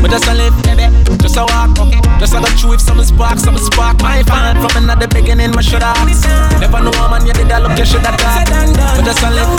But 0.00 0.10
just 0.10 0.28
a 0.28 0.34
live, 0.34 0.56
baby, 0.64 0.88
just 1.20 1.36
a 1.36 1.44
walk. 1.44 1.76
Just 2.20 2.34
a 2.34 2.40
go 2.40 2.48
through 2.56 2.74
if 2.76 2.80
some 2.80 3.02
spark, 3.04 3.38
some 3.38 3.58
spark. 3.58 4.00
My 4.00 4.22
fan 4.24 4.56
from 4.60 4.72
another 4.84 5.08
beginning, 5.08 5.52
my 5.52 5.60
should 5.60 5.82
ask. 5.82 6.24
Never 6.60 6.80
know 6.80 6.92
a 6.92 7.04
man, 7.10 7.26
you 7.26 7.32
did 7.32 7.48
that 7.48 7.60
look, 7.64 7.76
you 7.76 7.84
should 7.84 8.04
have 8.04 8.16
talk. 8.20 8.46
But 8.46 9.04
just 9.04 9.20
a 9.24 9.28
live, 9.32 9.50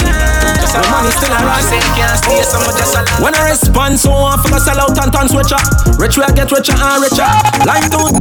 just 0.62 0.78
a 0.78 0.82
money 0.90 1.12
still 1.14 1.34
around. 1.34 1.64
Say 1.66 1.82
can't 1.98 2.18
stay, 2.18 2.42
so 2.46 2.58
much 2.64 2.78
just 2.78 2.96
a 2.96 3.02
live. 3.06 3.22
When 3.22 3.34
I 3.36 3.52
respond, 3.52 4.00
so 4.00 4.14
I 4.14 4.38
feel 4.42 4.58
sell 4.62 4.80
out 4.80 4.98
and 4.98 5.12
turn 5.12 5.28
switcher. 5.30 5.60
Rich 5.98 6.18
will 6.18 6.32
get 6.34 6.50
richer 6.50 6.78
and 6.78 7.02
richer. 7.04 7.30
Life 7.66 7.90
don't. 7.92 8.18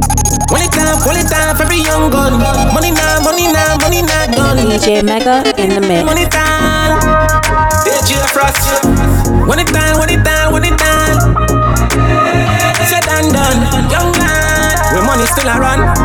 When 0.53 0.61
it 0.61 0.71
time, 0.73 1.01
when 1.05 1.17
it 1.17 1.29
time 1.29 1.57
every 1.57 1.81
young 1.81 2.09
gun. 2.09 2.37
Money 2.73 2.91
now, 2.91 3.21
money 3.21 3.49
now, 3.49 3.77
money 3.81 4.01
now 4.01 4.25
done. 4.29 4.57
DJ 4.57 5.01
Mega 5.01 5.41
in 5.57 5.69
the 5.73 5.81
mix. 5.81 6.05
Money 6.05 6.25
time. 6.29 7.24
DJ 8.05 8.21
Frost. 8.29 8.85
When 9.49 9.57
it 9.57 9.65
done, 9.73 9.97
when 9.97 10.09
it 10.11 10.23
done, 10.23 10.53
when 10.53 10.63
it 10.63 10.77
time. 10.77 11.33
Said 12.85 13.07
and 13.09 13.33
done. 13.33 13.89
Young 13.89 14.11
man. 14.19 14.77
When 14.93 15.05
money 15.07 15.25
still 15.25 15.47
around. 15.49 15.97
Oh. 15.97 16.04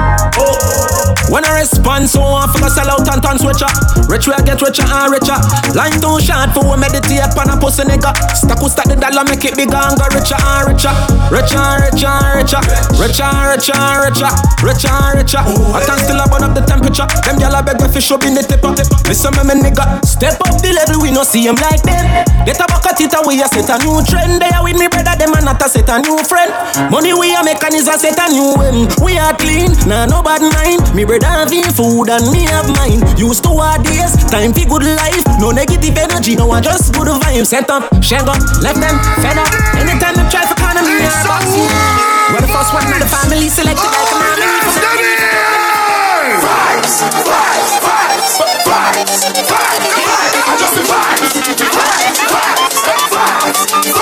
When 1.31 1.47
I 1.47 1.62
respond, 1.62 2.11
so 2.11 2.26
I 2.26 2.51
feel 2.51 2.66
sell 2.66 2.91
out 2.91 3.07
and 3.07 3.22
turn 3.22 3.39
switcher. 3.39 3.70
Rich 4.11 4.26
will 4.26 4.43
get 4.43 4.59
richer 4.59 4.83
and 4.83 5.14
richer. 5.14 5.39
Line 5.78 5.95
too 6.03 6.18
short 6.18 6.51
for 6.51 6.66
we 6.66 6.74
meditate 6.74 7.22
on 7.39 7.47
a 7.47 7.55
pussy 7.55 7.87
nigga. 7.87 8.11
Stack 8.35 8.59
who 8.59 8.66
stack 8.66 8.91
the 8.91 8.99
dollar, 8.99 9.22
make 9.22 9.47
it 9.47 9.55
bigger 9.55 9.78
and 9.78 9.95
go 9.95 10.11
richer 10.11 10.35
and 10.35 10.74
richer. 10.74 10.91
Richer 11.31 11.62
and 11.62 11.87
richer 11.87 12.11
and 12.11 12.35
richer. 12.43 12.62
Richer 12.99 13.31
and 13.31 13.47
richer 13.47 13.78
and 13.78 13.99
richer. 14.11 14.33
Richer 14.66 14.91
and 14.91 15.14
richer. 15.22 15.43
I 15.70 15.78
can 15.87 15.99
still 16.03 16.18
burn 16.26 16.43
up 16.43 16.53
the 16.59 16.66
temperature. 16.66 17.07
Them 17.22 17.39
gyal 17.39 17.55
a 17.55 17.62
beg 17.62 17.78
me 17.78 17.87
fish 17.95 18.11
up 18.11 18.26
in 18.26 18.35
the 18.35 18.43
tipper. 18.43 18.74
Listen 19.07 19.31
me, 19.47 19.55
nigga. 19.55 20.03
Step 20.03 20.35
up 20.43 20.59
the 20.59 20.74
level, 20.74 20.99
we 20.99 21.14
no 21.14 21.22
see 21.22 21.47
him 21.47 21.55
like 21.62 21.87
them. 21.87 22.26
Get 22.43 22.59
a 22.59 22.66
bucket 22.66 23.07
it 23.07 23.14
away, 23.14 23.39
set 23.47 23.70
a 23.70 23.78
new 23.78 24.03
trend. 24.03 24.43
They 24.43 24.51
are 24.51 24.66
with 24.66 24.83
me 24.83 24.91
brother, 24.91 25.14
them 25.14 25.39
a 25.39 25.41
not 25.47 25.62
a 25.62 25.70
set 25.70 25.87
a 25.87 26.03
new 26.03 26.18
friend. 26.26 26.51
Money 26.91 27.14
we 27.14 27.31
a 27.39 27.47
make 27.47 27.62
and 27.62 27.78
is 27.78 27.87
a 27.87 27.95
set 27.95 28.18
a 28.18 28.26
new 28.35 28.59
end. 28.66 28.91
We 28.99 29.14
are 29.14 29.39
clean, 29.39 29.78
nah 29.87 30.11
no 30.11 30.26
bad 30.26 30.43
mind. 30.43 30.83
Me 30.99 31.07
brother 31.07 31.20
have 31.25 31.51
him 31.51 31.68
food 31.73 32.09
and 32.09 32.25
me 32.31 32.47
have 32.49 32.68
mine. 32.77 33.01
Used 33.16 33.45
to 33.45 33.51
our 33.57 33.79
days, 33.83 34.16
time 34.31 34.53
for 34.53 34.66
good 34.66 34.85
life. 34.85 35.25
No 35.39 35.51
negative 35.51 35.97
energy, 35.97 36.37
no 36.37 36.47
one 36.47 36.62
just 36.62 36.93
good 36.95 37.09
vibes. 37.09 37.47
Set 37.47 37.71
up, 37.71 37.89
shag 38.03 38.29
up, 38.29 38.41
left 38.62 38.81
them 38.81 38.97
fed 39.21 39.39
up. 39.39 39.49
Anytime 39.77 40.14
them 40.14 40.29
try 40.31 40.45
for 40.47 40.57
corner 40.57 40.83
me, 40.83 41.03
I 41.03 41.11
box. 41.27 41.45
We're 42.33 42.41
the 42.41 42.53
first 42.53 42.73
one 42.73 42.87
in 42.87 43.01
the 43.01 43.11
family 43.11 43.49
selected 43.49 43.91
like 43.91 44.07
a 44.07 44.14
oh, 44.14 44.23
man. 44.23 44.39
Vibes, 46.41 47.03
vibes, 47.27 47.73
vibes, 47.83 48.39
vibes, 48.64 49.18
vibes. 49.51 49.91
I 50.47 50.57
just 50.59 50.75
vibes, 50.89 51.31
vibes, 51.31 52.21
vibes, 52.31 52.79
vibes, 52.81 53.61
vibes. 53.85 53.99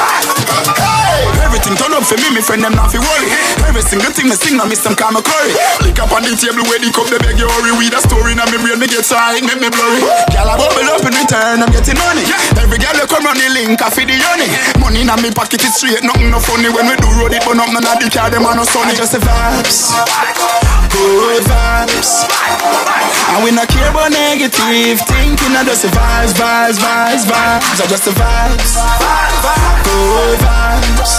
For 2.09 2.17
me, 2.17 2.33
me 2.33 2.41
friend 2.41 2.65
them 2.65 2.73
not 2.73 2.89
fi 2.89 2.97
worry. 2.97 3.29
Every 3.69 3.85
single 3.85 4.09
thing 4.09 4.33
me 4.33 4.37
sing, 4.41 4.57
I 4.57 4.65
miss 4.65 4.81
some 4.81 4.97
kind 4.97 5.13
of 5.13 5.29
curry. 5.29 5.53
Lick 5.85 6.01
up 6.01 6.09
on 6.09 6.25
the 6.25 6.33
table 6.33 6.65
where 6.65 6.81
the 6.81 6.89
cup, 6.89 7.05
they 7.13 7.21
beg 7.21 7.37
you 7.37 7.45
hurry. 7.45 7.77
With 7.77 7.93
a 7.93 8.01
story 8.01 8.33
in 8.33 8.41
my 8.41 8.49
brain, 8.49 8.81
me 8.81 8.89
get 8.89 9.05
sorry, 9.05 9.45
make 9.45 9.61
me 9.61 9.69
blurry. 9.69 10.01
Girl, 10.33 10.49
I 10.49 10.57
bubble 10.57 10.89
up 10.89 11.05
in 11.05 11.13
return, 11.13 11.61
I'm 11.61 11.69
getting 11.69 12.01
money. 12.01 12.25
Every 12.57 12.81
girl 12.81 12.97
you 12.97 13.05
come 13.05 13.29
run 13.29 13.37
the 13.37 13.53
link, 13.53 13.77
I 13.85 13.93
feed 13.93 14.09
the 14.09 14.17
honey. 14.25 14.49
Money 14.81 15.05
in 15.05 15.13
my 15.13 15.29
pocket 15.37 15.61
is 15.61 15.77
straight, 15.77 16.01
nothing 16.01 16.33
no 16.33 16.41
funny. 16.41 16.73
When 16.73 16.89
we 16.89 16.97
do 16.97 17.13
road 17.13 17.37
it, 17.37 17.45
but 17.45 17.61
none 17.61 17.77
of 17.77 17.85
the 18.01 18.09
car, 18.09 18.33
them 18.33 18.49
are 18.49 18.57
no 18.57 18.65
sunny. 18.65 18.97
Just 18.97 19.13
the 19.13 19.21
vibes, 19.21 19.93
good 20.91 21.43
vibes. 21.45 22.25
And 23.29 23.45
we 23.45 23.51
not 23.53 23.69
care 23.69 23.91
about 23.91 24.11
negative 24.11 25.01
thinking, 25.07 25.53
I 25.55 25.63
just 25.65 25.83
the 25.83 25.89
vibes, 25.89 26.33
vibes, 26.35 26.79
vibes, 26.81 27.25
vibes. 27.29 27.81
I 27.81 27.87
just 27.87 28.05
the 28.05 28.13
vibes, 28.13 28.73
good 29.85 30.39
vibes. 30.41 31.13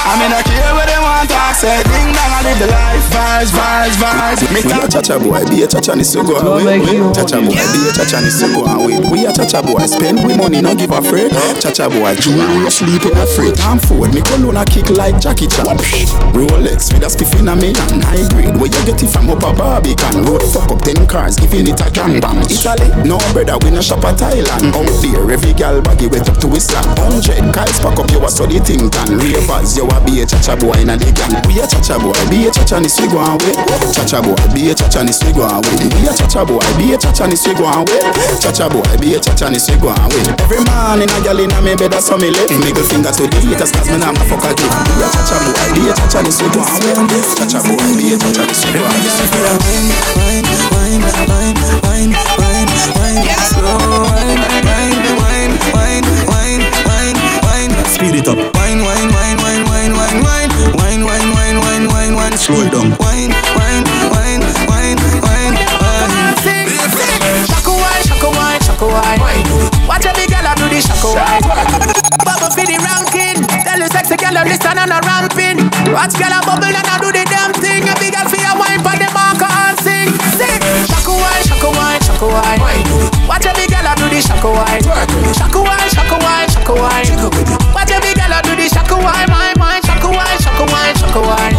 I 0.00 0.18
mean, 0.18 0.32
I 0.32 0.42
care 0.42 0.74
what 0.74 0.90
they 0.90 0.98
want 0.98 1.28
to 1.30 1.38
say. 1.54 1.82
Ding 1.86 2.10
dong, 2.10 2.32
I 2.34 2.42
live 2.42 2.58
the 2.58 2.66
life, 2.66 3.06
vibes, 3.14 3.52
vibes, 3.54 3.94
vibes. 4.00 4.42
Me 4.50 4.58
a 4.58 4.88
cha-cha 4.88 5.18
boy, 5.18 5.44
be 5.46 5.62
a 5.62 5.68
cha-cha 5.68 5.94
ni 5.94 6.02
so 6.02 6.24
go 6.24 6.34
away. 6.34 6.82
Ah, 6.82 7.12
cha-cha 7.14 7.38
boy, 7.38 7.54
be 7.54 7.86
a 7.86 7.92
cha-cha 7.94 8.18
ni 8.18 8.30
so 8.30 8.48
go 8.50 8.64
away. 8.66 8.98
Ah, 8.98 9.10
we 9.12 9.26
a 9.26 9.30
cha-cha 9.30 9.62
boy, 9.62 9.86
spend 9.86 10.18
we 10.26 10.34
money, 10.36 10.60
not 10.60 10.78
give 10.78 10.90
a 10.90 11.00
freight. 11.02 11.30
Cha-cha 11.62 11.88
boy, 11.88 12.16
jewelry, 12.16 12.70
sleep 12.70 13.06
in 13.06 13.14
a 13.14 13.26
freight. 13.26 13.54
I'm 13.62 13.78
forward, 13.78 14.14
me 14.14 14.22
cologne 14.22 14.56
a 14.56 14.64
kick 14.64 14.90
like 14.90 15.20
Jackie 15.20 15.46
Chan. 15.46 15.78
Rolex 16.34 16.90
with 16.90 17.06
a 17.06 17.10
spiff 17.12 17.38
in 17.38 17.46
a 17.46 17.54
me 17.54 17.70
and 17.70 18.02
high 18.02 18.26
grade. 18.34 18.56
Where 18.60 18.68
you 18.68 18.84
get 18.84 19.00
it 19.00 19.08
from 19.08 19.32
up 19.32 19.40
a 19.40 19.56
Barbican. 19.56 20.20
Road 20.28 20.44
fuck 20.44 20.68
up 20.68 20.84
ten 20.84 21.06
cars, 21.08 21.40
giving 21.40 21.64
it 21.64 21.80
a 21.80 21.88
gang 21.90 22.20
bang. 22.20 22.44
Italy, 22.44 22.92
no 23.08 23.16
brother, 23.32 23.56
we 23.64 23.72
no 23.72 23.80
shop 23.80 24.04
at 24.04 24.20
Thailand. 24.20 24.68
Out 24.76 24.84
there, 25.00 25.24
every 25.32 25.56
gal 25.56 25.80
baggy 25.80 26.06
wet 26.12 26.28
up 26.28 26.36
to 26.44 26.48
his 26.52 26.68
slap. 26.68 26.84
Hundred 27.00 27.40
guys 27.56 27.80
pack 27.80 27.96
up, 27.96 28.10
you 28.12 28.20
a 28.20 28.28
so 28.28 28.44
the 28.44 28.60
thing 28.60 28.92
can. 28.92 29.16
Ravers, 29.16 29.80
you 29.80 29.88
a 29.88 29.96
be 30.04 30.20
a 30.20 30.28
cha-cha 30.28 30.60
boy 30.60 30.76
in 30.76 30.92
a 30.92 31.00
the 31.00 31.08
gang. 31.08 31.32
We 31.48 31.56
a 31.56 31.64
cha-cha 31.64 31.96
boy, 31.96 32.12
be 32.28 32.44
a 32.44 32.50
cha-cha 32.52 32.84
ni 32.84 32.92
so 32.92 33.08
go 33.08 33.24
away. 33.24 33.56
Cha-cha 33.96 34.20
boy, 34.20 34.36
be 34.52 34.68
a 34.68 34.74
cha-cha 34.76 35.08
ni 35.08 35.12
so 35.16 35.24
go 35.32 35.48
away. 35.48 35.80
Be 35.80 36.04
a 36.04 36.12
cha-cha 36.12 36.44
boy, 36.44 36.60
be 36.76 36.92
a 36.92 36.96
cha-cha 37.00 37.24
ni 37.32 37.40
so 37.40 37.56
go 37.56 37.64
away. 37.64 38.00
Cha-cha 38.44 38.68
boy, 38.68 38.84
be 39.00 39.16
a 39.16 39.18
cha-cha 39.24 39.48
ni 39.48 39.56
so 39.56 39.72
go 39.80 39.88
away. 39.88 40.20
Every 40.36 40.60
man 40.68 41.00
in 41.00 41.08
a 41.08 41.16
gal 41.24 41.40
in 41.40 41.48
a 41.48 41.58
me 41.64 41.80
bed, 41.80 41.96
so 41.96 42.20
me 42.20 42.28
left. 42.28 42.52
Middle 42.60 42.84
finger 42.84 43.08
to 43.08 43.24
the 43.24 43.38
haters, 43.40 43.72
cause 43.72 43.88
me 43.88 43.96
nah 43.96 44.12
ma 44.12 44.20
fuck 44.28 44.44
a 44.44 44.52
give. 44.52 44.68
Be 44.68 45.00
a 45.00 45.08
cha-cha 45.08 45.36
boy, 45.48 45.64
be 45.72 45.82
a 45.88 45.92
cha-cha 45.96 46.20
ni 46.20 46.28
so 46.28 46.44
go 46.52 46.60
away. 46.60 46.92
Cha-cha 47.40 47.64
boy, 47.64 47.80
be 47.96 48.12
a 48.12 48.16
cha-cha 48.20 48.49
ni 48.50 49.10
so 49.10 49.24
go 49.30 49.38
away. 49.46 49.78
Wine, 50.18 50.42
wine, 50.74 51.02
wine, 51.06 51.30
wine, 51.30 51.54
wine, 51.86 52.10
wine, 52.38 52.70
wine, 52.98 53.22
yeah. 53.22 53.38
slow 53.46 53.78
wine, 54.10 54.42
wine, 54.66 54.98
wine, 55.22 55.54
wine, 55.70 56.06
wine, 56.26 56.62
wine, 56.90 57.18
wine. 57.46 57.70
Speed 57.94 58.14
it 58.18 58.28
up. 58.28 58.38
Wine, 58.58 58.82
wine, 58.82 59.08
wine, 59.14 59.38
wine, 59.38 59.64
wine, 59.70 59.92
wine, 59.94 60.18
wine, 60.26 60.50
wine, 60.74 61.02
wine, 61.06 61.30
wine, 61.30 61.30
wine, 61.30 61.58
wine, 61.62 61.86
wine. 61.88 62.14
Wine. 62.16 62.36
Slow 62.36 62.62
it 62.66 62.72
down. 62.72 62.90
Wine, 62.98 63.30
wine, 63.54 63.84
wine, 64.10 64.42
wine, 64.66 64.98
wine, 65.22 65.54
wine. 65.78 66.26
Shaka 67.46 67.70
wine, 67.70 68.02
shaka 68.02 68.28
wine, 68.34 68.60
shaka 68.66 68.86
wine. 68.86 69.22
Watch 69.86 70.06
a 70.06 70.12
big 70.18 70.26
girl 70.30 70.50
do 70.58 70.66
the 70.66 70.80
shaka 70.82 71.06
wine. 71.14 71.42
Bubble 72.26 72.50
for 72.50 72.66
the 72.66 72.76
ranking. 72.82 73.38
Tell 73.62 73.78
the 73.78 73.86
sexy 73.94 74.16
girl 74.18 74.34
to 74.34 74.42
listen 74.42 74.74
and 74.78 74.90
a 74.90 74.98
ramping. 75.06 75.58
Watch 75.94 76.18
girl 76.18 76.34
a 76.34 76.42
bubble 76.42 76.66
and 76.74 76.82
a 76.90 76.94
do 76.98 77.08
the 77.14 77.22
damn 77.30 77.52
thing. 77.62 77.86
A 77.86 77.94
big 78.00 78.14
girl 78.14 78.26
shaka 84.40 84.52
wine. 84.56 85.34
Shaka 85.34 85.60
wine, 85.60 85.90
shaka 85.90 86.16
wine, 86.16 86.48
shaka 86.48 86.72
wine. 86.72 87.04
Watch 87.76 87.92
big 88.00 88.16
girl 88.16 88.40
do 88.42 88.56
the 88.56 88.68
shaka 88.72 88.96
wine, 88.96 89.28
my 89.28 89.52
mind. 89.60 89.84
Shaka 89.84 90.08
wine, 90.08 90.38
shaka 90.40 90.64
wine, 90.64 90.96
shaka 90.96 91.20
wine. 91.20 91.56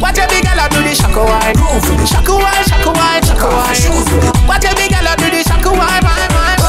Watch 0.00 0.20
big 0.28 0.44
girl 0.44 0.60
do 0.68 0.82
the 0.84 0.92
shaka 0.94 1.24
wine. 1.24 1.56
Shaka 2.04 2.34
wine, 2.36 2.64
shaka 2.68 2.92
wine, 2.92 3.24
shaka 3.24 3.48
wine. 3.48 4.46
Watch 4.46 4.68
big 4.76 4.92
girl 4.92 5.08
do 5.16 5.30
the 5.32 5.40
shaka 5.48 5.70
wine, 5.72 6.04
my 6.04 6.28
mind. 6.28 6.60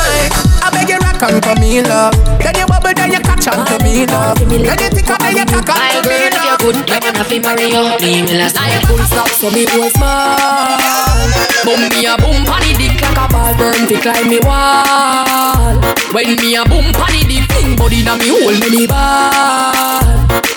I 0.64 0.70
beg 0.72 0.88
you 0.88 1.00
rock 1.04 1.22
on 1.24 1.42
to 1.42 1.54
me, 1.60 1.82
love. 1.84 2.16
Then 2.40 2.56
you 2.56 2.66
bubble, 2.66 2.94
then 2.96 3.12
you 3.12 3.20
catch 3.20 3.48
on 3.52 3.66
to 3.68 3.76
me, 3.84 4.06
love. 4.08 4.40
Then 4.40 4.64
you 4.64 4.72
on, 4.72 5.20
then 5.20 5.36
you 5.36 5.46
cock 5.52 5.68
on 5.68 5.84
to 6.00 6.02
me, 6.08 6.31
good, 6.62 6.78
make 6.88 7.04
me 7.04 7.12
happy 7.18 7.40
marry 7.40 7.68
you. 7.74 7.84
Me 8.02 8.22
me 8.22 8.38
last 8.38 8.56
night 8.56 8.86
full 8.86 9.02
stop, 9.10 9.28
so 9.28 9.50
me 9.50 9.66
was 9.76 9.92
small. 9.94 10.38
Boom 11.66 11.82
me 11.90 12.06
a 12.06 12.16
boom 12.18 12.46
panny 12.46 12.74
dick 12.78 13.02
like 13.02 13.18
a 13.18 13.26
ball 13.30 13.54
burn 13.58 13.88
fi 13.90 13.98
climb 14.02 14.30
me 14.30 14.40
wall. 14.46 15.76
When 16.14 16.36
me 16.42 16.56
a 16.56 16.64
boom 16.66 16.92
panny 16.94 17.22
dick, 17.30 17.50
thing 17.52 17.76
body 17.76 18.04
na 18.04 18.16
me 18.18 18.30
hold 18.30 18.58
me 18.62 18.70
the 18.70 18.88
ball. 18.88 20.02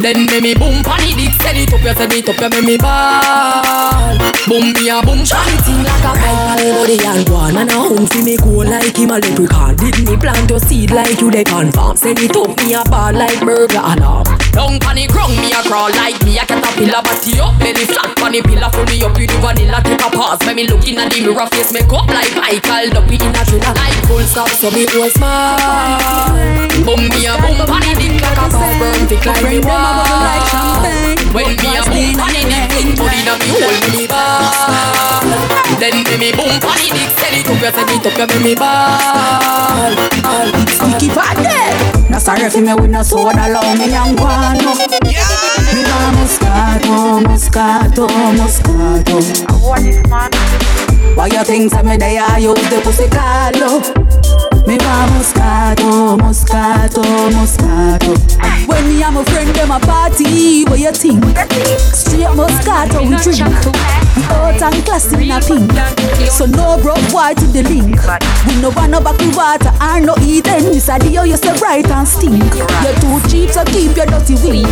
Then 0.01 0.27
me 0.27 0.41
me 0.41 0.55
boom 0.55 0.83
panny 0.83 1.15
dick, 1.15 1.33
set 1.41 1.57
it 1.57 1.73
up, 1.73 1.81
you 1.81 1.95
set 1.95 2.13
it 2.13 2.29
up, 2.29 2.41
you 2.41 2.49
make 2.51 2.65
me 2.65 2.77
ball. 2.77 4.17
Boom 4.49 4.73
me 4.77 4.89
a 4.93 5.01
boom 5.01 5.25
panny 5.25 5.57
thing 5.65 5.81
like 5.85 6.05
a 6.05 6.13
ball. 6.21 6.61
Body 6.85 6.99
and 7.05 7.29
one 7.29 7.55
man 7.55 7.69
a 7.69 7.73
home 7.81 8.07
fi 8.07 8.21
me 8.23 8.37
go 8.37 8.65
like 8.65 8.97
him 8.97 9.11
a 9.11 9.19
leprechaun. 9.21 9.77
Did 9.77 9.97
me 10.09 10.17
plant 10.17 10.51
your 10.51 10.61
seed 10.61 10.91
like 10.91 11.21
you 11.21 11.31
dey 11.31 11.45
confirm? 11.45 11.97
Set 11.97 12.19
it 12.19 12.37
up, 12.37 12.57
me 12.65 12.75
a 12.75 12.83
ball 12.85 13.13
like 13.13 13.41
burger 13.41 13.81
alarm. 13.81 14.25
Down 14.53 14.79
panny 14.81 15.07
ground, 15.07 15.37
me 15.37 15.53
a 15.53 15.63
crawl 15.63 15.91
like 15.97 16.18
me 16.24 16.38
a 16.38 16.45
caterpillar, 16.47 17.03
body 17.03 17.40
up, 17.40 17.55
belly 17.59 17.84
flat 17.86 18.11
panny 18.16 18.40
pillar, 18.42 18.70
full 18.70 18.84
me 18.86 19.03
up 19.03 19.14
with 19.16 19.30
the 19.30 19.38
vanilla 19.38 19.80
take 19.84 20.01
a 20.01 20.09
pause. 20.11 20.40
When 20.47 20.57
me 20.57 20.66
look 20.66 20.86
in 20.86 20.99
at 20.99 21.12
the 21.12 21.20
mirror, 21.22 21.47
face 21.53 21.72
make 21.72 21.90
up 21.92 22.09
like 22.09 22.34
Michael 22.34 22.90
Duppy 22.95 23.16
in 23.20 23.34
a 23.34 23.42
thriller. 23.45 23.74
Like 23.74 24.01
full 24.09 24.24
stop, 24.26 24.49
so 24.49 24.70
me 24.70 24.84
was 24.92 25.12
small. 25.14 26.34
Boom 26.84 27.03
me 27.09 27.26
a 27.26 27.34
boom 27.38 27.59
panny 27.68 27.92
dick 27.95 28.20
like 28.20 28.38
a 28.38 28.47
ball 28.51 28.72
burn, 28.80 29.03
fi 29.09 29.16
climb 29.22 29.45
me 29.47 29.59
wall. 29.62 30.82
When 31.34 31.55
me 31.55 31.68
a 31.74 31.82
boom 31.86 32.12
panny 32.18 32.42
dick, 32.49 32.64
thing 32.74 32.90
body 32.99 33.20
na 33.24 33.34
me 33.38 33.49
hold 33.55 33.84
me 33.95 34.05
ball. 34.11 35.22
Then 35.78 35.95
me 36.03 36.14
me 36.18 36.28
boom 36.34 36.59
panny 36.61 36.88
dick, 36.90 37.11
set 37.18 37.34
it 37.34 37.49
up, 37.49 37.61
you 37.61 37.70
set 37.70 37.90
it 37.90 38.07
up, 38.07 38.18
you 38.18 38.26
make 38.28 38.42
me 38.42 38.55
ball. 38.55 39.92
Sticky 40.68 41.09
fat 41.14 41.38
yeah. 41.40 42.11
No 42.11 42.18
sorry 42.18 42.51
for 42.51 42.61
me 42.61 42.74
with 42.74 42.90
no 42.90 43.03
soda, 43.03 43.47
allow 43.47 43.74
me 43.74 43.90
young 43.90 44.16
one. 44.16 44.59
no. 44.59 45.84
Want 45.85 46.16
Moscato, 46.16 47.20
Moscato, 47.22 48.07
Moscato. 48.39 50.09
Man? 50.09 50.30
Why 51.16 51.26
you 51.26 51.45
think 51.45 51.70
some 51.70 51.87
me 51.87 51.97
they 51.97 52.18
are 52.18 52.41
use 52.41 52.68
the 52.70 52.80
pussy 52.82 53.07
calo? 53.09 53.80
Me 54.66 54.76
want 54.78 55.12
Moscato, 55.12 56.16
Moscato, 56.18 57.03
Moscato. 57.30 58.12
When 58.66 58.89
me 58.89 59.03
and 59.03 59.14
my 59.14 59.24
friend 59.24 59.51
them 59.55 59.70
a 59.70 59.78
party, 59.80 60.64
what 60.64 60.78
you 60.78 60.93
think? 60.93 61.24
Straight 61.95 62.26
Moscato 62.35 63.01
we 63.09 63.16
drink. 63.22 64.04
We 64.17 64.23
out 64.31 64.62
and 64.62 64.85
classy 64.85 65.17
in 65.27 65.31
a 65.31 65.41
pink. 65.41 65.71
So 66.31 66.47
no 66.47 66.79
broke 66.81 67.03
white 67.12 67.37
to 67.39 67.47
the 67.47 67.62
link. 67.62 67.99
We 68.47 68.61
no 68.62 68.71
want 68.71 68.91
no 68.91 69.01
back 69.01 69.19
with 69.19 69.37
water 69.37 69.73
and 69.81 70.07
no 70.07 70.15
eating. 70.23 70.71
This 70.71 70.89
a 70.89 70.99
deal 70.99 71.21
oh, 71.21 71.25
you 71.25 71.37
say 71.37 71.57
bright 71.59 71.87
and 71.91 72.07
stink. 72.07 72.43
You're 72.83 72.95
too 73.03 73.19
cheap, 73.29 73.51
so 73.51 73.65
keep 73.65 73.97
your 73.97 74.07
dirty 74.07 74.35
wing. 74.43 74.67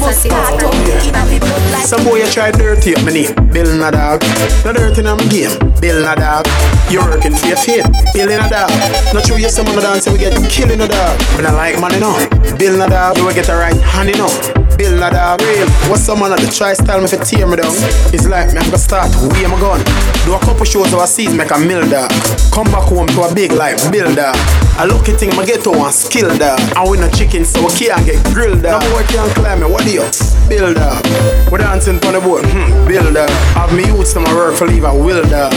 Moscato 0.00 0.72
in 0.72 1.14
a 1.14 1.22
me 1.28 1.38
blood 1.38 1.62
like 1.72 1.86
Some 1.86 2.04
boy 2.04 2.24
you 2.24 2.30
try 2.30 2.50
dirty 2.50 2.94
up 2.96 3.04
my 3.04 3.12
name, 3.12 3.34
Bill 3.52 3.68
na 3.76 3.90
dog. 3.90 4.22
No 4.64 4.72
dirty 4.72 5.00
in 5.00 5.06
my 5.06 5.24
game, 5.28 5.52
Bill 5.80 6.02
na 6.02 6.14
dog. 6.14 6.46
You 6.90 7.00
working 7.00 7.34
for 7.34 7.46
your 7.46 7.56
fame, 7.56 7.84
Bill 8.12 8.28
na 8.28 8.48
dog. 8.48 8.70
Not 9.12 9.24
true 9.24 9.36
you 9.36 9.48
some 9.48 9.66
on 9.68 9.76
the 9.76 9.82
dance 9.82 10.08
we 10.08 10.18
get 10.18 10.36
killing 10.50 10.80
a 10.80 10.88
dog. 10.88 11.20
When 11.36 11.46
I 11.46 11.52
like 11.52 11.80
money 11.80 12.00
no, 12.00 12.16
Bill 12.58 12.76
na 12.78 12.86
dog. 12.86 13.16
You 13.18 13.24
will 13.26 13.34
get 13.34 13.48
a 13.48 13.56
right 13.56 13.76
hand 13.76 14.08
you 14.08 14.16
know. 14.16 14.30
Bill 14.76 14.92
na 14.98 15.10
dog. 15.10 15.40
Real. 15.40 15.68
What's 15.88 16.02
someone 16.02 16.30
man 16.30 16.38
at 16.38 16.44
the 16.44 16.52
try 16.52 16.74
style 16.74 17.00
me 17.00 17.08
for 17.08 17.16
tear 17.24 17.46
me 17.46 17.56
down? 17.56 17.72
It's 18.12 18.28
like 18.28 18.52
me 18.52 18.60
I'm 18.60 18.68
gonna 18.68 18.78
start 18.86 19.10
way 19.34 19.44
am 19.44 19.58
gone. 19.58 19.82
Do 20.24 20.34
a 20.34 20.38
couple 20.38 20.64
shows 20.64 20.94
overseas 20.94 21.34
make 21.34 21.50
a 21.50 21.58
mill 21.58 21.82
dog. 21.90 22.10
Come 22.54 22.70
back 22.70 22.86
home 22.86 23.08
to 23.08 23.22
a 23.22 23.34
big 23.34 23.50
life 23.50 23.90
builder. 23.90 24.30
I 24.78 24.86
lucky 24.86 25.12
thing 25.12 25.34
my 25.34 25.44
ghetto 25.44 25.74
and 25.74 25.92
skill. 25.92 26.30
I 26.30 26.86
win 26.88 27.02
a 27.02 27.10
chicken 27.10 27.44
so 27.44 27.66
we 27.66 27.70
can't 27.74 28.06
get 28.06 28.22
grilled. 28.32 28.62
No 28.62 28.78
boy 28.78 29.02
can't 29.10 29.34
climb 29.34 29.60
me. 29.60 29.66
What 29.66 29.84
do 29.84 29.92
you? 29.92 30.06
Build 30.48 30.76
dog. 30.76 31.02
We 31.50 31.58
dancing 31.58 31.98
on 32.06 32.14
the 32.14 32.20
boat. 32.20 32.44
Hmm. 32.46 32.86
Build 32.86 33.14
dog. 33.14 33.30
Have 33.58 33.74
me 33.74 33.86
youths 33.86 34.12
to 34.14 34.20
my 34.20 34.32
work 34.32 34.54
for 34.54 34.66
leave 34.66 34.84
a 34.84 34.94
will 34.94 35.22
dog. 35.28 35.52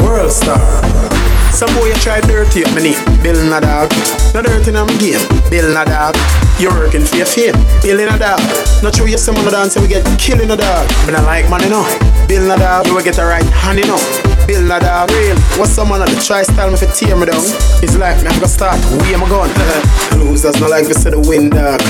World 0.00 0.30
star. 0.30 1.27
Some 1.58 1.74
boy 1.74 1.86
you 1.86 1.94
try 1.94 2.20
dirty 2.20 2.62
up 2.62 2.72
me 2.76 2.82
knee, 2.82 2.96
Bill 3.20 3.34
na 3.50 3.58
dog. 3.58 3.90
No 4.32 4.42
dirty 4.42 4.70
in 4.70 4.76
my 4.76 4.86
game, 5.02 5.18
Bill 5.50 5.74
na 5.74 5.82
dog. 5.82 6.14
You 6.60 6.70
working 6.70 7.02
for 7.02 7.16
your 7.16 7.26
fame, 7.26 7.58
Bill 7.82 7.98
na 8.06 8.16
dog. 8.16 8.38
Not 8.80 8.94
sure 8.94 9.08
you 9.08 9.18
some 9.18 9.34
on 9.34 9.44
the 9.44 9.50
dance 9.50 9.76
we 9.76 9.88
get 9.88 10.06
killing 10.20 10.52
a 10.52 10.56
dog. 10.56 10.86
But 11.04 11.16
I 11.16 11.22
like 11.26 11.50
money 11.50 11.68
no, 11.68 11.82
Bill 12.28 12.46
na 12.46 12.54
dog. 12.54 12.86
You 12.86 12.94
will 12.94 13.02
get 13.02 13.18
a 13.18 13.24
right 13.24 13.42
hand 13.42 13.80
know. 13.88 14.37
Bill 14.48 14.64
na 14.64 14.78
dog. 14.80 15.10
Real. 15.12 15.36
What's 15.60 15.72
some 15.72 15.90
man 15.90 16.00
at 16.00 16.08
the 16.08 16.16
try 16.24 16.42
style 16.42 16.70
me 16.72 16.78
for 16.80 16.88
tear 16.88 17.12
me 17.14 17.26
down? 17.28 17.44
It's 17.84 17.96
like 18.00 18.16
me 18.24 18.32
I'm 18.32 18.40
gonna 18.40 18.48
start, 18.48 18.80
way 19.04 19.12
am 19.12 19.22
I 19.22 19.28
gone? 19.28 19.52
Losers 20.18 20.58
not 20.58 20.70
like 20.70 20.88
this 20.88 21.04
see 21.04 21.10
the 21.10 21.20
win 21.20 21.50
dog. 21.50 21.84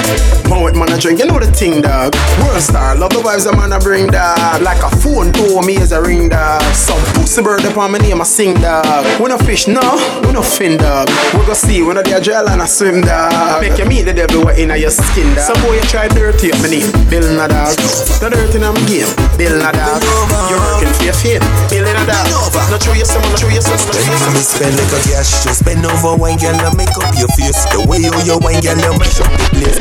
With 0.59 0.75
man 0.75 0.91
a 0.91 0.99
drink, 0.99 1.21
you 1.21 1.27
know 1.27 1.39
the 1.39 1.47
thing 1.47 1.81
dog. 1.81 2.19
World 2.43 2.61
star, 2.61 2.99
love 2.99 3.15
the 3.15 3.23
vibes 3.23 3.47
a 3.47 3.55
man 3.55 3.71
a 3.71 3.79
bring 3.79 4.09
dog. 4.11 4.61
Like 4.61 4.83
a 4.83 4.91
phone 4.91 5.31
to 5.39 5.63
me 5.63 5.79
as 5.79 5.93
a 5.93 6.03
ring 6.03 6.29
dog. 6.29 6.61
Some 6.75 6.99
pussy 7.15 7.41
bird 7.43 7.65
upon 7.65 7.93
my 7.93 7.99
name, 7.99 8.21
I 8.21 8.25
sing 8.25 8.59
dog. 8.59 9.07
We 9.23 9.31
no 9.31 9.39
fish, 9.39 9.69
no, 9.69 9.81
we 10.27 10.33
no 10.35 10.43
fin 10.43 10.77
dog. 10.77 11.09
We 11.39 11.47
go 11.47 11.55
see 11.55 11.79
I 11.79 12.03
do 12.03 12.17
a 12.17 12.21
drill 12.21 12.49
and 12.51 12.61
I 12.61 12.67
swim 12.67 13.03
dog. 13.07 13.63
Make 13.63 13.79
you 13.79 13.87
meet 13.87 14.03
the 14.03 14.13
devil 14.13 14.43
what 14.43 14.59
in 14.59 14.75
your 14.75 14.91
skin 14.91 15.31
dog. 15.39 15.47
Some 15.47 15.63
boy 15.63 15.79
you 15.79 15.87
try 15.87 16.09
dirty 16.09 16.51
up 16.51 16.59
my 16.59 16.69
name, 16.75 16.91
Bill 17.07 17.25
na 17.39 17.47
dog. 17.47 17.79
No 18.19 18.29
dirty 18.29 18.59
my 18.59 18.75
game, 18.91 19.07
Bill 19.39 19.63
dog. 19.63 20.03
You're 20.51 20.59
working 20.59 20.91
for 20.91 21.05
your 21.07 21.15
fame, 21.15 21.45
Bill 21.71 21.87
dog. 22.03 22.48
Not 22.49 22.81
true, 22.81 22.95
you 22.95 23.05
someone, 23.05 23.31
not 23.31 23.39
true, 23.39 23.51
you 23.51 23.61
someone, 23.61 23.85
not 23.85 23.95
true, 23.95 24.13
you 24.13 24.19
someone. 24.19 24.43
Spend 24.43 24.77
like 24.77 24.93
a 24.93 25.01
cash, 25.05 25.45
just 25.45 25.61
spend 25.61 25.85
over 25.85 26.17
wine, 26.17 26.39
girl, 26.39 26.55
and 26.55 26.77
make 26.77 26.93
up 26.97 27.15
your 27.17 27.29
face. 27.37 27.65
The 27.73 27.85
way 27.89 27.99
you 27.99 28.13
your 28.25 28.39
wine, 28.41 28.61
girl, 28.61 28.77
you 28.77 28.93
mash 28.99 29.21
up 29.21 29.31
the 29.37 29.49
place. 29.53 29.79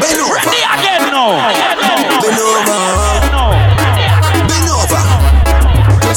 Bend 0.00 0.20
over. 0.20 0.34
Ready 0.34 0.62
again 0.64 1.12
now. 1.12 1.75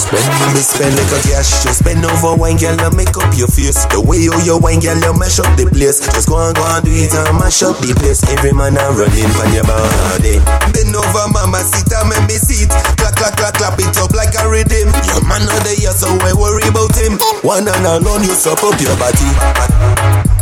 Spend 0.10 0.58
me 0.58 0.62
spend 0.66 0.96
like 0.98 1.14
a 1.14 1.20
cash. 1.22 1.62
Just 1.62 1.86
spend 1.86 2.02
over 2.02 2.34
wine, 2.34 2.58
girl, 2.58 2.74
and 2.74 2.98
make 2.98 3.14
up 3.14 3.30
your 3.38 3.46
face. 3.46 3.86
The 3.94 4.02
way 4.02 4.18
you 4.26 4.34
your 4.42 4.58
wine, 4.58 4.82
girl, 4.82 4.98
you 4.98 5.14
mash 5.14 5.38
up 5.38 5.54
the 5.54 5.70
place. 5.70 6.02
Just 6.02 6.26
go 6.26 6.42
and 6.42 6.58
go 6.58 6.66
and 6.66 6.82
do 6.82 6.90
it 6.90 7.14
and 7.14 7.38
mash 7.38 7.62
up 7.62 7.78
the 7.78 7.94
place. 7.94 8.26
Every 8.26 8.50
man 8.50 8.74
a 8.74 8.90
running 8.90 9.30
from 9.38 9.54
your 9.54 9.70
body. 9.70 10.42
Bend 10.74 10.98
over, 10.98 11.30
mama, 11.30 11.62
sit 11.62 11.94
and 11.94 12.10
make 12.10 12.26
me 12.26 12.42
sit. 12.42 12.74
Clap, 12.98 13.14
clap, 13.22 13.38
clap, 13.38 13.54
clap 13.54 13.78
it 13.78 13.94
up 14.02 14.10
like 14.18 14.34
a 14.34 14.50
rhythm. 14.50 14.90
Your 15.14 15.22
man 15.30 15.46
not 15.46 15.62
there, 15.62 15.94
so 15.94 16.10
I 16.26 16.34
worry 16.34 16.66
about 16.66 16.98
him. 16.98 17.22
One 17.46 17.70
and 17.70 17.86
alone, 17.86 18.26
you 18.26 18.34
suck 18.34 18.66
up 18.66 18.82
your 18.82 18.98
body. 18.98 19.30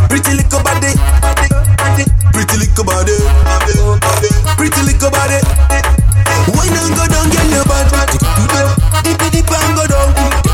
Pretty 0.07 0.31
little 0.31 0.63
body. 0.63 0.95
Pretty 2.31 2.55
little 2.55 2.87
body. 2.87 3.19
Pretty 4.55 4.81
little 4.87 5.11
body. 5.11 6.06
Wine 6.55 6.77
and 6.77 6.91
go 6.95 7.05
down, 7.07 7.27
girl, 7.29 7.63
body. 7.65 8.17
Dip 9.03 9.21
it 9.21 9.31
dip 9.31 9.51
and 9.51 9.71
go 9.75 9.83
down. 9.87 10.09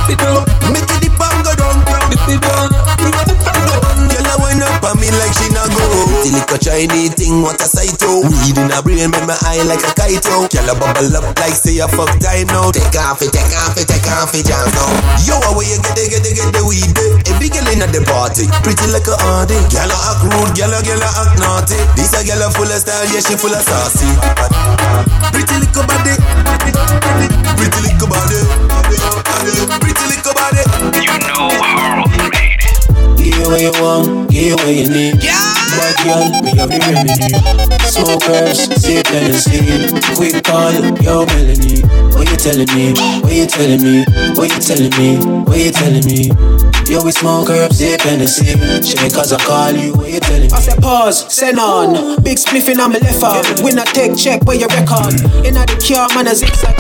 Dip 0.08 0.14
it 0.14 0.18
down. 0.22 0.46
Make 0.74 0.90
it 0.90 1.00
dip 1.02 1.20
and 1.20 1.40
go 1.46 1.54
down. 1.56 1.76
Dip 2.10 2.28
it 2.30 2.42
down. 2.42 2.70
Girl, 4.10 4.28
I 4.30 4.36
wind 4.42 4.64
up 4.64 4.84
on 4.84 5.00
me 5.00 5.10
like 5.12 5.34
she 5.34 5.50
not 5.54 5.70
go. 5.70 6.13
Pretty 6.24 6.40
little 6.40 6.56
Chinese 6.56 7.12
thing, 7.20 7.44
what 7.44 7.60
a 7.60 7.68
sight 7.68 8.00
oh. 8.08 8.24
Weed 8.24 8.56
in 8.56 8.72
a 8.72 8.80
brain, 8.80 9.12
make 9.12 9.28
my 9.28 9.36
eye 9.44 9.60
like 9.68 9.84
a 9.84 9.92
kite 9.92 10.24
oh. 10.32 10.48
Girl, 10.48 10.72
I 10.72 10.80
bubble 10.80 11.12
up 11.20 11.36
like 11.36 11.52
say 11.52 11.84
a 11.84 11.88
fuck 11.92 12.16
time 12.24 12.48
now. 12.48 12.72
Take 12.72 12.96
off 12.96 13.20
it, 13.20 13.36
take 13.36 13.52
off 13.60 13.76
it, 13.76 13.92
take 13.92 14.08
off 14.08 14.32
it, 14.32 14.48
jam 14.48 14.64
now. 14.72 14.88
Yo, 15.28 15.36
where 15.52 15.68
you 15.68 15.76
get 15.84 16.00
it, 16.00 16.16
get 16.16 16.24
it, 16.24 16.32
get 16.40 16.48
the 16.56 16.64
weed 16.64 16.96
eh? 16.96 17.28
Every 17.28 17.52
girl 17.52 17.68
in 17.68 17.84
the 17.92 18.00
party, 18.08 18.48
pretty 18.64 18.88
like 18.96 19.04
a 19.04 19.20
hardy. 19.20 19.60
Girl, 19.68 19.92
I 19.92 20.00
act 20.16 20.24
rude, 20.24 20.56
girl, 20.56 20.72
girl, 20.80 21.04
I 21.04 21.12
act 21.28 21.36
naughty. 21.44 21.76
This 22.00 22.16
a 22.16 22.24
girl 22.24 22.48
full 22.56 22.72
of 22.72 22.80
style, 22.80 23.04
yeah, 23.12 23.20
she 23.20 23.36
full 23.36 23.52
of 23.52 23.60
saucy. 23.60 24.08
Pretty 25.36 25.60
little 25.60 25.84
body, 25.84 26.16
pretty 27.60 27.80
little 27.84 28.08
body, 28.08 28.40
pretty 28.80 30.06
little 30.08 30.32
body. 30.40 30.64
You 31.04 31.20
know 31.28 31.52
how. 31.52 31.83
Give 33.44 33.52
what 33.52 33.60
you 33.62 33.76
want, 33.84 34.32
give 34.32 34.56
what 34.56 34.72
you 34.72 34.88
need. 34.88 35.22
Yeah. 35.22 35.36
Bad 35.76 36.00
girl, 36.08 36.32
we 36.48 36.56
have 36.56 36.72
the 36.72 36.80
remedy. 36.80 37.28
Smokers, 37.92 38.72
sip 38.80 39.04
Tennessee. 39.04 39.92
Quick 40.16 40.40
call, 40.48 40.72
yo 41.04 41.26
Melanie. 41.28 41.84
What 42.16 42.32
you 42.32 42.40
telling 42.40 42.72
me? 42.72 42.96
What 43.20 43.36
you 43.36 43.44
telling 43.46 43.84
me? 43.84 44.08
What 44.40 44.48
you 44.48 44.60
telling 44.64 44.96
me? 44.96 45.20
What 45.44 45.60
you 45.60 45.72
telling 45.76 46.06
me? 46.08 46.32
Yo, 46.88 47.04
we 47.04 47.12
smoke 47.12 47.50
herbs, 47.50 47.80
sip 47.80 48.00
Hennessy. 48.00 48.56
Shit, 48.80 49.12
cause 49.12 49.34
I 49.34 49.44
call 49.44 49.76
you, 49.76 49.92
what 49.92 50.10
you 50.10 50.22
telling 50.22 50.48
me? 50.48 50.56
I 50.56 50.62
said 50.62 50.82
pause, 50.82 51.28
send 51.28 51.60
on. 51.60 52.24
Big 52.24 52.38
spliff 52.38 52.70
in 52.72 52.80
on 52.80 52.94
my 52.94 53.00
left 53.00 53.22
arm. 53.24 53.44
When 53.60 53.78
I 53.78 53.84
take 53.92 54.16
check, 54.16 54.44
where 54.46 54.56
you 54.56 54.68
record? 54.72 55.20
In 55.44 55.60
the 55.60 55.68
car, 55.84 56.08
man, 56.16 56.32
a 56.32 56.34
zigzag. 56.34 56.80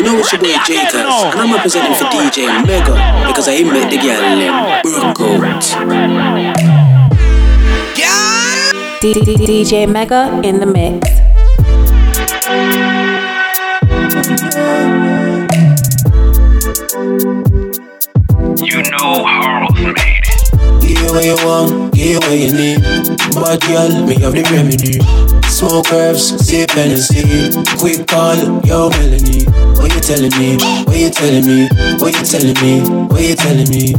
You 0.00 0.06
know 0.06 0.14
what 0.14 0.32
your 0.32 0.40
boy 0.40 0.56
J-Cuz, 0.64 0.94
and 0.94 1.38
I'm 1.38 1.52
representing 1.52 1.92
for 1.92 2.04
DJ 2.04 2.46
Mega 2.66 2.94
because 3.28 3.48
I 3.48 3.52
ain't 3.52 3.66
met 3.66 3.90
the 3.90 3.98
girl 3.98 4.22
named 4.34 4.80
Brookout. 4.82 5.60
DJ 9.02 9.86
Mega 9.86 10.40
in 10.42 10.58
the 10.58 10.64
mix. 10.64 11.06
You 18.64 18.82
know 18.90 19.26
Harold 19.26 19.74
made 19.74 19.96
it. 19.98 20.40
Give 20.80 21.10
what 21.10 21.24
you 21.26 21.36
want, 21.44 21.92
give 21.92 22.22
what 22.22 22.38
you 22.38 22.52
need. 22.54 22.80
Bad 23.34 23.60
girl, 23.60 24.06
me 24.06 24.14
have 24.14 24.32
the 24.32 24.42
remedy. 24.50 25.29
Smoke 25.50 25.92
herbs, 25.92 26.46
sip 26.46 26.70
Hennessy. 26.70 27.50
Quick 27.78 28.06
call, 28.06 28.36
yo 28.64 28.88
Melanie. 28.90 29.44
What 29.76 29.92
you 29.92 30.00
telling 30.00 30.32
me? 30.38 30.56
What 30.86 30.96
you 30.96 31.10
telling 31.10 31.44
me? 31.44 31.68
What 31.98 32.14
you 32.14 32.24
telling 32.24 32.56
me? 32.62 32.80
What 33.08 33.20
you 33.20 33.34
telling 33.34 33.68
me? 33.68 33.92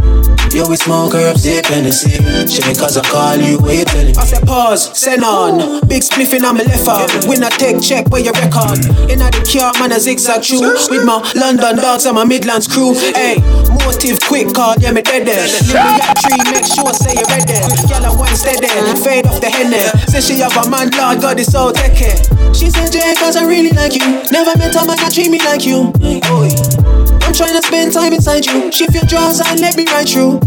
Yo, 0.51 0.67
we 0.67 0.75
smoke 0.75 1.13
herbs, 1.13 1.43
sip 1.43 1.65
Hennessy. 1.65 2.17
Shit, 2.47 2.77
cause 2.79 2.97
I 2.97 3.03
call 3.03 3.37
you, 3.37 3.59
what 3.59 3.75
you 3.75 3.85
telling 3.85 4.15
me? 4.15 4.17
I 4.17 4.25
said 4.25 4.47
pause, 4.47 4.97
send 4.97 5.23
on. 5.23 5.85
Big 5.87 6.01
spliff 6.01 6.33
in 6.33 6.43
on 6.45 6.57
my 6.57 6.63
left 6.63 6.87
arm. 6.87 7.07
When 7.29 7.43
I 7.43 7.49
take 7.49 7.81
check, 7.81 8.07
where 8.09 8.21
you 8.21 8.31
record? 8.31 8.79
Mm. 8.81 9.11
In 9.11 9.19
the 9.19 9.29
car, 9.45 9.71
man, 9.79 9.91
a 9.91 9.99
zigzag 9.99 10.43
shoe. 10.43 10.61
With 10.89 11.05
my 11.05 11.21
London 11.35 11.77
dogs 11.77 12.05
and 12.05 12.15
my 12.15 12.25
Midlands 12.25 12.67
crew. 12.67 12.95
Hey, 12.95 13.37
motive, 13.85 14.19
quick 14.27 14.51
call, 14.53 14.75
yeah, 14.79 14.91
me 14.91 15.01
dead 15.03 15.27
there. 15.27 15.45
Me 15.45 15.99
at 15.99 16.15
tree, 16.25 16.41
make 16.51 16.65
sure 16.65 16.91
say 16.95 17.13
you're 17.15 17.27
ready. 17.29 17.59
Mm. 17.59 17.87
Girl, 17.87 18.05
I 18.07 18.11
wine 18.17 18.35
steady, 18.35 18.67
mm. 18.67 19.03
fade 19.03 19.27
off 19.27 19.39
the 19.39 19.49
henny. 19.49 19.79
Say 20.11 20.19
she 20.19 20.39
have 20.43 20.55
a 20.57 20.67
man, 20.69 20.91
Lord 20.99 21.21
God, 21.21 21.39
it's 21.41 21.51
so 21.51 21.73
take 21.73 21.97
care. 21.97 22.15
She 22.53 22.69
said, 22.69 22.93
Jay, 22.93 23.13
cause 23.17 23.35
I 23.35 23.43
really 23.43 23.73
like 23.73 23.97
you. 23.97 24.21
Never 24.29 24.53
met 24.61 24.77
a 24.77 24.85
man 24.85 24.97
that 25.01 25.09
treat 25.09 25.33
me 25.33 25.41
like 25.41 25.65
you. 25.65 25.89
I'm 25.97 27.33
trying 27.33 27.57
to 27.57 27.63
spend 27.65 27.93
time 27.93 28.13
inside 28.13 28.45
you. 28.45 28.71
Shift 28.71 28.93
your 28.93 29.05
drawers 29.09 29.41
and 29.41 29.57
let 29.59 29.73
me 29.75 29.89
ride 29.89 30.05
through. 30.05 30.37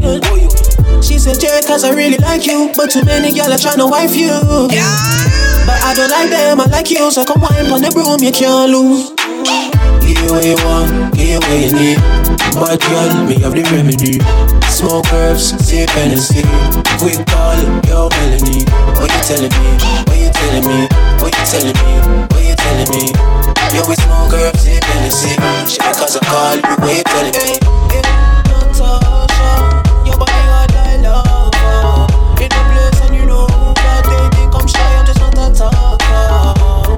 She 1.03 1.19
said, 1.19 1.43
Jay, 1.43 1.61
cause 1.67 1.83
I 1.83 1.91
really 1.91 2.19
like 2.23 2.47
you. 2.47 2.71
But 2.79 2.95
too 2.95 3.03
many 3.03 3.35
girls 3.35 3.51
are 3.51 3.59
trying 3.59 3.83
to 3.83 3.91
wife 3.91 4.15
you. 4.15 4.31
But 5.67 5.79
I 5.83 5.93
don't 5.99 6.11
like 6.11 6.31
them, 6.31 6.61
I 6.63 6.67
like 6.71 6.91
you. 6.91 7.11
So 7.11 7.25
come 7.27 7.43
wine 7.43 7.67
on 7.75 7.83
the 7.83 7.91
broom, 7.91 8.23
you 8.23 8.31
can't 8.31 8.71
lose. 8.71 9.11
Give 9.99 10.15
you 10.15 10.31
what 10.31 10.45
you 10.47 10.59
want, 10.63 11.15
give 11.19 11.27
you 11.27 11.41
what 11.43 11.59
you 11.59 11.73
need. 11.75 11.99
Bad 12.55 12.79
girl, 12.87 13.11
me 13.27 13.43
have 13.43 13.55
the 13.57 13.67
remedy. 13.75 14.23
Smoke 14.71 15.11
herbs, 15.11 15.59
sip 15.59 15.91
Hennessy. 15.91 16.47
Quick 17.03 17.27
call, 17.27 17.59
yo 17.83 18.09
Melanie. 18.15 18.63
What 18.95 19.11
you 19.11 19.23
telling 19.27 19.51
me? 19.51 20.14
What 20.55 20.63
you 20.63 20.71
telling 20.71 20.79
me? 20.79 20.87
What 21.19 21.35
you 21.35 21.45
telling 21.51 21.75
me? 21.75 21.99
What 22.31 22.43
you 22.47 22.55
telling 22.55 22.87
me? 22.95 23.11
Yo, 23.75 23.83
we 23.89 23.97
smoke 23.97 24.33
herbs, 24.35 24.63
sip 24.63 24.85
Hennessy. 24.85 25.35
Shit, 25.67 25.83
because 25.83 26.15
I 26.15 26.21
call 26.31 26.55
you, 26.55 26.63
what 26.79 26.95
you 26.95 27.03
telling 27.03 27.35
me? 27.35 27.59
Your 30.07 30.17
body 30.17 30.47
hot 30.47 30.71
like 30.71 31.03
lava. 31.03 32.07
In 32.39 32.49
the 32.55 32.63
place 32.71 33.01
and 33.03 33.17
you 33.17 33.27
know 33.27 33.47
that 33.75 34.07
they 34.07 34.31
think 34.39 34.55
I'm 34.55 34.67
shy, 34.69 34.79
I'm 34.79 35.05
just 35.05 35.19
not 35.19 35.35
a 35.35 35.51
talker. 35.51 36.95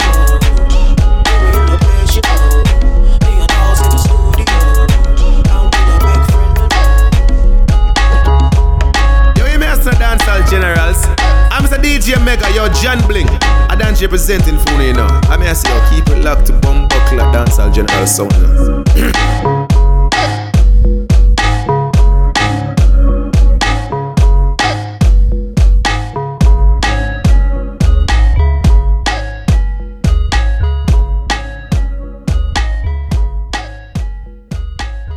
In 0.69 1.65
the 1.65 1.77
place 1.81 2.13
you 2.13 2.21
know, 2.29 2.61
me 3.25 3.41
and 3.41 3.51
house 3.57 3.81
in 3.81 3.89
the 3.89 3.97
studio. 4.05 4.53
With 5.73 5.89
a 5.89 5.99
big 6.05 6.23
friend. 6.29 6.61
Yo, 9.39 9.45
you 9.49 9.59
me 9.59 9.65
Mr. 9.65 9.97
Dancehall 9.97 10.45
Generals. 10.51 11.09
I'm 11.51 11.65
Mr. 11.65 11.81
DJ 11.81 12.23
Mega, 12.23 12.51
yo, 12.51 12.69
John 12.69 13.01
Bling. 13.09 13.36
Dance 13.79 14.01
representing 14.03 14.59
for 14.59 14.83
you 14.83 14.93
now. 14.93 15.21
I 15.25 15.37
mean, 15.37 15.49
I 15.49 15.53
say, 15.53 15.69
yo, 15.69 15.91
keep 15.91 16.09
it 16.09 16.23
locked 16.23 16.47
to 16.47 16.53
Bumbuckler 16.55 17.33
Dancehall 17.33 17.73
General 17.75 18.07
sound. 18.07 19.73